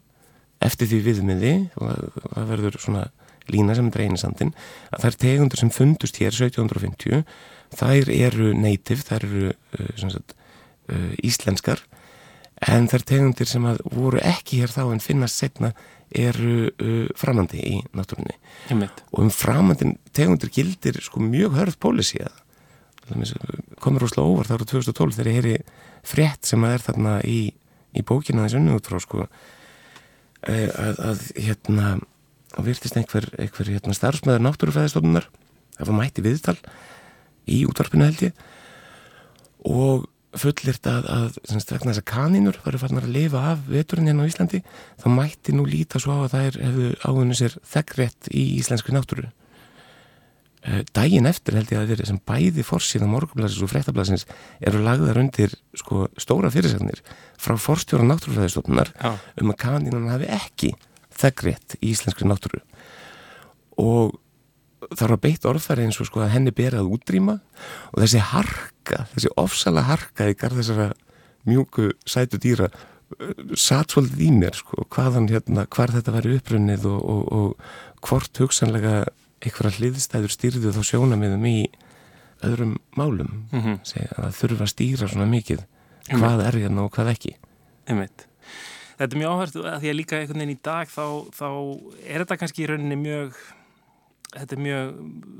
eftir 0.63 0.91
því 0.91 1.01
viðmiði 1.07 1.55
og 1.81 2.21
það 2.35 2.51
verður 2.53 2.79
svona 2.83 3.07
lína 3.51 3.75
sem 3.75 3.89
er 3.91 3.99
reynisandin 4.03 4.53
að 4.93 5.07
þær 5.07 5.19
tegundur 5.25 5.63
sem 5.63 5.73
fundust 5.75 6.21
hér 6.23 6.35
1750 6.35 7.25
þær 7.73 8.13
eru 8.13 8.53
native, 8.55 9.03
þær 9.03 9.27
eru 9.27 9.49
uh, 9.51 9.91
sagt, 10.03 10.37
uh, 10.93 11.11
íslenskar 11.25 11.83
en 12.69 12.87
þær 12.91 13.07
tegundir 13.09 13.51
sem 13.51 13.65
voru 13.91 14.21
ekki 14.23 14.63
hér 14.63 14.71
þá 14.75 14.85
en 14.93 15.03
finnast 15.03 15.41
setna 15.41 15.73
eru 16.19 16.69
uh, 16.69 17.09
framandi 17.19 17.63
í 17.63 17.75
náttúrunni. 17.97 18.37
Og 19.13 19.25
um 19.25 19.33
framandin 19.33 19.97
tegundir 20.13 20.53
gildir 20.53 21.01
sko 21.03 21.23
mjög 21.25 21.59
hörð 21.59 21.79
pólisí 21.83 22.23
komur 23.83 24.07
ósláð 24.07 24.29
óvar 24.31 24.49
þá 24.49 24.55
eru 24.55 24.69
2012 24.71 25.17
þegar 25.17 25.29
ég 25.29 25.39
heyri 25.39 25.57
frétt 26.07 26.47
sem 26.49 26.63
að 26.65 26.77
er 26.77 26.85
þarna 26.87 27.15
í, 27.27 27.41
í 27.93 28.05
bókina 28.07 28.47
þessu 28.47 28.61
unni 28.61 28.77
út 28.77 28.89
frá 28.89 29.01
sko 29.03 29.27
eh, 30.47 30.71
að, 30.71 31.01
að 31.11 31.25
hérna 31.37 31.89
og 32.53 32.67
virtist 32.67 32.97
einhver, 33.01 33.27
einhver 33.41 33.71
hérna, 33.73 33.97
starfsmæður 33.97 34.45
náttúrufæðistofnunar 34.47 35.29
það 35.79 35.89
var 35.89 35.99
mætti 35.99 36.25
viðtal 36.25 36.57
í 37.51 37.63
útvarpinu 37.67 38.07
held 38.07 38.27
ég. 38.29 38.43
Og 39.67 40.07
fullirt 40.41 40.87
að, 40.89 41.07
að 41.13 41.37
semst, 41.49 41.73
vegna 41.75 41.93
þess 41.93 42.03
að 42.03 42.09
kanínur 42.09 42.59
varu 42.65 42.81
farnar 42.81 43.07
að 43.07 43.15
lifa 43.17 43.43
af 43.53 43.67
veturinn 43.69 44.09
hérna 44.09 44.25
á 44.25 44.31
Íslandi 44.31 44.63
þá 45.03 45.07
mætti 45.13 45.55
nú 45.57 45.67
líta 45.69 46.01
svo 46.01 46.17
á 46.17 46.25
að 46.25 46.35
þær 46.37 46.59
hefðu 46.67 46.89
áðunni 47.05 47.37
sér 47.37 47.57
þeggrétt 47.75 48.31
í 48.33 48.45
íslenski 48.57 48.95
náttúru 48.97 49.27
uh, 49.29 50.81
daginn 50.97 51.29
eftir 51.29 51.59
held 51.59 51.75
ég 51.75 51.83
að 51.83 51.93
verið 51.93 52.11
sem 52.13 52.23
bæði 52.33 52.65
fórsíð 52.65 53.05
á 53.05 53.13
morgunblæsins 53.13 53.67
og 53.67 53.73
fréttablasins 53.75 54.27
eru 54.65 54.81
lagðar 54.87 55.21
undir 55.21 55.57
sko, 55.77 56.07
stóra 56.17 56.53
fyrirsagnir 56.55 57.05
frá 57.37 57.59
fórstjóra 57.61 58.09
náttúrufræðistofnunar 58.09 58.95
ja. 58.97 59.15
um 59.43 59.53
að 59.53 59.61
kanínun 59.67 60.11
hafi 60.13 60.33
ekki 60.33 60.73
þeggrétt 61.13 61.77
í 61.83 61.93
íslenski 61.93 62.25
náttúru 62.25 62.65
og 63.83 64.17
það 64.91 65.13
var 65.15 65.21
beitt 65.23 65.47
orðfæri 65.49 65.87
eins 65.87 66.01
og 66.03 66.09
sko 66.09 66.23
að 66.25 66.35
henni 66.37 66.55
berið 66.55 66.83
að 66.83 66.95
útrýma. 66.97 67.39
Og 67.93 68.03
þessi 68.03 68.23
harka, 68.33 69.05
þessi 69.15 69.33
ofsala 69.41 69.85
harka 69.89 70.29
í 70.31 70.39
garð 70.39 70.63
þessara 70.63 70.89
mjúku 71.49 71.91
sætu 72.07 72.41
dýra 72.43 72.69
uh, 72.71 73.55
satt 73.59 73.95
svolítið 73.95 74.27
í 74.27 74.31
mér 74.37 74.59
sko 74.59 74.87
hvaðan 74.95 75.31
hérna, 75.33 75.67
hvar 75.67 75.95
þetta 75.95 76.15
væri 76.15 76.37
upprunnið 76.39 76.89
og, 76.91 77.01
og, 77.15 77.23
og 77.33 78.09
hvort 78.09 78.43
hugsanlega 78.43 78.97
einhverja 79.43 79.79
hliðstæður 79.79 80.35
stýrðu 80.35 80.75
þá 80.75 80.83
sjónamiðum 80.87 81.47
í 81.51 81.57
öðrum 82.43 82.77
málum. 82.99 83.47
Mm 83.53 83.61
-hmm. 83.61 83.79
Segja, 83.87 84.11
að 84.19 84.37
þurfa 84.39 84.67
að 84.67 84.75
stýra 84.75 85.09
svona 85.09 85.31
mikið. 85.31 85.65
Hvað 86.11 86.47
er 86.47 86.59
hérna 86.65 86.85
og 86.87 86.93
hvað 86.95 87.13
ekki? 87.15 87.37
Einmitt. 87.87 88.27
Þetta 88.99 89.17
er 89.17 89.19
mjög 89.19 89.33
áhært 89.33 89.57
að 89.57 89.81
því 89.83 89.91
að 89.91 89.99
líka 89.99 90.19
einhvern 90.19 90.43
veginn 90.43 90.57
í 90.57 90.63
dag 90.63 90.91
þá, 90.91 91.07
þá 91.35 91.49
er 92.07 92.23
þetta 92.23 92.39
kannski 92.39 92.63
í 92.63 92.67
rauninni 92.71 92.99
mjög 93.01 93.39
þetta 94.33 94.57
er 94.57 94.63
mjög, 94.67 94.93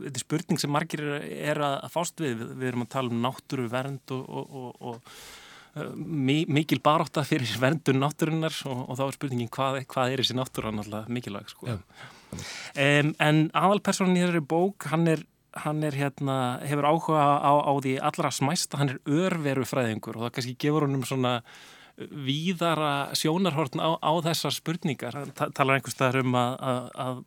þetta 0.05 0.19
er 0.19 0.25
spurning 0.25 0.63
sem 0.63 0.73
margir 0.73 1.05
er, 1.21 1.63
að 1.63 1.89
fást 1.95 2.23
við. 2.23 2.45
við, 2.53 2.69
erum 2.73 2.87
að 2.87 2.93
tala 2.97 3.13
um 3.13 3.25
náttúru 3.25 3.69
vernd 3.73 4.15
og, 4.15 4.23
og, 4.29 4.55
og, 4.63 4.87
og 4.93 5.83
uh, 5.83 5.93
mikil 5.97 6.81
baróta 6.85 7.27
fyrir 7.27 7.53
verndun 7.65 8.03
náttúrunar 8.03 8.57
og 8.69 8.95
þá 8.99 9.05
er 9.09 9.19
spurningin 9.19 9.53
hvað, 9.53 9.83
hvað 9.91 10.15
er 10.15 10.25
þessi 10.25 10.39
náttúra 10.39 10.75
náttúrulega 10.75 11.19
mikilvæg 11.19 11.53
sko. 11.55 11.77
um, 11.77 13.13
en 13.19 13.45
aðalpersonin 13.53 14.19
í 14.19 14.25
þessari 14.25 14.47
bók, 14.55 14.91
hann 14.93 15.07
er 15.17 15.27
hann 15.53 15.83
er 15.85 15.93
hérna, 15.93 16.35
hefur 16.65 16.87
áhuga 16.89 17.21
á, 17.45 17.53
á 17.61 17.73
því 17.77 17.99
allra 18.01 18.31
smæsta, 18.33 18.79
hann 18.81 18.95
er 18.95 19.01
örveru 19.05 19.67
fræðingur 19.69 20.17
og 20.17 20.25
það 20.25 20.35
kannski 20.39 20.55
gefur 20.65 20.87
honum 20.87 21.05
svona 21.05 21.35
víðara 21.97 23.13
sjónarhortn 23.19 23.83
á, 23.83 24.01
á 24.01 24.13
þessar 24.25 24.57
spurningar. 24.57 25.17
Það 25.37 25.55
talar 25.57 25.79
einhvers 25.79 25.97
staðar 25.97 26.23
um 26.23 26.37
að, 26.39 26.55
að, 26.73 26.89
að 27.05 27.21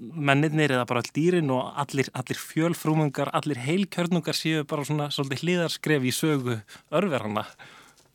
mennirnir 0.00 0.72
eða 0.74 0.86
bara 0.88 1.02
all 1.02 1.12
dýrin 1.16 1.52
og 1.54 1.74
allir, 1.80 2.08
allir 2.16 2.40
fjölfrúmungar, 2.40 3.32
allir 3.36 3.60
heilkjörnungar 3.60 4.36
séu 4.36 4.64
bara 4.68 4.86
svona 4.88 5.10
svolítið 5.12 5.44
hliðarskref 5.44 6.06
í 6.08 6.14
sögu 6.14 6.60
örverana. 6.90 7.44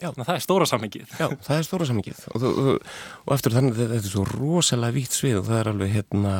Það 0.01 0.31
er 0.33 0.43
stóra 0.43 0.67
sammingið. 0.67 1.11
Já, 1.15 1.29
það 1.45 1.57
er 1.57 1.67
stóra 1.67 1.86
sammingið 1.88 2.23
og, 2.33 2.45
og, 2.45 2.88
og 3.23 3.36
eftir 3.38 3.53
þannig 3.55 3.77
þetta 3.79 3.99
er 4.01 4.09
svo 4.09 4.25
rosalega 4.27 4.97
vítt 4.97 5.15
svið 5.15 5.38
og 5.39 5.45
það 5.47 5.59
er 5.61 5.69
alveg 5.71 5.93
hérna 5.93 6.33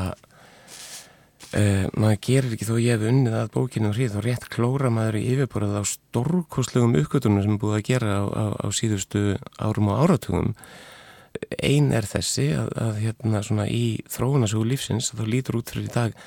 uh, 1.56 1.86
maður 1.96 2.20
gerir 2.28 2.56
ekki 2.58 2.68
þó 2.68 2.74
ég 2.82 2.98
hef 2.98 3.06
unnið 3.12 3.38
að 3.40 3.54
bókinu 3.54 3.90
og 3.92 3.96
hríð 3.96 4.18
þá 4.18 4.20
rétt 4.26 4.50
klóra 4.52 4.92
maður 4.94 5.20
í 5.22 5.24
yfirborðað 5.36 5.80
á 5.80 5.84
stórkoslegum 5.94 6.98
uppgötunum 7.00 7.46
sem 7.46 7.56
er 7.56 7.62
búið 7.64 7.78
að 7.80 7.88
gera 7.94 8.18
á, 8.20 8.24
á, 8.28 8.46
á 8.60 8.68
síðustu 8.76 9.24
árum 9.56 9.94
og 9.94 10.04
áratugum 10.04 10.52
Einn 11.60 11.92
er 11.96 12.08
þessi 12.10 12.50
að, 12.58 12.72
að 12.80 13.00
hérna 13.04 13.44
svona 13.46 13.68
í 13.72 13.86
þróunasögu 14.12 14.68
lífsins 14.72 15.12
þá 15.16 15.26
lítur 15.30 15.60
út 15.62 15.72
fyrir 15.74 15.90
í 15.90 15.94
dag 15.94 16.18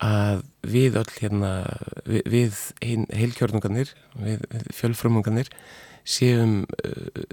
að 0.00 0.42
við 0.64 0.96
öll 1.00 1.10
hérna 1.18 1.50
við, 2.08 2.22
við 2.32 2.60
heilkjörnungarnir 3.20 3.90
við, 4.16 4.44
fjölfrömmungarnir 4.76 5.50
séum 6.08 6.62
uh, 6.64 7.24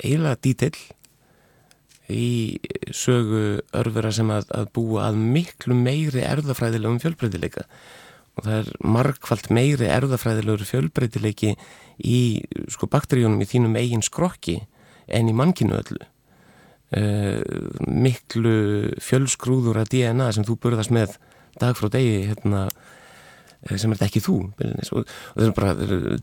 eiginlega 0.00 0.40
dítill 0.44 0.78
í 2.08 2.56
sögu 2.94 3.60
örfura 3.76 4.12
sem 4.14 4.30
að, 4.32 4.48
að 4.56 4.70
búa 4.76 5.08
að 5.10 5.18
miklu 5.20 5.76
meiri 5.76 6.22
erðafræðilegum 6.24 7.02
fjölbreytileika. 7.02 7.66
Og 8.38 8.46
það 8.46 8.54
er 8.62 8.70
markvallt 8.96 9.50
meiri 9.52 9.90
erðafræðilegur 9.92 10.64
fjölbreytileiki 10.70 11.52
í 11.98 12.20
sko 12.72 12.88
bakteríunum 12.88 13.42
í 13.44 13.48
þínum 13.50 13.76
eigin 13.76 14.04
skrokki 14.06 14.62
en 15.08 15.30
í 15.30 15.34
mannkinu 15.36 15.78
öllu. 15.78 16.04
Uh, 16.88 17.42
miklu 17.84 18.52
fjölskrúður 19.04 19.82
að 19.82 19.90
DNA 19.92 20.30
sem 20.32 20.46
þú 20.48 20.56
burðast 20.62 20.92
með 20.94 21.18
dag 21.60 21.76
frá 21.76 21.90
degi 21.92 22.30
hérna, 22.30 22.68
eh, 23.66 23.76
sem 23.76 23.92
er 23.92 24.04
ekki 24.06 24.22
þú 24.24 24.36
og, 24.46 25.02
og 25.02 25.08
það 25.36 25.46
er 25.46 25.54
bara 25.56 25.74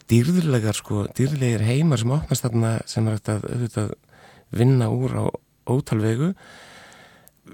dýrðilegar 0.09 0.77
sko, 0.77 1.05
dýrðilegir 1.17 1.65
heimar 1.67 2.01
sem 2.01 2.13
opnast 2.15 2.45
þarna 2.47 2.71
sem 2.89 3.09
er 3.11 3.19
að, 3.19 3.47
að 3.75 3.93
vinna 4.55 4.89
úr 4.89 5.17
á 5.21 5.25
ótalvegu. 5.69 6.33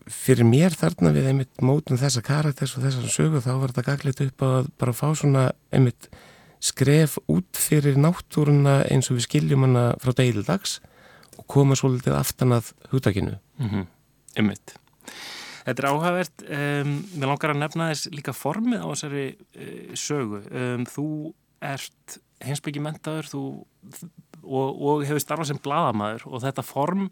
Fyrir 0.07 0.47
mér 0.47 0.75
þarna 0.77 1.11
við 1.11 1.31
einmitt 1.31 1.63
mótum 1.63 1.99
þessa 1.99 2.23
karakters 2.23 2.77
og 2.77 2.85
þessar 2.85 3.11
sögu 3.11 3.41
þá 3.43 3.51
var 3.57 3.73
þetta 3.73 3.87
gaglit 3.89 4.21
upp 4.27 4.45
að 4.47 4.69
bara 4.79 4.95
fá 4.95 5.09
svona 5.11 5.49
einmitt 5.73 6.07
skref 6.61 7.17
út 7.31 7.57
fyrir 7.57 7.97
náttúruna 7.99 8.83
eins 8.91 9.09
og 9.09 9.17
við 9.17 9.27
skiljum 9.27 9.65
hana 9.65 9.89
frá 9.99 10.13
deildags 10.15 10.77
og 11.41 11.47
koma 11.49 11.77
svolítið 11.77 12.17
aftan 12.17 12.55
að 12.59 12.71
húttakinu. 12.93 13.37
Mm 13.57 13.69
-hmm. 13.69 13.85
Ymmitt. 14.37 14.75
Þetta 15.65 15.83
er 15.83 15.89
áhagvert. 15.89 16.41
Um, 16.41 16.93
mér 17.17 17.29
langar 17.29 17.53
að 17.53 17.61
nefna 17.61 17.91
þess 17.91 18.09
líka 18.13 18.33
formið 18.33 18.81
á 18.81 18.87
þessari 18.89 19.27
uh, 19.35 19.95
sögu. 19.95 20.41
Um, 20.49 20.85
þú 20.85 21.33
ert 21.61 22.17
heimsbyggjumentaður 22.41 23.29
og, 23.35 24.81
og 24.81 25.03
hefur 25.05 25.21
starfað 25.21 25.51
sem 25.51 25.59
bladamæður 25.61 26.25
og 26.29 26.41
þetta 26.41 26.63
form, 26.65 27.03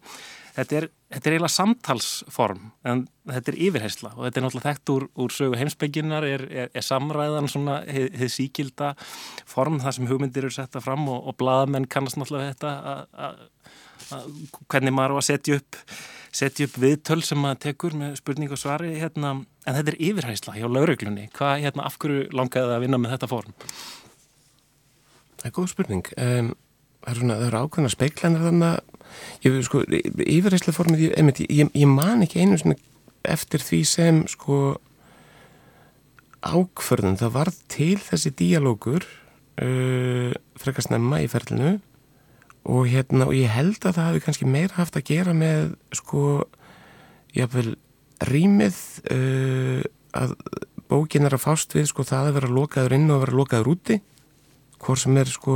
þetta 0.56 0.80
er, 0.80 0.88
þetta 1.14 1.30
er 1.30 1.36
eiginlega 1.36 1.54
samtalsform 1.54 2.64
en 2.90 3.04
þetta 3.30 3.54
er 3.54 3.60
yfirheysla 3.68 4.14
og 4.16 4.24
þetta 4.26 4.42
er 4.42 4.46
náttúrulega 4.46 4.74
þekkt 4.74 4.94
úr, 4.96 5.06
úr 5.22 5.36
sögu 5.36 5.60
heimsbyggjunar 5.60 6.28
er, 6.28 6.46
er, 6.50 6.74
er 6.74 6.86
samræðan 6.86 7.52
svona 7.52 7.80
hefð 7.86 8.34
síkilda 8.34 8.96
form 9.50 9.80
þar 9.84 10.00
sem 10.00 10.10
hugmyndir 10.10 10.48
eru 10.48 10.58
setta 10.58 10.82
fram 10.84 11.06
og, 11.12 11.30
og 11.30 11.38
bladamenn 11.40 11.90
kannast 11.92 12.18
náttúrulega 12.18 12.56
þetta 12.56 12.74
að 13.28 13.46
hvernig 14.70 14.96
maður 14.96 15.16
á 15.16 15.20
að 15.20 15.28
setja 15.30 15.60
upp 15.60 15.84
setja 16.36 16.68
upp 16.68 16.78
viðtöl 16.82 17.22
sem 17.26 17.40
maður 17.42 17.62
tekur 17.66 17.96
með 17.98 18.18
spurning 18.20 18.52
og 18.54 18.62
svari 18.62 18.92
hérna, 19.00 19.34
en 19.66 19.78
þetta 19.78 19.94
er 19.94 20.00
yfirhæsla 20.10 20.56
hjá 20.58 20.68
lauruglunni 20.70 21.30
hvað, 21.36 21.64
hérna, 21.66 21.86
af 21.90 21.98
hverju 22.02 22.28
langaði 22.36 22.68
það 22.68 22.76
að 22.76 22.84
vinna 22.86 23.00
með 23.02 23.16
þetta 23.16 23.30
form? 23.32 23.56
Það 25.40 25.48
er 25.50 25.56
góð 25.56 25.72
spurning. 25.72 26.12
Um, 26.20 26.52
það 27.06 27.24
eru 27.24 27.40
er 27.48 27.58
ákveðna 27.64 27.94
speiklanir 27.94 28.46
þannig 28.46 28.76
að 28.76 29.58
sko, 29.66 29.84
yfirhæsla 30.26 30.76
formið, 30.76 31.08
ég, 31.08 31.34
ég, 31.48 31.74
ég 31.74 31.90
man 31.90 32.26
ekki 32.26 32.44
einu 32.44 32.60
svona 32.62 32.78
eftir 33.30 33.64
því 33.64 33.82
sem 33.88 34.22
sko 34.30 34.78
ákförðun, 36.46 37.18
það 37.20 37.34
var 37.36 37.52
til 37.72 37.98
þessi 38.00 38.32
díalógur 38.40 39.04
uh, 39.60 40.32
frekast 40.60 40.94
nefna 40.94 41.24
í 41.24 41.32
ferlinu 41.32 41.80
og 42.70 42.90
hérna 42.90 43.28
og 43.30 43.36
ég 43.38 43.52
held 43.52 43.80
að 43.82 43.98
það 43.98 44.10
hafi 44.10 44.24
kannski 44.26 44.50
meira 44.50 44.78
haft 44.78 44.98
að 45.00 45.08
gera 45.10 45.36
með 45.38 45.74
sko 45.98 46.24
jáfnveil 47.36 47.74
rýmið 48.30 48.78
uh, 49.16 49.82
að 50.20 50.36
bókin 50.90 51.28
er 51.28 51.38
að 51.38 51.46
fást 51.46 51.76
við 51.78 51.90
sko 51.92 52.06
það 52.08 52.32
að 52.32 52.40
vera 52.40 52.54
lokaður 52.60 52.96
inn 52.98 53.10
og 53.10 53.20
að 53.20 53.26
vera 53.26 53.38
lokaður 53.38 53.72
úti. 53.76 54.00
Hvort 54.80 55.02
sem 55.04 55.18
er 55.20 55.30
sko 55.30 55.56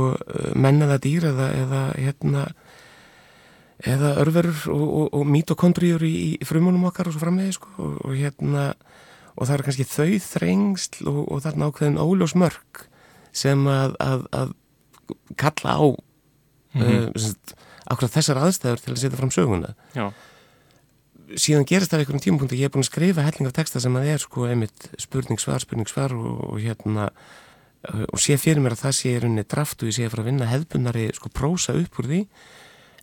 mennaða 0.54 0.98
dýr 1.02 1.24
eða, 1.30 1.46
eða 1.56 1.80
hérna 1.96 2.42
eða 3.82 4.14
örverur 4.22 4.60
og, 4.72 4.84
og, 4.84 5.06
og 5.18 5.24
mítokondrýjur 5.28 6.04
í, 6.06 6.14
í 6.38 6.46
frumunum 6.46 6.86
okkar 6.88 7.08
og 7.08 7.16
svo 7.16 7.24
framvegi 7.24 7.56
sko 7.56 7.72
og, 7.82 7.96
og 8.06 8.14
hérna 8.16 8.66
og 9.34 9.48
það 9.48 9.54
er 9.56 9.64
kannski 9.66 9.86
þau 9.90 10.10
þrengsl 10.28 11.08
og 11.10 11.42
þarna 11.42 11.70
ákveðin 11.70 12.02
óljós 12.02 12.36
mörg 12.38 12.84
sem 13.34 13.64
að, 13.66 13.96
að, 13.98 14.26
að 14.30 14.52
kalla 15.40 15.74
á 15.74 15.84
mm 16.74 16.82
-hmm. 16.82 17.14
uh, 17.14 17.58
akkurat 17.90 18.16
þessar 18.16 18.40
aðstæður 18.42 18.80
til 18.82 18.92
að 18.92 19.00
setja 19.02 19.18
fram 19.18 19.30
söguna 19.30 19.74
Já. 19.94 20.12
síðan 21.36 21.68
gerist 21.68 21.92
það 21.92 22.04
einhverjum 22.04 22.24
tímapunkti 22.26 22.60
ég 22.60 22.68
er 22.68 22.74
búin 22.74 22.84
að 22.84 22.92
skrifa 22.92 23.22
helling 23.26 23.48
af 23.48 23.56
texta 23.56 23.80
sem 23.80 23.96
að 23.96 24.10
er 24.14 24.18
sko 24.18 24.46
einmitt 24.48 24.90
spurning 24.98 25.40
svar, 25.40 25.60
spurning 25.60 25.88
svar 25.88 26.14
og, 26.14 26.52
og 26.52 26.60
hérna 26.60 27.10
uh, 27.92 28.04
og 28.12 28.18
sé 28.20 28.36
fyrir 28.36 28.60
mér 28.60 28.76
að 28.76 28.84
það 28.84 28.98
sé 28.98 29.16
er 29.16 29.24
unni 29.24 29.44
draft 29.44 29.82
og 29.82 29.88
ég 29.88 29.96
sé 29.96 30.04
að 30.04 30.10
fara 30.10 30.22
að 30.22 30.30
vinna 30.32 30.50
hefðbunari 30.52 31.10
sko 31.14 31.28
prósa 31.28 31.72
upp 31.72 31.98
úr 31.98 32.10
því 32.12 32.26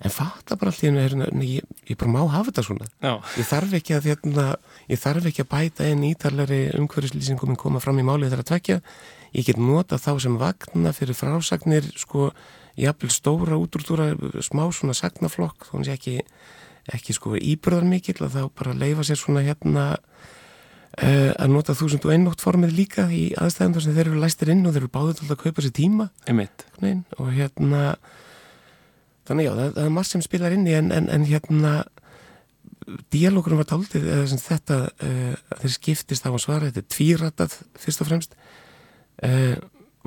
en 0.02 0.14
fatta 0.14 0.58
bara 0.58 0.74
hennu 0.74 1.46
ég, 1.46 1.66
ég 1.86 1.98
bara 1.98 2.12
má 2.12 2.22
hafa 2.26 2.50
þetta 2.50 2.64
svona 2.66 2.88
Já. 3.02 3.14
ég 3.38 3.46
þarf 3.46 3.76
ekki 3.78 3.98
að 3.98 4.08
hérna, 4.10 4.46
ég 4.90 5.02
þarf 5.02 5.28
ekki 5.30 5.44
að 5.46 5.52
bæta 5.52 5.86
einn 5.86 6.06
ítarleiri 6.08 6.62
umhverfislýsingum 6.80 7.60
koma 7.60 7.82
fram 7.84 8.02
í 8.02 8.06
málið 8.06 8.32
þegar 8.32 8.44
að 8.46 8.50
tvekja 8.52 8.80
ég 9.38 9.46
get 9.48 9.62
nota 9.62 10.00
þá 10.02 10.12
sem 10.26 10.40
vagna 10.42 10.94
fyrir 10.96 11.18
frásagnir 11.18 11.92
sko 12.00 12.32
jafnvel 12.80 13.12
stóra 13.14 13.60
útrútúra 13.60 14.12
smá 14.44 14.66
svona 14.72 14.96
sagnaflokk 14.98 15.68
þá 15.68 15.74
er 15.80 15.86
það 15.88 15.96
ekki, 15.96 16.16
ekki 16.98 17.16
sko 17.18 17.36
íbröðar 17.38 17.88
mikill 17.88 18.22
að 18.26 18.38
þá 18.38 18.44
bara 18.62 18.78
leifa 18.78 19.06
sér 19.08 19.20
svona 19.20 19.44
hérna 19.46 19.86
uh, 19.98 21.32
að 21.36 21.54
nota 21.54 21.76
þúsund 21.78 22.08
og 22.08 22.16
einnótt 22.16 22.44
formið 22.44 22.76
líka 22.78 23.08
í 23.12 23.30
aðstæðan 23.40 23.78
þar 23.78 23.86
sem 23.86 23.98
þeir 23.98 24.08
eru 24.08 24.24
læstir 24.24 24.54
inn 24.54 24.66
og 24.66 24.76
þeir 24.76 24.84
eru 24.84 24.94
báðið 24.98 25.22
til 25.22 25.30
að 25.30 25.42
kaupa 25.46 25.66
sér 25.66 25.76
tíma. 25.78 26.10
Nein, 26.84 27.04
og 27.18 27.34
hérna 27.36 27.82
þannig 29.30 29.48
já, 29.48 29.52
það, 29.56 29.74
það 29.76 29.84
er 29.86 29.98
margt 29.98 30.12
sem 30.12 30.24
spilar 30.26 30.56
inn 30.56 30.70
í 30.70 30.78
en, 30.78 30.94
en, 30.96 31.10
en 31.14 31.28
hérna 31.28 31.74
dialogurum 33.14 33.62
var 33.62 33.70
taldið 33.70 34.08
þetta 34.42 34.80
uh, 34.90 35.36
þeir 35.62 35.76
skiptist 35.76 36.26
á 36.26 36.32
að 36.32 36.42
svara 36.44 36.72
þetta 36.72 36.82
er 36.82 36.90
tvíratað 36.96 37.60
fyrst 37.80 38.04
og 38.04 38.10
fremst. 38.10 38.36
Uh, 39.22 39.56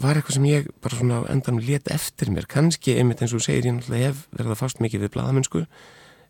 var 0.01 0.19
eitthvað 0.19 0.39
sem 0.39 0.47
ég 0.49 0.71
bara 0.83 0.99
svona 0.99 1.21
endan 1.31 1.61
let 1.63 1.91
eftir 1.93 2.33
mér, 2.35 2.49
kannski 2.51 2.97
einmitt 2.99 3.23
eins 3.23 3.35
og 3.37 3.45
segir 3.45 3.69
ég 3.69 3.77
náttúrulega 3.77 4.11
hef 4.11 4.25
verið 4.35 4.55
að 4.55 4.61
fást 4.63 4.81
mikið 4.83 5.05
við 5.05 5.13
bladamennsku, 5.15 5.67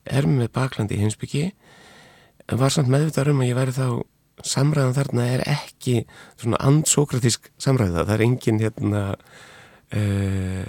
er 0.05 0.29
með 0.29 0.51
baklandi 0.57 0.99
í 0.99 1.05
hinsbyggi, 1.05 1.47
var 2.53 2.75
samt 2.75 2.93
meðvitað 2.93 3.33
um 3.33 3.41
að 3.41 3.51
ég 3.51 3.59
væri 3.59 3.77
þá 3.77 3.87
samræðan 4.45 4.97
þarna 4.99 5.27
er 5.33 5.45
ekki 5.49 6.03
svona 6.35 6.61
andsókratísk 6.67 7.49
samræða, 7.63 8.05
það 8.05 8.15
er 8.17 8.25
engin 8.27 8.61
hérna 8.61 9.03
uh, 9.95 10.65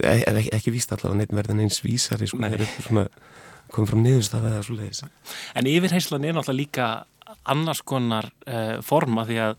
ekki, 0.00 0.50
ekki 0.56 0.74
víst 0.74 0.94
allavega 0.94 1.20
neitt 1.20 1.36
verðan 1.36 1.62
eins 1.66 1.82
vísari 1.84 2.28
sko, 2.30 2.40
svona 2.80 3.06
komið 3.70 3.92
frá 3.92 4.00
niðurstaða 4.02 4.52
eða 4.56 4.66
svo 4.66 4.76
leiðis. 4.78 5.04
En 5.54 5.70
yfirheyslan 5.70 6.26
er 6.26 6.34
náttúrulega 6.34 6.58
líka 6.58 6.90
annars 7.44 7.82
konar 7.86 8.30
uh, 8.46 8.78
forma 8.84 9.24
því 9.28 9.38
að 9.44 9.54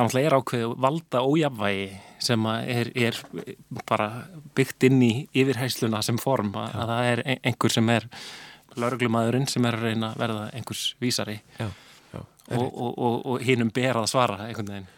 það 0.00 0.20
er 0.22 0.36
ákveð 0.38 0.76
valda 0.80 1.22
ójafvægi 1.24 1.88
sem 2.20 2.46
er, 2.50 2.90
er 2.94 3.18
bara 3.88 4.08
byggt 4.56 4.88
inn 4.88 5.02
í 5.04 5.12
yfirhæsluna 5.32 6.02
sem 6.04 6.18
form. 6.20 6.52
Að, 6.58 6.78
að 6.82 6.94
það 6.94 7.10
er 7.10 7.22
einhver 7.38 7.74
sem 7.74 7.92
er 7.92 8.08
lauruglumadurinn 8.78 9.48
sem 9.50 9.66
er 9.66 9.78
að 9.78 9.86
reyna 9.88 10.12
að 10.12 10.24
verða 10.24 10.46
einhvers 10.56 10.84
vísari. 11.02 11.40
Já, 11.58 11.68
já, 12.14 12.20
og, 12.20 12.66
og, 12.66 12.90
og, 12.90 13.20
og 13.32 13.44
hinnum 13.46 13.72
ber 13.74 14.02
að 14.02 14.10
svara 14.12 14.46
einhvern 14.46 14.74
veginn. 14.74 14.90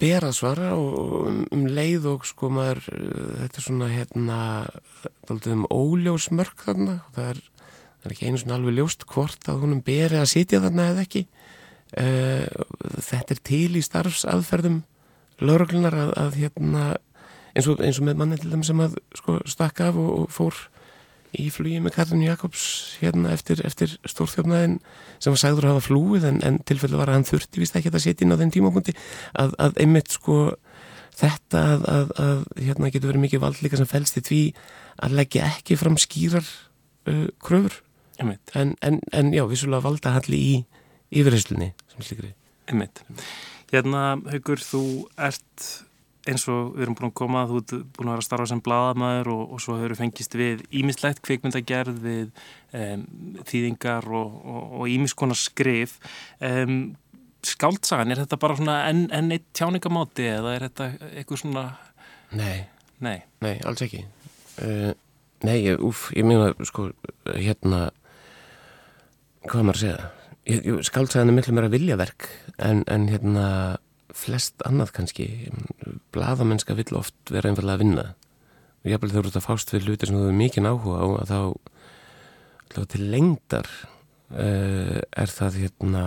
Ber 0.00 0.26
að 0.26 0.34
svara 0.34 0.72
og 0.74 1.28
um 1.54 1.66
leið 1.70 2.08
og 2.10 2.24
sko 2.26 2.50
maður 2.50 2.80
þetta 2.88 3.60
er 3.60 3.66
svona 3.68 3.90
hérna 3.92 4.38
um 5.54 5.66
óljósmörk 5.70 6.64
þarna. 6.66 6.96
Það 7.14 7.30
er, 7.30 7.42
það 8.04 8.10
er 8.10 8.16
ekki 8.16 8.28
einu 8.28 8.42
svona 8.42 8.58
alveg 8.58 8.76
ljóst 8.76 9.06
hvort 9.08 9.48
að 9.48 9.64
húnum 9.64 9.80
beri 9.84 10.20
að 10.20 10.30
sitja 10.34 10.60
þarna 10.60 10.90
eða 10.92 11.06
ekki. 11.06 11.24
Uh, 11.94 12.44
þetta 13.00 13.32
er 13.32 13.40
til 13.48 13.78
í 13.78 13.82
starfsaðferðum 13.84 14.82
lauruglunar 15.40 15.96
að, 15.96 16.14
að 16.20 16.38
hérna 16.42 16.84
eins 17.54 17.68
og, 17.70 17.80
eins 17.80 18.00
og 18.00 18.08
með 18.08 18.20
manni 18.20 18.38
til 18.40 18.50
þeim 18.52 18.64
sem 18.66 18.82
að 18.84 18.96
sko 19.16 19.38
stakka 19.48 19.88
af 19.90 19.98
og, 20.02 20.10
og 20.24 20.32
fór 20.34 20.58
í 21.34 21.48
flugi 21.50 21.80
með 21.82 21.96
Katrin 21.96 22.22
Jakobs 22.22 22.64
hérna 23.00 23.32
eftir, 23.34 23.62
eftir 23.66 23.96
stórþjófnaðin 24.06 24.76
sem 25.22 25.34
var 25.34 25.40
sagður 25.40 25.68
að 25.68 25.74
hafa 25.74 25.86
flúið 25.88 26.28
en, 26.28 26.42
en 26.46 26.60
tilfellu 26.66 27.00
var 27.00 27.10
að 27.10 27.18
hann 27.18 27.26
þurfti 27.30 27.62
vist 27.62 27.78
ekki 27.78 27.90
að 27.90 28.04
setja 28.04 28.26
inn 28.26 28.34
á 28.34 28.38
þenn 28.38 28.54
tímapunkti 28.54 28.94
að, 29.42 29.56
að 29.62 29.80
einmitt 29.82 30.14
sko 30.14 30.38
þetta 31.14 31.64
að, 31.72 31.88
að, 31.90 32.12
að 32.26 32.44
hérna 32.68 32.92
getur 32.94 33.12
verið 33.12 33.24
mikið 33.24 33.42
valdleika 33.46 33.80
sem 33.80 33.90
fælst 33.90 34.20
í 34.20 34.24
því 34.28 34.42
að 35.06 35.18
leggja 35.18 35.48
ekki 35.50 35.78
fram 35.78 35.98
skýrar 36.00 36.46
uh, 36.46 37.26
kröfur 37.42 37.80
en, 38.20 38.76
en, 38.80 39.00
en 39.12 39.32
já, 39.34 39.44
vissulega 39.50 39.84
valda 39.84 40.14
halli 40.18 40.38
í 40.38 40.54
yfirheyslunni 41.14 41.72
sem 41.94 42.06
slikri. 42.06 42.34
Hérna, 43.72 44.04
Haugur, 44.30 44.62
þú 44.62 44.84
ert 45.18 45.66
eins 46.24 46.46
og 46.48 46.72
við 46.72 46.86
erum 46.86 46.96
búin 46.96 47.10
að 47.10 47.16
koma, 47.20 47.44
þú 47.48 47.60
ert 47.60 47.72
búin 47.96 48.08
að 48.08 48.14
vera 48.14 48.22
að 48.22 48.26
starfa 48.28 48.46
sem 48.48 48.60
bladamæður 48.64 49.30
og, 49.34 49.42
og 49.54 49.62
svo 49.62 49.76
hefur 49.80 49.96
fengist 49.98 50.36
við 50.38 50.62
ímislegt 50.72 51.20
kveikmyndagerð 51.26 51.98
við 52.04 52.30
um, 52.72 53.02
þýðingar 53.50 54.08
og 54.08 54.84
ímiskonar 54.88 55.38
skrif. 55.38 55.98
Um, 56.40 56.94
skáldsagan, 57.44 58.14
er 58.14 58.22
þetta 58.22 58.40
bara 58.40 58.56
svona 58.56 58.78
enn 58.88 59.04
en 59.12 59.32
eitt 59.34 59.50
tjáningamáti 59.56 60.30
eða 60.32 60.54
er 60.56 60.68
þetta 60.70 61.10
eitthvað 61.10 61.42
svona... 61.42 61.64
Nei, 62.34 62.64
nei, 63.04 63.18
nei 63.44 63.58
alls 63.68 63.84
ekki. 63.84 64.00
Uh, 64.56 64.94
nei, 65.44 65.58
úf, 65.76 66.06
ég 66.16 66.24
meina, 66.24 66.54
sko, 66.64 66.88
hérna, 67.34 67.90
hvað 69.48 69.66
maður 69.68 69.78
að 69.78 69.84
segja? 69.84 70.10
Skáldsagan 70.84 71.30
er 71.32 71.36
miklu 71.38 71.54
meira 71.56 71.72
viljaverk 71.72 72.28
en, 72.60 72.82
en 72.90 73.08
hérna 73.08 73.46
flest 74.14 74.62
annað 74.68 74.92
kannski. 74.98 75.28
Bladamennska 76.14 76.76
vill 76.78 76.92
oft 76.98 77.16
vera 77.32 77.50
einfallega 77.50 77.78
að 77.78 77.84
vinna. 77.84 78.06
Og 78.82 78.90
ég 78.90 78.96
hef 78.96 79.06
alveg 79.06 79.16
þurft 79.16 79.38
að 79.40 79.46
fást 79.46 79.72
við 79.74 79.88
luti 79.88 80.08
sem 80.08 80.16
þú 80.16 80.26
hefur 80.26 80.40
mikið 80.40 80.68
áhuga 80.68 81.00
á 81.00 81.06
að 81.22 81.32
þá 82.74 82.80
til 82.90 83.04
lengdar 83.12 83.70
uh, 84.34 85.00
er 85.00 85.30
það 85.30 85.60
hérna 85.62 86.04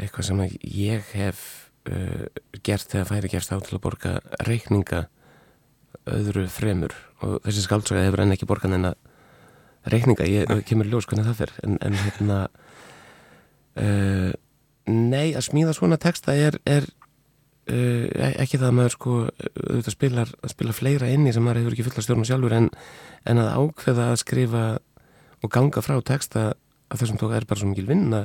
eitthvað 0.00 0.28
sem 0.28 0.42
ég 0.62 1.12
hef 1.16 1.44
uh, 1.90 2.26
gert 2.62 2.92
þegar 2.92 3.08
færi 3.08 3.32
gefst 3.32 3.52
á 3.52 3.58
til 3.58 3.76
að 3.78 3.84
borga 3.84 4.16
reikninga 4.46 5.06
öðru 6.10 6.46
fremur. 6.52 6.94
Og 7.24 7.40
þessi 7.44 7.66
skaldsaga 7.66 8.06
hefur 8.06 8.24
enn 8.24 8.36
ekki 8.36 8.48
borgan 8.48 8.78
en 8.78 8.92
að 8.92 9.00
reikninga, 9.88 10.28
ég 10.28 10.64
kemur 10.68 10.88
ljós 10.90 11.08
hvernig 11.08 11.28
það 11.30 11.42
fer 11.44 11.52
en, 11.64 11.76
en 11.80 11.98
hérna 12.04 12.38
uh, 13.80 14.30
Nei, 14.90 15.30
að 15.36 15.44
smíða 15.44 15.74
svona 15.76 15.98
texta 16.00 16.34
er, 16.34 16.56
er 16.66 16.86
uh, 17.70 18.06
ekki 18.42 18.58
það 18.58 18.68
að 18.70 18.76
maður 18.78 18.94
sko 18.96 19.16
auðvitað 19.28 19.94
spilar, 19.94 20.32
spilar 20.50 20.76
fleira 20.76 21.10
inni 21.12 21.34
sem 21.36 21.44
maður 21.44 21.62
hefur 21.62 21.76
ekki 21.76 21.86
fulla 21.86 22.04
stjórnum 22.06 22.26
sjálfur 22.28 22.56
en, 22.56 22.70
en 23.30 23.42
að 23.42 23.52
ákveða 23.60 24.08
að 24.10 24.22
skrifa 24.24 24.64
og 25.40 25.52
ganga 25.52 25.84
frá 25.84 25.94
texta 26.04 26.50
að 26.90 27.04
þessum 27.04 27.20
tóka 27.20 27.38
er 27.38 27.46
bara 27.48 27.62
svo 27.62 27.70
mikil 27.70 27.86
vinna 27.88 28.24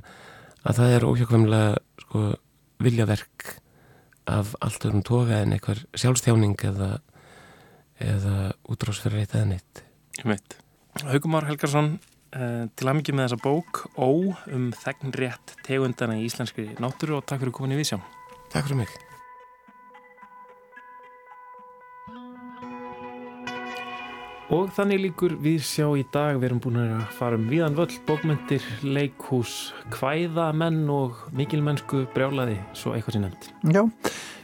að 0.66 0.80
það 0.80 0.95
er 0.95 1.08
óhjákvæmlega 1.12 2.03
sko 2.06 2.24
viljaverk 2.84 3.47
af 4.26 4.56
allt 4.66 4.88
öðrum 4.88 5.06
tóka 5.06 5.43
en 5.43 5.53
eitthvað 5.56 5.86
sjálfstjáning 5.93 6.58
eða, 6.72 6.91
eða 8.01 8.51
útráðsferðar 8.74 9.22
eitt 9.22 9.36
eða 9.38 9.49
neitt. 9.53 9.84
Ég 10.18 10.32
veit. 10.34 10.58
Haugumar 11.04 11.43
Helgarsson 11.50 11.98
Eh, 12.36 12.68
til 12.76 12.89
að 12.89 12.98
mikið 12.98 13.16
með 13.16 13.30
þessa 13.30 13.43
bók 13.46 13.78
Ó 13.96 14.10
um 14.52 14.72
þegnrétt 14.76 15.54
tegundana 15.64 16.18
í 16.20 16.26
íslenski 16.28 16.74
náttúru 16.84 17.22
og 17.22 17.28
takk 17.30 17.46
fyrir 17.46 17.56
komin 17.56 17.78
í 17.78 17.80
Vísjá. 17.80 18.02
Takk 18.52 18.68
fyrir 18.68 18.82
mig. 18.82 18.91
Og 24.52 24.68
þannig 24.76 25.00
líkur 25.06 25.38
við 25.41 25.64
sjá 25.66 25.88
í 25.96 26.04
dag. 26.12 26.36
Við 26.41 26.50
erum 26.50 26.60
búin 26.62 26.82
að 26.84 27.08
fara 27.16 27.39
um 27.39 27.48
viðan 27.50 27.80
völl 27.80 27.96
bókmyndir, 28.06 28.68
leikhús, 28.84 29.72
kvæðamenn 29.96 30.84
og 30.91 31.24
mikilmennsku 31.39 32.04
brjálaði, 32.14 32.60
svo 32.76 32.93
eitthvað 32.93 33.16
sem 33.16 33.26
nefnd 33.30 33.74
Já, 33.74 33.82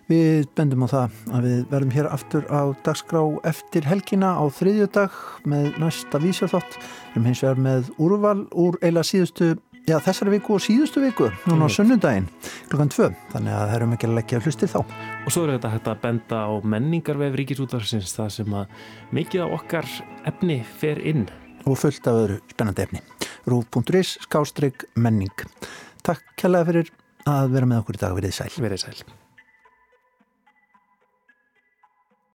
við 0.09 0.47
bendum 0.57 0.85
á 0.85 0.93
það 0.93 1.19
að 1.35 1.45
við 1.47 1.59
verðum 1.71 1.95
hér 1.95 2.09
aftur 2.11 2.47
á 2.49 2.61
dagskrá 2.85 3.21
eftir 3.51 3.85
helgina 3.87 4.33
á 4.39 4.43
þriðjödag 4.49 5.19
með 5.45 5.69
næsta 5.81 6.21
vísjáþátt 6.23 6.79
Við 7.11 7.17
erum 7.17 7.27
hins 7.27 7.41
vegar 7.43 7.57
með 7.59 7.87
úrval 7.99 8.37
úr 8.55 8.77
eila 8.87 9.01
síðustu, 9.03 9.49
já 9.83 9.97
þessari 9.99 10.37
viku 10.37 10.53
og 10.55 10.61
síðustu 10.63 11.01
viku, 11.03 11.27
núna 11.43 11.67
á 11.67 11.75
sunnundaginn 11.75 12.29
klukkan 12.69 12.91
tvö, 12.93 13.09
þannig 13.33 13.51
að 13.51 13.65
það 13.65 13.75
erum 13.75 13.95
ekki 13.97 14.07
að 14.07 14.15
leggja 14.15 14.39
hlustir 14.45 14.71
þá. 14.71 14.77
Og 15.25 15.35
svo 15.35 15.43
er 15.43 15.53
þetta 15.57 15.73
hægt 15.73 15.89
að 15.91 16.01
benda 16.05 16.39
á 16.47 16.51
menningarvef 16.63 17.35
ríkisútvarsins 17.41 18.15
það 18.15 18.31
sem 18.37 18.55
að 18.61 18.77
mikið 19.19 19.43
á 19.43 19.47
okkar 19.59 19.93
efni 20.31 20.61
fer 20.79 21.03
inn. 21.03 21.25
Og 21.67 21.75
fullt 21.83 22.07
af 22.07 22.21
öðru 22.21 22.39
spennandi 22.53 22.85
efni. 22.87 23.03
Rúf.is, 23.51 24.15
skástrygg, 24.23 24.87
menning. 24.95 25.49
Takk 26.07 26.23
kærlega 26.39 26.71
fyrir 26.71 26.93
að 27.27 27.57
vera 27.57 27.73
með 27.73 27.83
okkur 27.83 27.99
í 27.99 28.05
dag, 28.07 28.15
verið 28.21 28.39
sæl. 28.39 28.53
Verið 28.55 28.87
sæl. 28.87 29.20